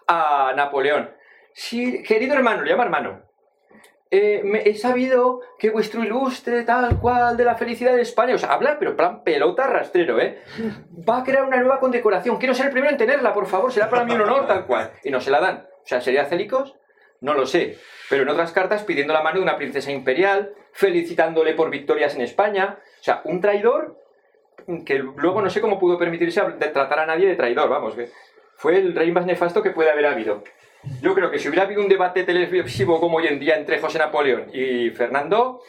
[0.06, 1.10] a Napoleón.
[1.52, 3.26] Sí, querido hermano, le llama hermano,
[4.08, 8.52] eh, he sabido que vuestro ilustre tal cual de la felicidad de España, o sea,
[8.52, 10.42] hablar, pero plan pelota rastrero, ¿eh?
[11.08, 12.36] Va a crear una nueva condecoración.
[12.36, 14.92] Quiero ser el primero en tenerla, por favor, será para mí un honor tal cual.
[15.02, 15.66] Y no se la dan.
[15.82, 16.76] O sea, ¿sería Célicos?
[17.26, 17.76] No lo sé.
[18.08, 22.20] Pero en otras cartas pidiendo la mano de una princesa imperial, felicitándole por victorias en
[22.20, 22.78] España.
[23.00, 24.00] O sea, un traidor
[24.84, 26.40] que luego no sé cómo pudo permitirse
[26.72, 28.10] tratar a nadie de traidor, vamos, que
[28.56, 30.44] fue el rey más nefasto que puede haber habido.
[31.02, 33.98] Yo creo que si hubiera habido un debate televisivo como hoy en día entre José
[33.98, 35.62] Napoleón y Fernando,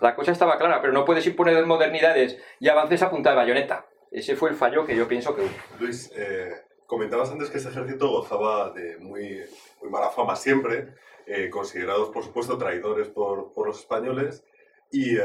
[0.00, 3.86] la cosa estaba clara, pero no puedes imponer modernidades y avances a punta de bayoneta.
[4.12, 5.50] Ese fue el fallo que yo pienso que hubo.
[5.80, 6.52] Luis, eh,
[6.86, 9.42] comentabas antes que ese ejército gozaba de muy,
[9.80, 10.94] muy mala fama siempre,
[11.26, 14.44] eh, considerados por supuesto traidores por, por los españoles
[14.90, 15.24] y, eh,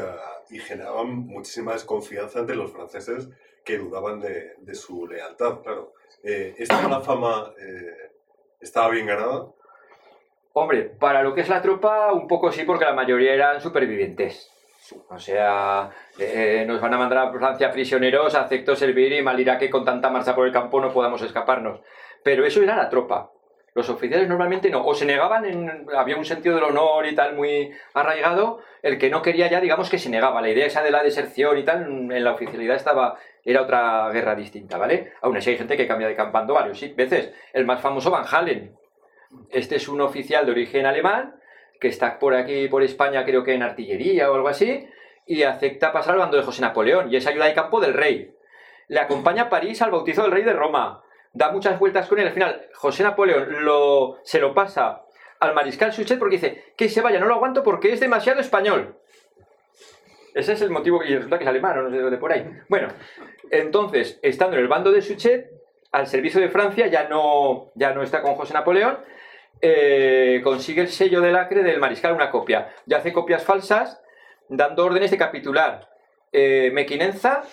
[0.49, 3.29] y generaban muchísima desconfianza entre los franceses
[3.63, 5.93] que dudaban de, de su lealtad, claro.
[6.23, 8.11] Eh, ¿Esta mala fama eh,
[8.59, 9.47] estaba bien ganada?
[10.53, 14.51] Hombre, para lo que es la tropa, un poco sí, porque la mayoría eran supervivientes.
[15.09, 19.57] O sea, eh, nos van a mandar a Francia prisioneros, acepto servir y mal irá
[19.57, 21.81] que con tanta marcha por el campo no podamos escaparnos.
[22.23, 23.31] Pero eso era la tropa.
[23.75, 27.71] Los oficiales normalmente no, o se negaban, había un sentido del honor y tal muy
[27.93, 30.41] arraigado, el que no quería ya, digamos que se negaba.
[30.41, 34.35] La idea esa de la deserción y tal, en la oficialidad estaba, era otra guerra
[34.35, 35.13] distinta, ¿vale?
[35.21, 37.31] Aún así hay gente que cambia de campando varios veces.
[37.53, 38.75] El más famoso Van Halen.
[39.51, 41.38] Este es un oficial de origen alemán
[41.79, 44.87] que está por aquí, por España, creo que en artillería o algo así,
[45.25, 48.35] y acepta pasar al bando de José Napoleón, y es ayuda de campo del rey.
[48.87, 51.03] Le acompaña a París al bautizo del rey de Roma.
[51.31, 52.27] Da muchas vueltas con él.
[52.27, 55.03] Al final, José Napoleón lo, se lo pasa
[55.39, 58.97] al mariscal Suchet porque dice que se vaya, no lo aguanto porque es demasiado español.
[60.33, 62.49] Ese es el motivo, y resulta que es alemán, no sé de por ahí.
[62.67, 62.89] Bueno,
[63.51, 65.51] entonces, estando en el bando de Suchet,
[65.91, 68.99] al servicio de Francia, ya no, ya no está con José Napoleón,
[69.61, 72.73] eh, consigue el sello del acre del mariscal, una copia.
[72.85, 74.01] Y hace copias falsas,
[74.47, 75.89] dando órdenes de capitular.
[76.31, 77.43] Eh, Mequinenza,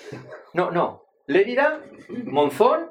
[0.52, 1.80] no, no, Lérida,
[2.24, 2.90] Monzón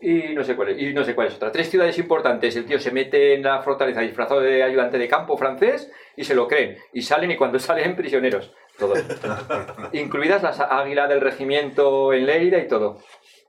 [0.00, 1.50] y no sé cuál es, y no sé cuál es otra.
[1.50, 2.54] Tres ciudades importantes.
[2.56, 6.34] El tío se mete en la fortaleza disfrazado de ayudante de campo francés y se
[6.34, 6.76] lo creen.
[6.92, 8.52] Y salen y cuando salen prisioneros.
[8.78, 9.02] Todos.
[9.92, 13.00] Incluidas las águilas del regimiento en Lérida y todo.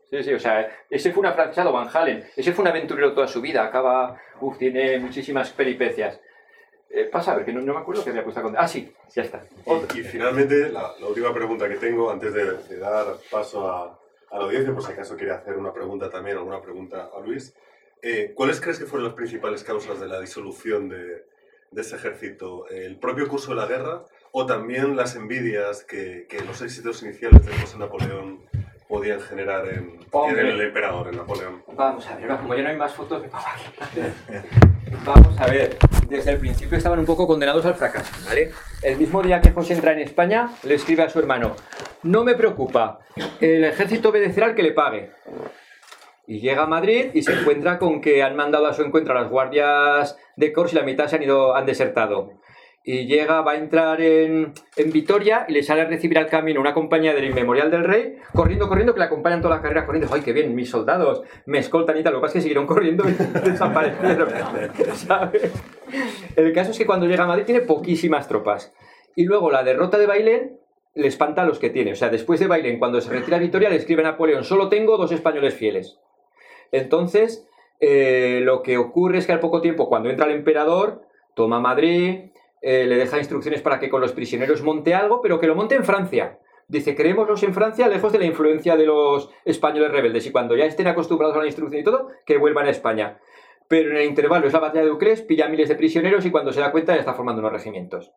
[0.10, 2.26] Sí, sí, o sea, ese fue un afrancesado, Van Halen.
[2.36, 3.64] Ese fue un aventurero toda su vida.
[3.66, 6.20] Acaba, uf, tiene muchísimas peripecias.
[6.90, 8.64] Eh, pasa a ver, que no, no me acuerdo que había puesto a contar.
[8.64, 9.44] Ah, sí, ya está.
[9.94, 14.00] Y, y finalmente, la, la última pregunta que tengo antes de, de dar paso a,
[14.32, 17.54] a la audiencia, por si acaso quiere hacer una pregunta también, alguna pregunta a Luis.
[18.02, 21.26] Eh, ¿Cuáles crees que fueron las principales causas de la disolución de,
[21.72, 22.70] de ese ejército?
[22.70, 27.46] ¿El propio curso de la guerra o también las envidias que, que los éxitos iniciales
[27.46, 28.48] de José Napoleón
[28.88, 30.00] podían generar en,
[30.38, 31.64] el emperador, en Napoleón?
[31.74, 34.00] Vamos a ver, como ya no hay más fotos, me aquí.
[35.06, 35.78] Vamos a ver,
[36.08, 38.52] desde el principio estaban un poco condenados al fracaso, ¿vale?
[38.82, 41.56] El mismo día que José entra en España, le escribe a su hermano,
[42.04, 43.00] no me preocupa,
[43.42, 45.12] el ejército obedecerá al que le pague.
[46.26, 49.22] Y llega a Madrid y se encuentra con que han mandado a su encuentro a
[49.22, 52.34] las guardias de Corps y la mitad se han ido, han desertado.
[52.90, 56.62] Y llega, va a entrar en, en Vitoria y le sale a recibir al camino
[56.62, 60.10] una compañía del Inmemorial del Rey, corriendo, corriendo, que le acompañan todas las carreras corriendo.
[60.10, 60.56] ¡Ay, qué bien!
[60.56, 62.14] Mis soldados me escoltan y tal.
[62.14, 63.12] Lo que pasa es que siguieron corriendo y
[63.44, 64.30] desaparecieron.
[64.94, 65.52] ¿sabes?
[66.38, 68.74] El caso es que cuando llega a Madrid tiene poquísimas tropas.
[69.18, 70.58] Y luego la derrota de Bailén
[70.96, 71.92] le espanta a los que tiene.
[71.92, 74.70] O sea, después de Bailén, cuando se retira a Vitoria, le escribe a Napoleón, solo
[74.70, 76.00] tengo dos españoles fieles.
[76.72, 77.50] Entonces,
[77.82, 81.02] eh, lo que ocurre es que al poco tiempo, cuando entra el emperador,
[81.34, 82.32] toma Madrid,
[82.70, 85.76] eh, le deja instrucciones para que con los prisioneros monte algo, pero que lo monte
[85.76, 86.40] en Francia.
[86.68, 90.66] Dice, creémoslos en Francia, lejos de la influencia de los españoles rebeldes, y cuando ya
[90.66, 93.20] estén acostumbrados a la instrucción y todo, que vuelvan a España.
[93.70, 96.52] Pero en el intervalo es la batalla de Ucrés, pilla miles de prisioneros y cuando
[96.52, 98.12] se da cuenta ya está formando unos regimientos.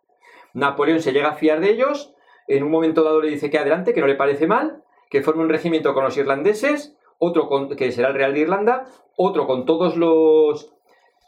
[0.53, 2.13] Napoleón se llega a fiar de ellos,
[2.49, 5.45] en un momento dado le dice que adelante, que no le parece mal, que forme
[5.45, 8.87] un regimiento con los irlandeses, otro con, que será el Real de Irlanda,
[9.17, 10.73] otro con todos los,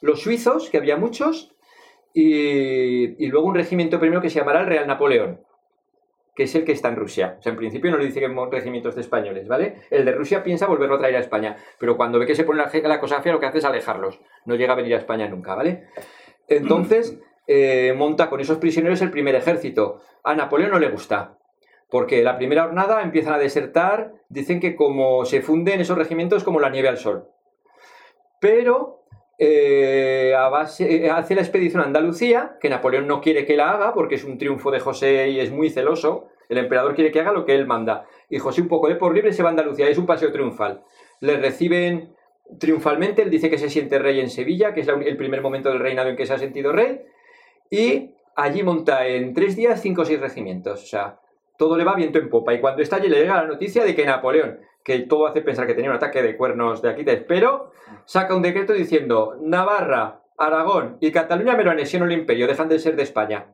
[0.01, 1.55] los suizos, que había muchos,
[2.15, 5.41] y, y luego un regimiento primero que se llamará el Real Napoleón,
[6.35, 7.37] que es el que está en Rusia.
[7.39, 9.83] O sea, en principio no le dice que hay regimientos de españoles, ¿vale?
[9.91, 12.63] El de Rusia piensa volverlo a traer a España, pero cuando ve que se pone
[12.63, 14.21] la, la cosa fea, lo que hace es alejarlos.
[14.47, 15.89] No llega a venir a España nunca, ¿vale?
[16.49, 20.01] Entonces, eh, monta con esos prisioneros el primer ejército.
[20.25, 21.39] A Napoleón no le gusta,
[21.91, 26.61] porque la primera jornada empiezan a desertar, dicen que como se funden esos regimientos como
[26.61, 27.29] la nieve al sol.
[28.41, 29.02] Pero
[29.39, 33.73] eh, a base- eh, hace la expedición a Andalucía, que Napoleón no quiere que la
[33.73, 36.29] haga porque es un triunfo de José y es muy celoso.
[36.49, 38.05] El emperador quiere que haga lo que él manda.
[38.29, 39.89] Y José, un poco de por libre, se va a Andalucía.
[39.89, 40.83] Es un paseo triunfal.
[41.21, 42.15] Le reciben
[42.59, 43.23] triunfalmente.
[43.23, 46.11] Él dice que se siente rey en Sevilla, que es el primer momento del reinado
[46.11, 47.01] en que se ha sentido rey.
[47.71, 50.83] Y allí monta en tres días cinco o seis regimientos.
[50.83, 51.21] O sea,
[51.57, 52.53] todo le va viento en popa.
[52.53, 55.67] Y cuando está allí le llega la noticia de que Napoleón, que todo hace pensar
[55.67, 57.73] que tenía un ataque de cuernos de Aquiles, pero
[58.05, 62.79] saca un decreto diciendo Navarra, Aragón y Cataluña me lo anexionó el imperio, dejan de
[62.79, 63.47] ser de España.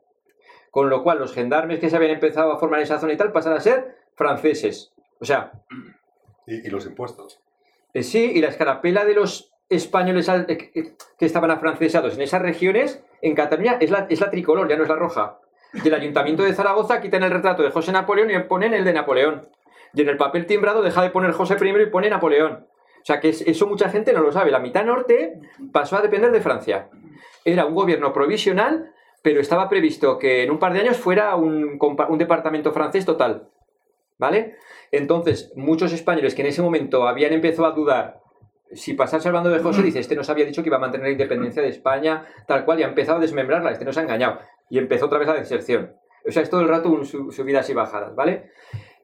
[0.71, 3.17] Con lo cual los gendarmes que se habían empezado a formar en esa zona y
[3.17, 4.93] tal pasan a ser franceses.
[5.21, 5.53] O sea,
[6.47, 7.41] Y, y los impuestos.
[7.95, 12.23] eh, sí, y la escarapela de los españoles al- eh, que que estaban afrancesados en
[12.23, 15.39] esas regiones, en Cataluña, es la, es la tricolor, ya no es la roja.
[15.75, 18.93] Y el ayuntamiento de Zaragoza quitan el retrato de José Napoleón y ponen el de
[18.95, 19.49] Napoleón.
[19.95, 22.67] Y en el papel timbrado deja de poner José I y pone Napoleón.
[23.01, 24.51] O sea que es- eso mucha gente no lo sabe.
[24.51, 25.39] La mitad norte
[25.73, 26.89] pasó a depender de Francia.
[27.45, 28.93] Era un gobierno provisional,
[29.23, 33.49] pero estaba previsto que en un par de años fuera un, un departamento francés total.
[34.19, 34.57] ¿Vale?
[34.91, 38.21] Entonces, muchos españoles que en ese momento habían empezado a dudar
[38.73, 41.07] si pasarse al bando de José, dice, este nos había dicho que iba a mantener
[41.07, 44.41] la independencia de España, tal cual, y ha empezado a desmembrarla, este nos ha engañado.
[44.69, 45.95] Y empezó otra vez la deserción.
[46.27, 48.51] O sea, es todo el rato subidas y bajadas, ¿vale?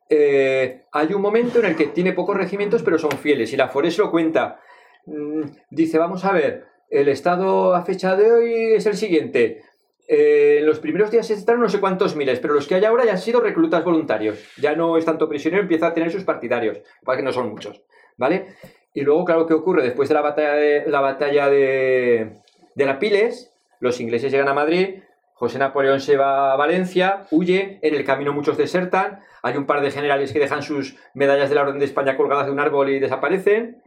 [0.08, 3.68] Eh, hay un momento en el que tiene pocos regimientos, pero son fieles, y la
[3.68, 4.60] Forés lo cuenta.
[5.06, 9.62] Mm, dice, vamos a ver, el estado a fecha de hoy es el siguiente.
[10.06, 13.06] Eh, en los primeros días estaban no sé cuántos miles, pero los que hay ahora
[13.06, 14.38] ya han sido reclutas voluntarios.
[14.58, 17.82] Ya no es tanto prisionero, empieza a tener sus partidarios, para que no son muchos,
[18.16, 18.54] ¿vale?
[18.92, 19.82] Y luego, claro, ¿qué ocurre?
[19.82, 22.34] Después de la batalla de, la batalla de,
[22.74, 25.00] de la Piles, los ingleses llegan a Madrid,
[25.44, 29.82] José Napoleón se va a Valencia, huye, en el camino muchos desertan, hay un par
[29.82, 32.88] de generales que dejan sus medallas de la Orden de España colgadas de un árbol
[32.88, 33.82] y desaparecen,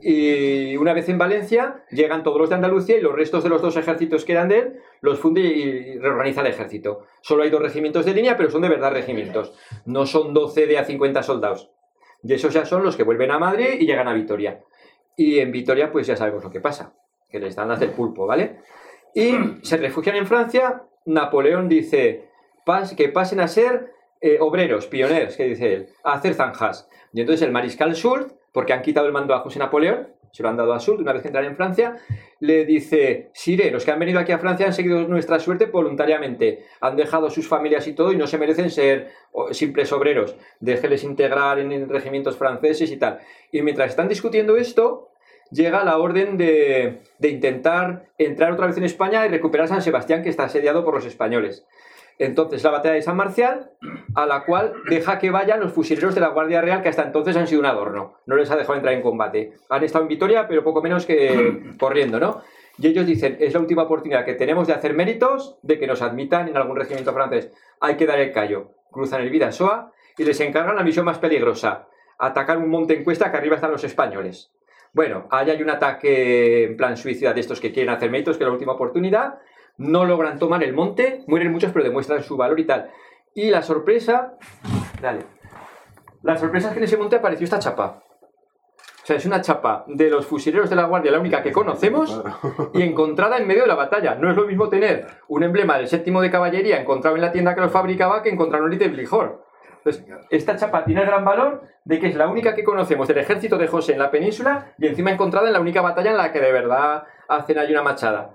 [0.00, 3.60] y una vez en Valencia llegan todos los de Andalucía y los restos de los
[3.60, 7.02] dos ejércitos que eran de él los funde y reorganiza el ejército.
[7.20, 9.52] Solo hay dos regimientos de línea, pero son de verdad regimientos.
[9.84, 11.72] No son 12 de a 50 soldados.
[12.22, 14.60] Y esos ya son los que vuelven a Madrid y llegan a Vitoria.
[15.16, 16.94] Y en Vitoria, pues ya sabemos lo que pasa,
[17.28, 18.60] que les dan las del pulpo, ¿vale?
[19.14, 20.84] Y se refugian en Francia.
[21.04, 22.24] Napoleón dice
[22.64, 26.88] "Pas- que pasen a ser eh, obreros, pioneros, que dice él, a hacer zanjas.
[27.12, 30.48] Y entonces el mariscal Soult, porque han quitado el mando a José Napoleón, se lo
[30.48, 31.96] han dado a Soult una vez que entran en Francia,
[32.40, 36.64] le dice, Sire, los que han venido aquí a Francia han seguido nuestra suerte voluntariamente,
[36.80, 39.10] han dejado sus familias y todo y no se merecen ser
[39.50, 43.18] simples obreros, déjeles integrar en regimientos franceses y tal.
[43.50, 45.10] Y mientras están discutiendo esto,
[45.52, 50.22] llega la orden de, de intentar entrar otra vez en España y recuperar San Sebastián,
[50.22, 51.66] que está asediado por los españoles.
[52.18, 53.70] Entonces, la batalla de San Marcial,
[54.14, 57.36] a la cual deja que vayan los fusileros de la Guardia Real, que hasta entonces
[57.36, 58.14] han sido un adorno.
[58.26, 59.54] No les ha dejado entrar en combate.
[59.68, 62.42] Han estado en Vitoria, pero poco menos que corriendo, ¿no?
[62.78, 66.02] Y ellos dicen, es la última oportunidad que tenemos de hacer méritos, de que nos
[66.02, 67.50] admitan en algún regimiento francés.
[67.80, 68.70] Hay que dar el callo.
[68.90, 71.88] Cruzan el Vidasoa y les encargan la misión más peligrosa.
[72.18, 74.52] Atacar un monte en cuesta que arriba están los españoles.
[74.92, 78.44] Bueno, ahí hay un ataque en plan suicida de estos que quieren hacer méritos, que
[78.44, 79.38] es la última oportunidad.
[79.78, 82.90] No logran tomar el monte, mueren muchos, pero demuestran su valor y tal.
[83.34, 84.34] Y la sorpresa.
[85.00, 85.20] Dale.
[86.22, 88.02] La sorpresa es que en ese monte apareció esta chapa.
[89.02, 92.22] O sea, es una chapa de los fusileros de la Guardia, la única que conocemos,
[92.72, 94.14] y encontrada en medio de la batalla.
[94.14, 97.54] No es lo mismo tener un emblema del séptimo de caballería encontrado en la tienda
[97.54, 99.44] que los fabricaba que encontrar un Blijor.
[99.78, 103.58] Entonces, esta chapa tiene gran valor de que es la única que conocemos del ejército
[103.58, 106.40] de José en la península y encima encontrada en la única batalla en la que
[106.40, 108.30] de verdad hacen ahí una machada.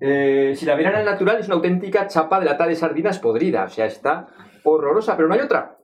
[0.00, 3.64] Eh, si la vieran al natural es una auténtica chapa de lata de sardinas podrida,
[3.64, 4.28] o sea, está
[4.64, 5.76] horrorosa, pero no hay otra.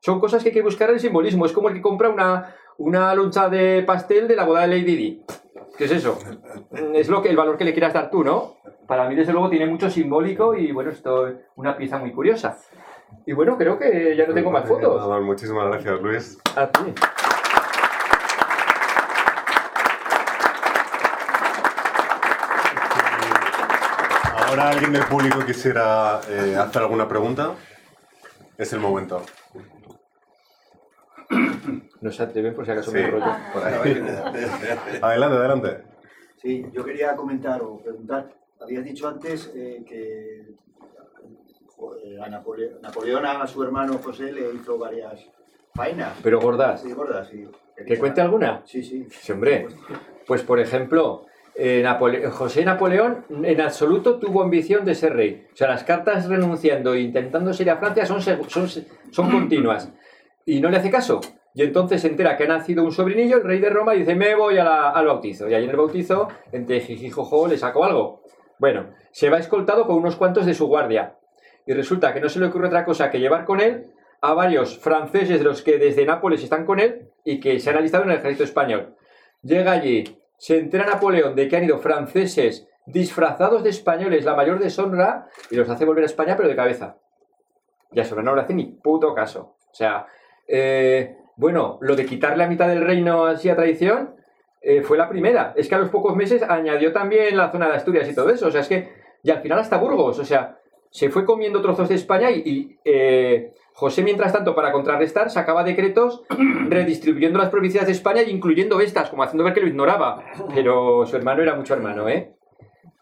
[0.00, 3.14] Son cosas que hay que buscar el simbolismo, es como el que compra una, una
[3.14, 5.24] loncha de pastel de la boda de Lady Di.
[5.76, 6.18] ¿Qué es eso?
[6.94, 8.56] Es lo que, el valor que le quieras dar tú, ¿no?
[8.86, 12.58] Para mí, desde luego, tiene mucho simbólico y, bueno, esto es una pieza muy curiosa.
[13.26, 15.00] Y bueno, creo que ya no tengo más fotos.
[15.00, 16.38] Nada muchísimas gracias, Luis.
[16.56, 16.94] A ti.
[24.46, 27.54] Ahora alguien del público quisiera eh, hacer alguna pregunta.
[28.56, 29.22] Es el momento.
[32.00, 32.96] No se atreven por si acaso Sí.
[32.96, 33.08] me.
[33.12, 34.02] Por ahí.
[35.02, 35.82] adelante, adelante.
[36.36, 38.32] Sí, yo quería comentar o preguntar.
[38.60, 40.54] Habías dicho antes eh, que
[42.22, 45.26] a Napole- Napoleón a su hermano José le hizo varias
[45.74, 46.12] faenas.
[46.22, 46.82] Pero gordas.
[46.82, 47.46] Sí, gordas, sí.
[47.86, 48.62] ¿Que cuente alguna?
[48.64, 49.06] Sí, sí.
[49.10, 49.68] Sí, hombre.
[50.26, 55.46] Pues, por ejemplo, eh, Napole- José Napoleón en absoluto tuvo ambición de ser rey.
[55.52, 58.68] O sea, las cartas renunciando e intentando ir a Francia son, seg- son,
[59.12, 59.92] son continuas.
[60.44, 61.20] Y no le hace caso.
[61.54, 64.14] Y entonces se entera que ha nacido un sobrinillo, el rey de Roma, y dice,
[64.14, 65.48] me voy a la- al bautizo.
[65.48, 68.22] Y allí en el bautizo, entre jijijojo, le sacó algo.
[68.58, 71.14] Bueno, se va escoltado con unos cuantos de su guardia.
[71.68, 73.92] Y resulta que no se le ocurre otra cosa que llevar con él
[74.22, 77.76] a varios franceses de los que desde Nápoles están con él y que se han
[77.76, 78.96] alistado en el ejército español.
[79.42, 84.60] Llega allí, se entera Napoleón de que han ido franceses disfrazados de españoles, la mayor
[84.60, 86.96] deshonra, y los hace volver a España, pero de cabeza.
[87.92, 89.56] Y a eso no le hace ni puto caso.
[89.70, 90.06] O sea,
[90.46, 94.16] eh, bueno, lo de quitarle la mitad del reino así a traición
[94.62, 95.52] eh, fue la primera.
[95.54, 98.46] Es que a los pocos meses añadió también la zona de Asturias y todo eso.
[98.46, 98.90] O sea, es que,
[99.22, 100.18] y al final hasta Burgos.
[100.18, 100.58] O sea,
[100.90, 105.62] se fue comiendo trozos de España y, y, eh, José, mientras tanto, para contrarrestar, sacaba
[105.62, 106.24] decretos
[106.68, 110.24] redistribuyendo las provincias de España e incluyendo estas, como haciendo ver que lo ignoraba.
[110.52, 112.32] Pero su hermano era mucho hermano, ¿eh?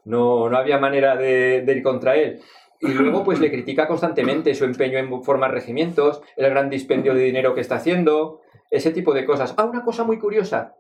[0.04, 2.42] No, no había manera de, de ir contra él.
[2.80, 7.22] Y luego, pues le critica constantemente su empeño en formar regimientos, el gran dispendio de
[7.22, 9.54] dinero que está haciendo, ese tipo de cosas.
[9.56, 10.74] Ah, una cosa muy curiosa,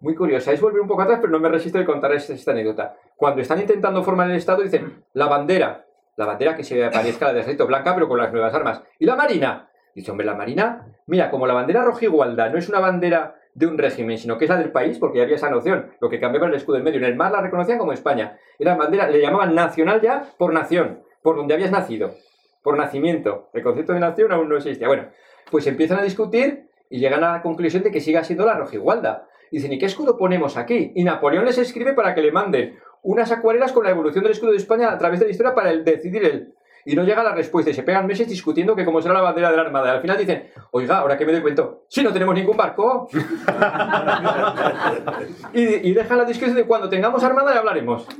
[0.00, 2.52] muy curiosa, es volver un poco atrás, pero no me resisto de contar esta, esta
[2.52, 2.94] anécdota.
[3.16, 5.84] Cuando están intentando formar el Estado, dicen, la bandera,
[6.22, 8.82] la bandera que se parezca a la del ejército blanca, pero con las nuevas armas.
[8.98, 9.68] ¿Y la marina?
[9.94, 13.66] Dice, hombre, la marina, mira, como la bandera roja igualdad no es una bandera de
[13.66, 16.46] un régimen, sino que es la del país, porque había esa noción, lo que cambiaba
[16.46, 16.98] el escudo en medio.
[16.98, 18.38] En el mar la reconocían como España.
[18.58, 22.14] Era bandera, le llamaban nacional ya por nación, por donde habías nacido,
[22.62, 23.50] por nacimiento.
[23.52, 24.88] El concepto de nación aún no existía.
[24.88, 25.08] Bueno,
[25.50, 29.28] pues empiezan a discutir y llegan a la conclusión de que siga siendo la rojigualda.
[29.50, 30.92] Dicen, ¿y qué escudo ponemos aquí?
[30.94, 34.52] Y Napoleón les escribe para que le manden unas acuarelas con la evolución del escudo
[34.52, 36.54] de España a través de la historia para el decidir él.
[36.84, 39.52] Y no llega la respuesta y se pegan meses discutiendo que cómo será la bandera
[39.52, 39.86] de la Armada.
[39.86, 43.08] Y al final dicen, oiga, ahora que me doy cuenta, si no tenemos ningún barco.
[45.52, 48.06] y, y dejan la discusión de cuando tengamos Armada ya hablaremos.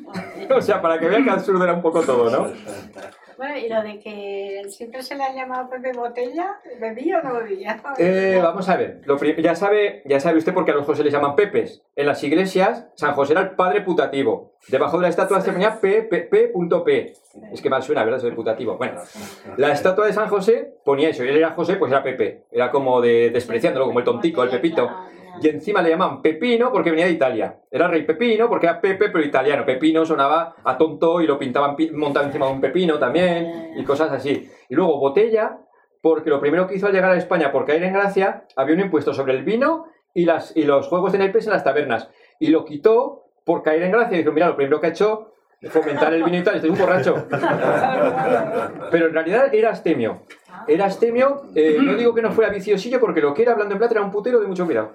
[0.55, 2.53] O sea, para que vean que absurdo era un poco todo, ¿no?
[3.43, 7.35] Bueno, y lo de que siempre se le ha llamado Pepe Botella, ¿bebía o no
[7.41, 7.83] bebía?
[7.99, 11.03] Eh, vamos a ver, lo ya, sabe, ya sabe usted por qué a los José
[11.03, 11.83] les llaman Pepes.
[11.97, 14.53] En las iglesias, San José era el padre putativo.
[14.69, 17.15] Debajo de la estatua se ponía P, P, P, punto P.
[17.53, 18.21] Es que mal suena, ¿verdad?
[18.21, 18.77] Es el putativo.
[18.77, 19.01] Bueno,
[19.57, 21.25] la estatua de San José ponía eso.
[21.25, 22.45] Y él era José, pues era Pepe.
[22.53, 24.89] Era como de despreciándolo, como el tontico, el Pepito.
[25.41, 27.61] Y encima le llamaban Pepino porque venía de Italia.
[27.71, 29.65] Era rey Pepino porque era Pepe, pero italiano.
[29.65, 33.85] Pepino sonaba a tonto y lo pintaban pi- montado encima de un pepino también y
[33.85, 34.49] cosas así.
[34.69, 35.59] Y luego Botella
[36.01, 38.81] porque lo primero que hizo al llegar a España por caer en gracia había un
[38.81, 42.11] impuesto sobre el vino y, las, y los juegos de naipes en las tabernas.
[42.41, 44.17] Y lo quitó por caer en gracia.
[44.17, 45.33] Y dijo, mira, lo primero que ha hecho
[45.69, 46.57] fomentar el vino y tal.
[46.57, 47.27] Este es un borracho.
[48.91, 50.23] Pero en realidad era astemio.
[50.69, 53.79] Era astemio, eh, no digo que no fuera viciosillo, porque lo que era hablando en
[53.79, 54.93] plata era un putero de mucho cuidado.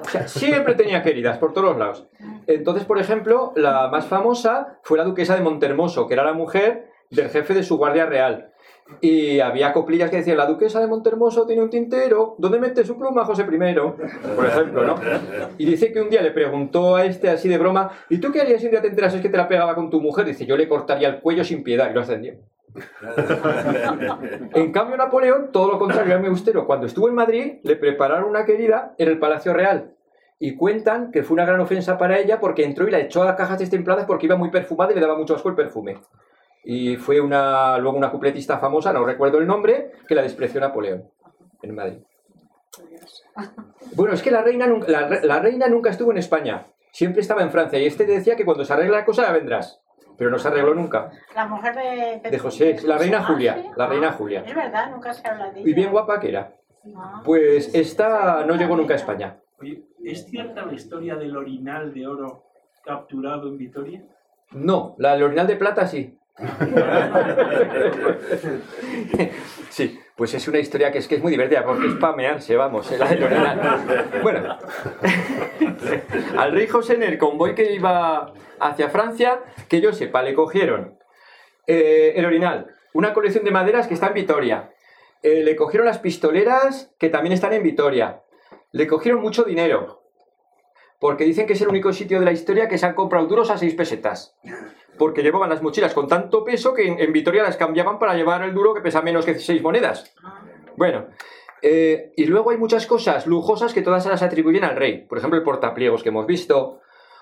[0.00, 2.08] O sea, siempre tenía queridas por todos los lados.
[2.46, 6.90] Entonces, por ejemplo, la más famosa fue la duquesa de Montermoso, que era la mujer
[7.10, 8.52] del jefe de su guardia real.
[9.00, 12.98] Y había coplillas que decían, la duquesa de Montermoso tiene un tintero, ¿dónde mete su
[12.98, 13.74] pluma José I?
[14.34, 14.96] Por ejemplo, ¿no?
[15.56, 18.40] Y dice que un día le preguntó a este así de broma, ¿y tú qué
[18.40, 20.24] harías si un día te enterases que te la pegaba con tu mujer?
[20.24, 22.34] Dice, yo le cortaría el cuello sin piedad y lo ascendió.
[24.54, 26.66] En cambio, Napoleón, todo lo contrario, era muy austero.
[26.66, 29.94] Cuando estuvo en Madrid, le prepararon una querida en el Palacio Real.
[30.40, 33.34] Y cuentan que fue una gran ofensa para ella porque entró y la echó a
[33.36, 35.98] cajas destempladas porque iba muy perfumada y le daba mucho asco el perfume.
[36.70, 41.02] Y fue una, luego una cupletista famosa, no recuerdo el nombre, que la despreció Napoleón
[41.62, 41.98] en Madrid.
[43.94, 47.22] Bueno, es que la reina, nunca, la, re- la reina nunca estuvo en España, siempre
[47.22, 47.78] estaba en Francia.
[47.78, 49.80] Y este decía que cuando se arregla la cosa ya vendrás.
[50.18, 51.10] Pero no se arregló nunca.
[51.34, 51.74] La mujer
[52.22, 52.38] de...
[52.38, 54.42] José, la reina Ah, Julia, la reina Ah, Julia.
[54.46, 55.70] Es verdad, nunca se habla de ella.
[55.70, 56.52] Y bien guapa que era.
[56.84, 57.22] No.
[57.24, 59.38] Pues esta no llegó nunca a España.
[59.60, 62.44] Oye, ¿es cierta la historia del orinal de oro
[62.84, 64.02] capturado en Vitoria?
[64.50, 66.17] No, la del orinal de plata sí.
[69.70, 72.90] Sí, pues es una historia que es que es muy divertida porque es pamearse, vamos,
[72.90, 72.98] eh.
[74.22, 74.58] Bueno,
[76.36, 80.98] al rey José en el convoy que iba hacia Francia, que yo sepa, le cogieron
[81.66, 84.70] eh, el orinal, una colección de maderas que está en Vitoria.
[85.22, 88.22] Eh, le cogieron las pistoleras que también están en Vitoria.
[88.72, 90.02] Le cogieron mucho dinero.
[90.98, 93.50] Porque dicen que es el único sitio de la historia que se han comprado duros
[93.50, 94.36] a 6 pesetas.
[94.98, 98.52] Porque llevaban las mochilas con tanto peso que en, Vitoria las cambiaban para llevar el
[98.52, 100.14] duro que pesa menos que 6 monedas.
[100.76, 101.06] Bueno,
[101.62, 105.06] eh, y luego hay muchas cosas lujosas que todas se las atribuyen al rey.
[105.06, 106.80] Por ejemplo, el portapliegos que hemos visto.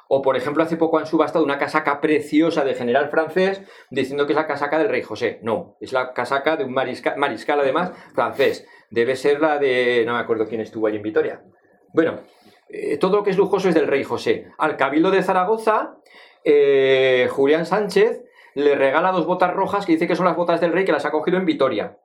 [0.08, 4.32] O, por ejemplo, hace poco han subastado una casaca preciosa de general francés diciendo que
[4.32, 5.40] es la casaca del rey José.
[5.42, 8.66] No, es la casaca de un mariscal, mariscal además, francés.
[8.90, 10.04] Debe ser la de...
[10.06, 11.42] no me acuerdo quién estuvo allí en Vitoria.
[11.92, 12.20] Bueno,
[12.68, 14.48] eh, todo lo que es lujoso es del rey José.
[14.58, 15.96] Al Cabildo de Zaragoza,
[16.46, 18.22] eh, Julián Sánchez
[18.54, 21.04] le regala dos botas rojas que dice que son las botas del rey que las
[21.04, 21.98] ha cogido en Vitoria.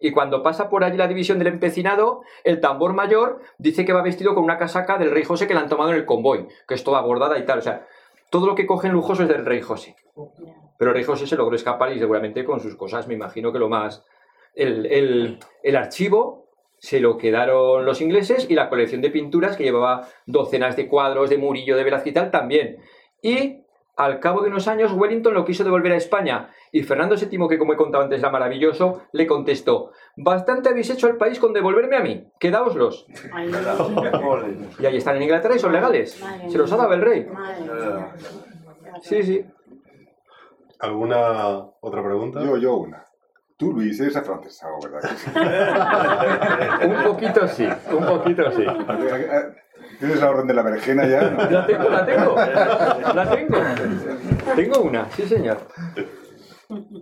[0.00, 4.02] Y cuando pasa por allí la división del empecinado, el tambor mayor dice que va
[4.02, 6.74] vestido con una casaca del rey José que le han tomado en el convoy, que
[6.74, 7.58] es toda bordada y tal.
[7.60, 7.86] O sea,
[8.30, 9.94] todo lo que cogen lujoso es del rey José.
[10.78, 13.60] Pero el rey José se logró escapar y seguramente con sus cosas, me imagino que
[13.60, 14.04] lo más...
[14.54, 16.48] El, el- el archivo
[16.78, 21.30] se lo quedaron los ingleses y la colección de pinturas que llevaba docenas de cuadros
[21.30, 22.78] de Murillo, de Velázquez y tal también.
[23.22, 23.61] Y
[23.96, 27.58] al cabo de unos años Wellington lo quiso devolver a España y Fernando VII, que
[27.58, 31.96] como he contado antes era maravilloso, le contestó, bastante habéis hecho al país con devolverme
[31.96, 33.06] a mí, quedáoslos.
[34.78, 36.20] Y ahí están en Inglaterra y son legales.
[36.20, 37.28] Madre Se los ha dado el rey.
[39.02, 39.44] Sí, sí.
[40.80, 42.42] ¿Alguna otra pregunta?
[42.42, 43.06] Yo, yo una.
[43.56, 45.08] Tú, Luis, eres afrancesado, ¿verdad?
[46.84, 48.66] Un poquito sí, un poquito sí.
[50.02, 51.30] ¿Tienes la orden de la berenjena ya?
[51.30, 51.38] no?
[51.50, 52.34] La tengo, la tengo.
[52.34, 53.56] La tengo.
[54.56, 55.58] Tengo una, sí señor.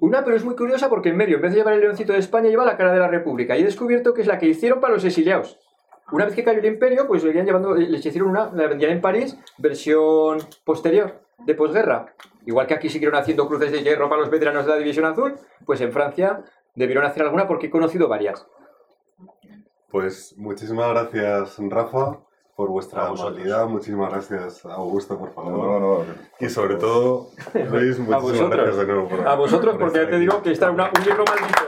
[0.03, 2.19] Una, pero es muy curiosa porque en medio, en vez de llevar el leoncito de
[2.19, 3.57] España, lleva la cara de la República.
[3.57, 5.59] Y he descubierto que es la que hicieron para los exiliados.
[6.13, 9.01] Una vez que cayó el imperio, pues le llevando, les hicieron una, la vendían en
[9.01, 12.15] París, versión posterior, de posguerra.
[12.45, 15.37] Igual que aquí siguieron haciendo cruces de hierro para los veteranos de la División Azul,
[15.65, 16.43] pues en Francia
[16.75, 18.47] debieron hacer alguna porque he conocido varias.
[19.91, 22.19] Pues muchísimas gracias, Rafa,
[22.61, 23.67] por vuestra amabilidad.
[23.69, 25.51] Muchísimas gracias, Augusto, por favor.
[25.51, 26.05] No, no, no.
[26.39, 28.51] Y sobre todo, Luis, A muchísimas vosotros.
[28.51, 29.09] gracias de nuevo.
[29.09, 31.63] por- A vosotros, por porque ya te digo que está una, un libro maldito.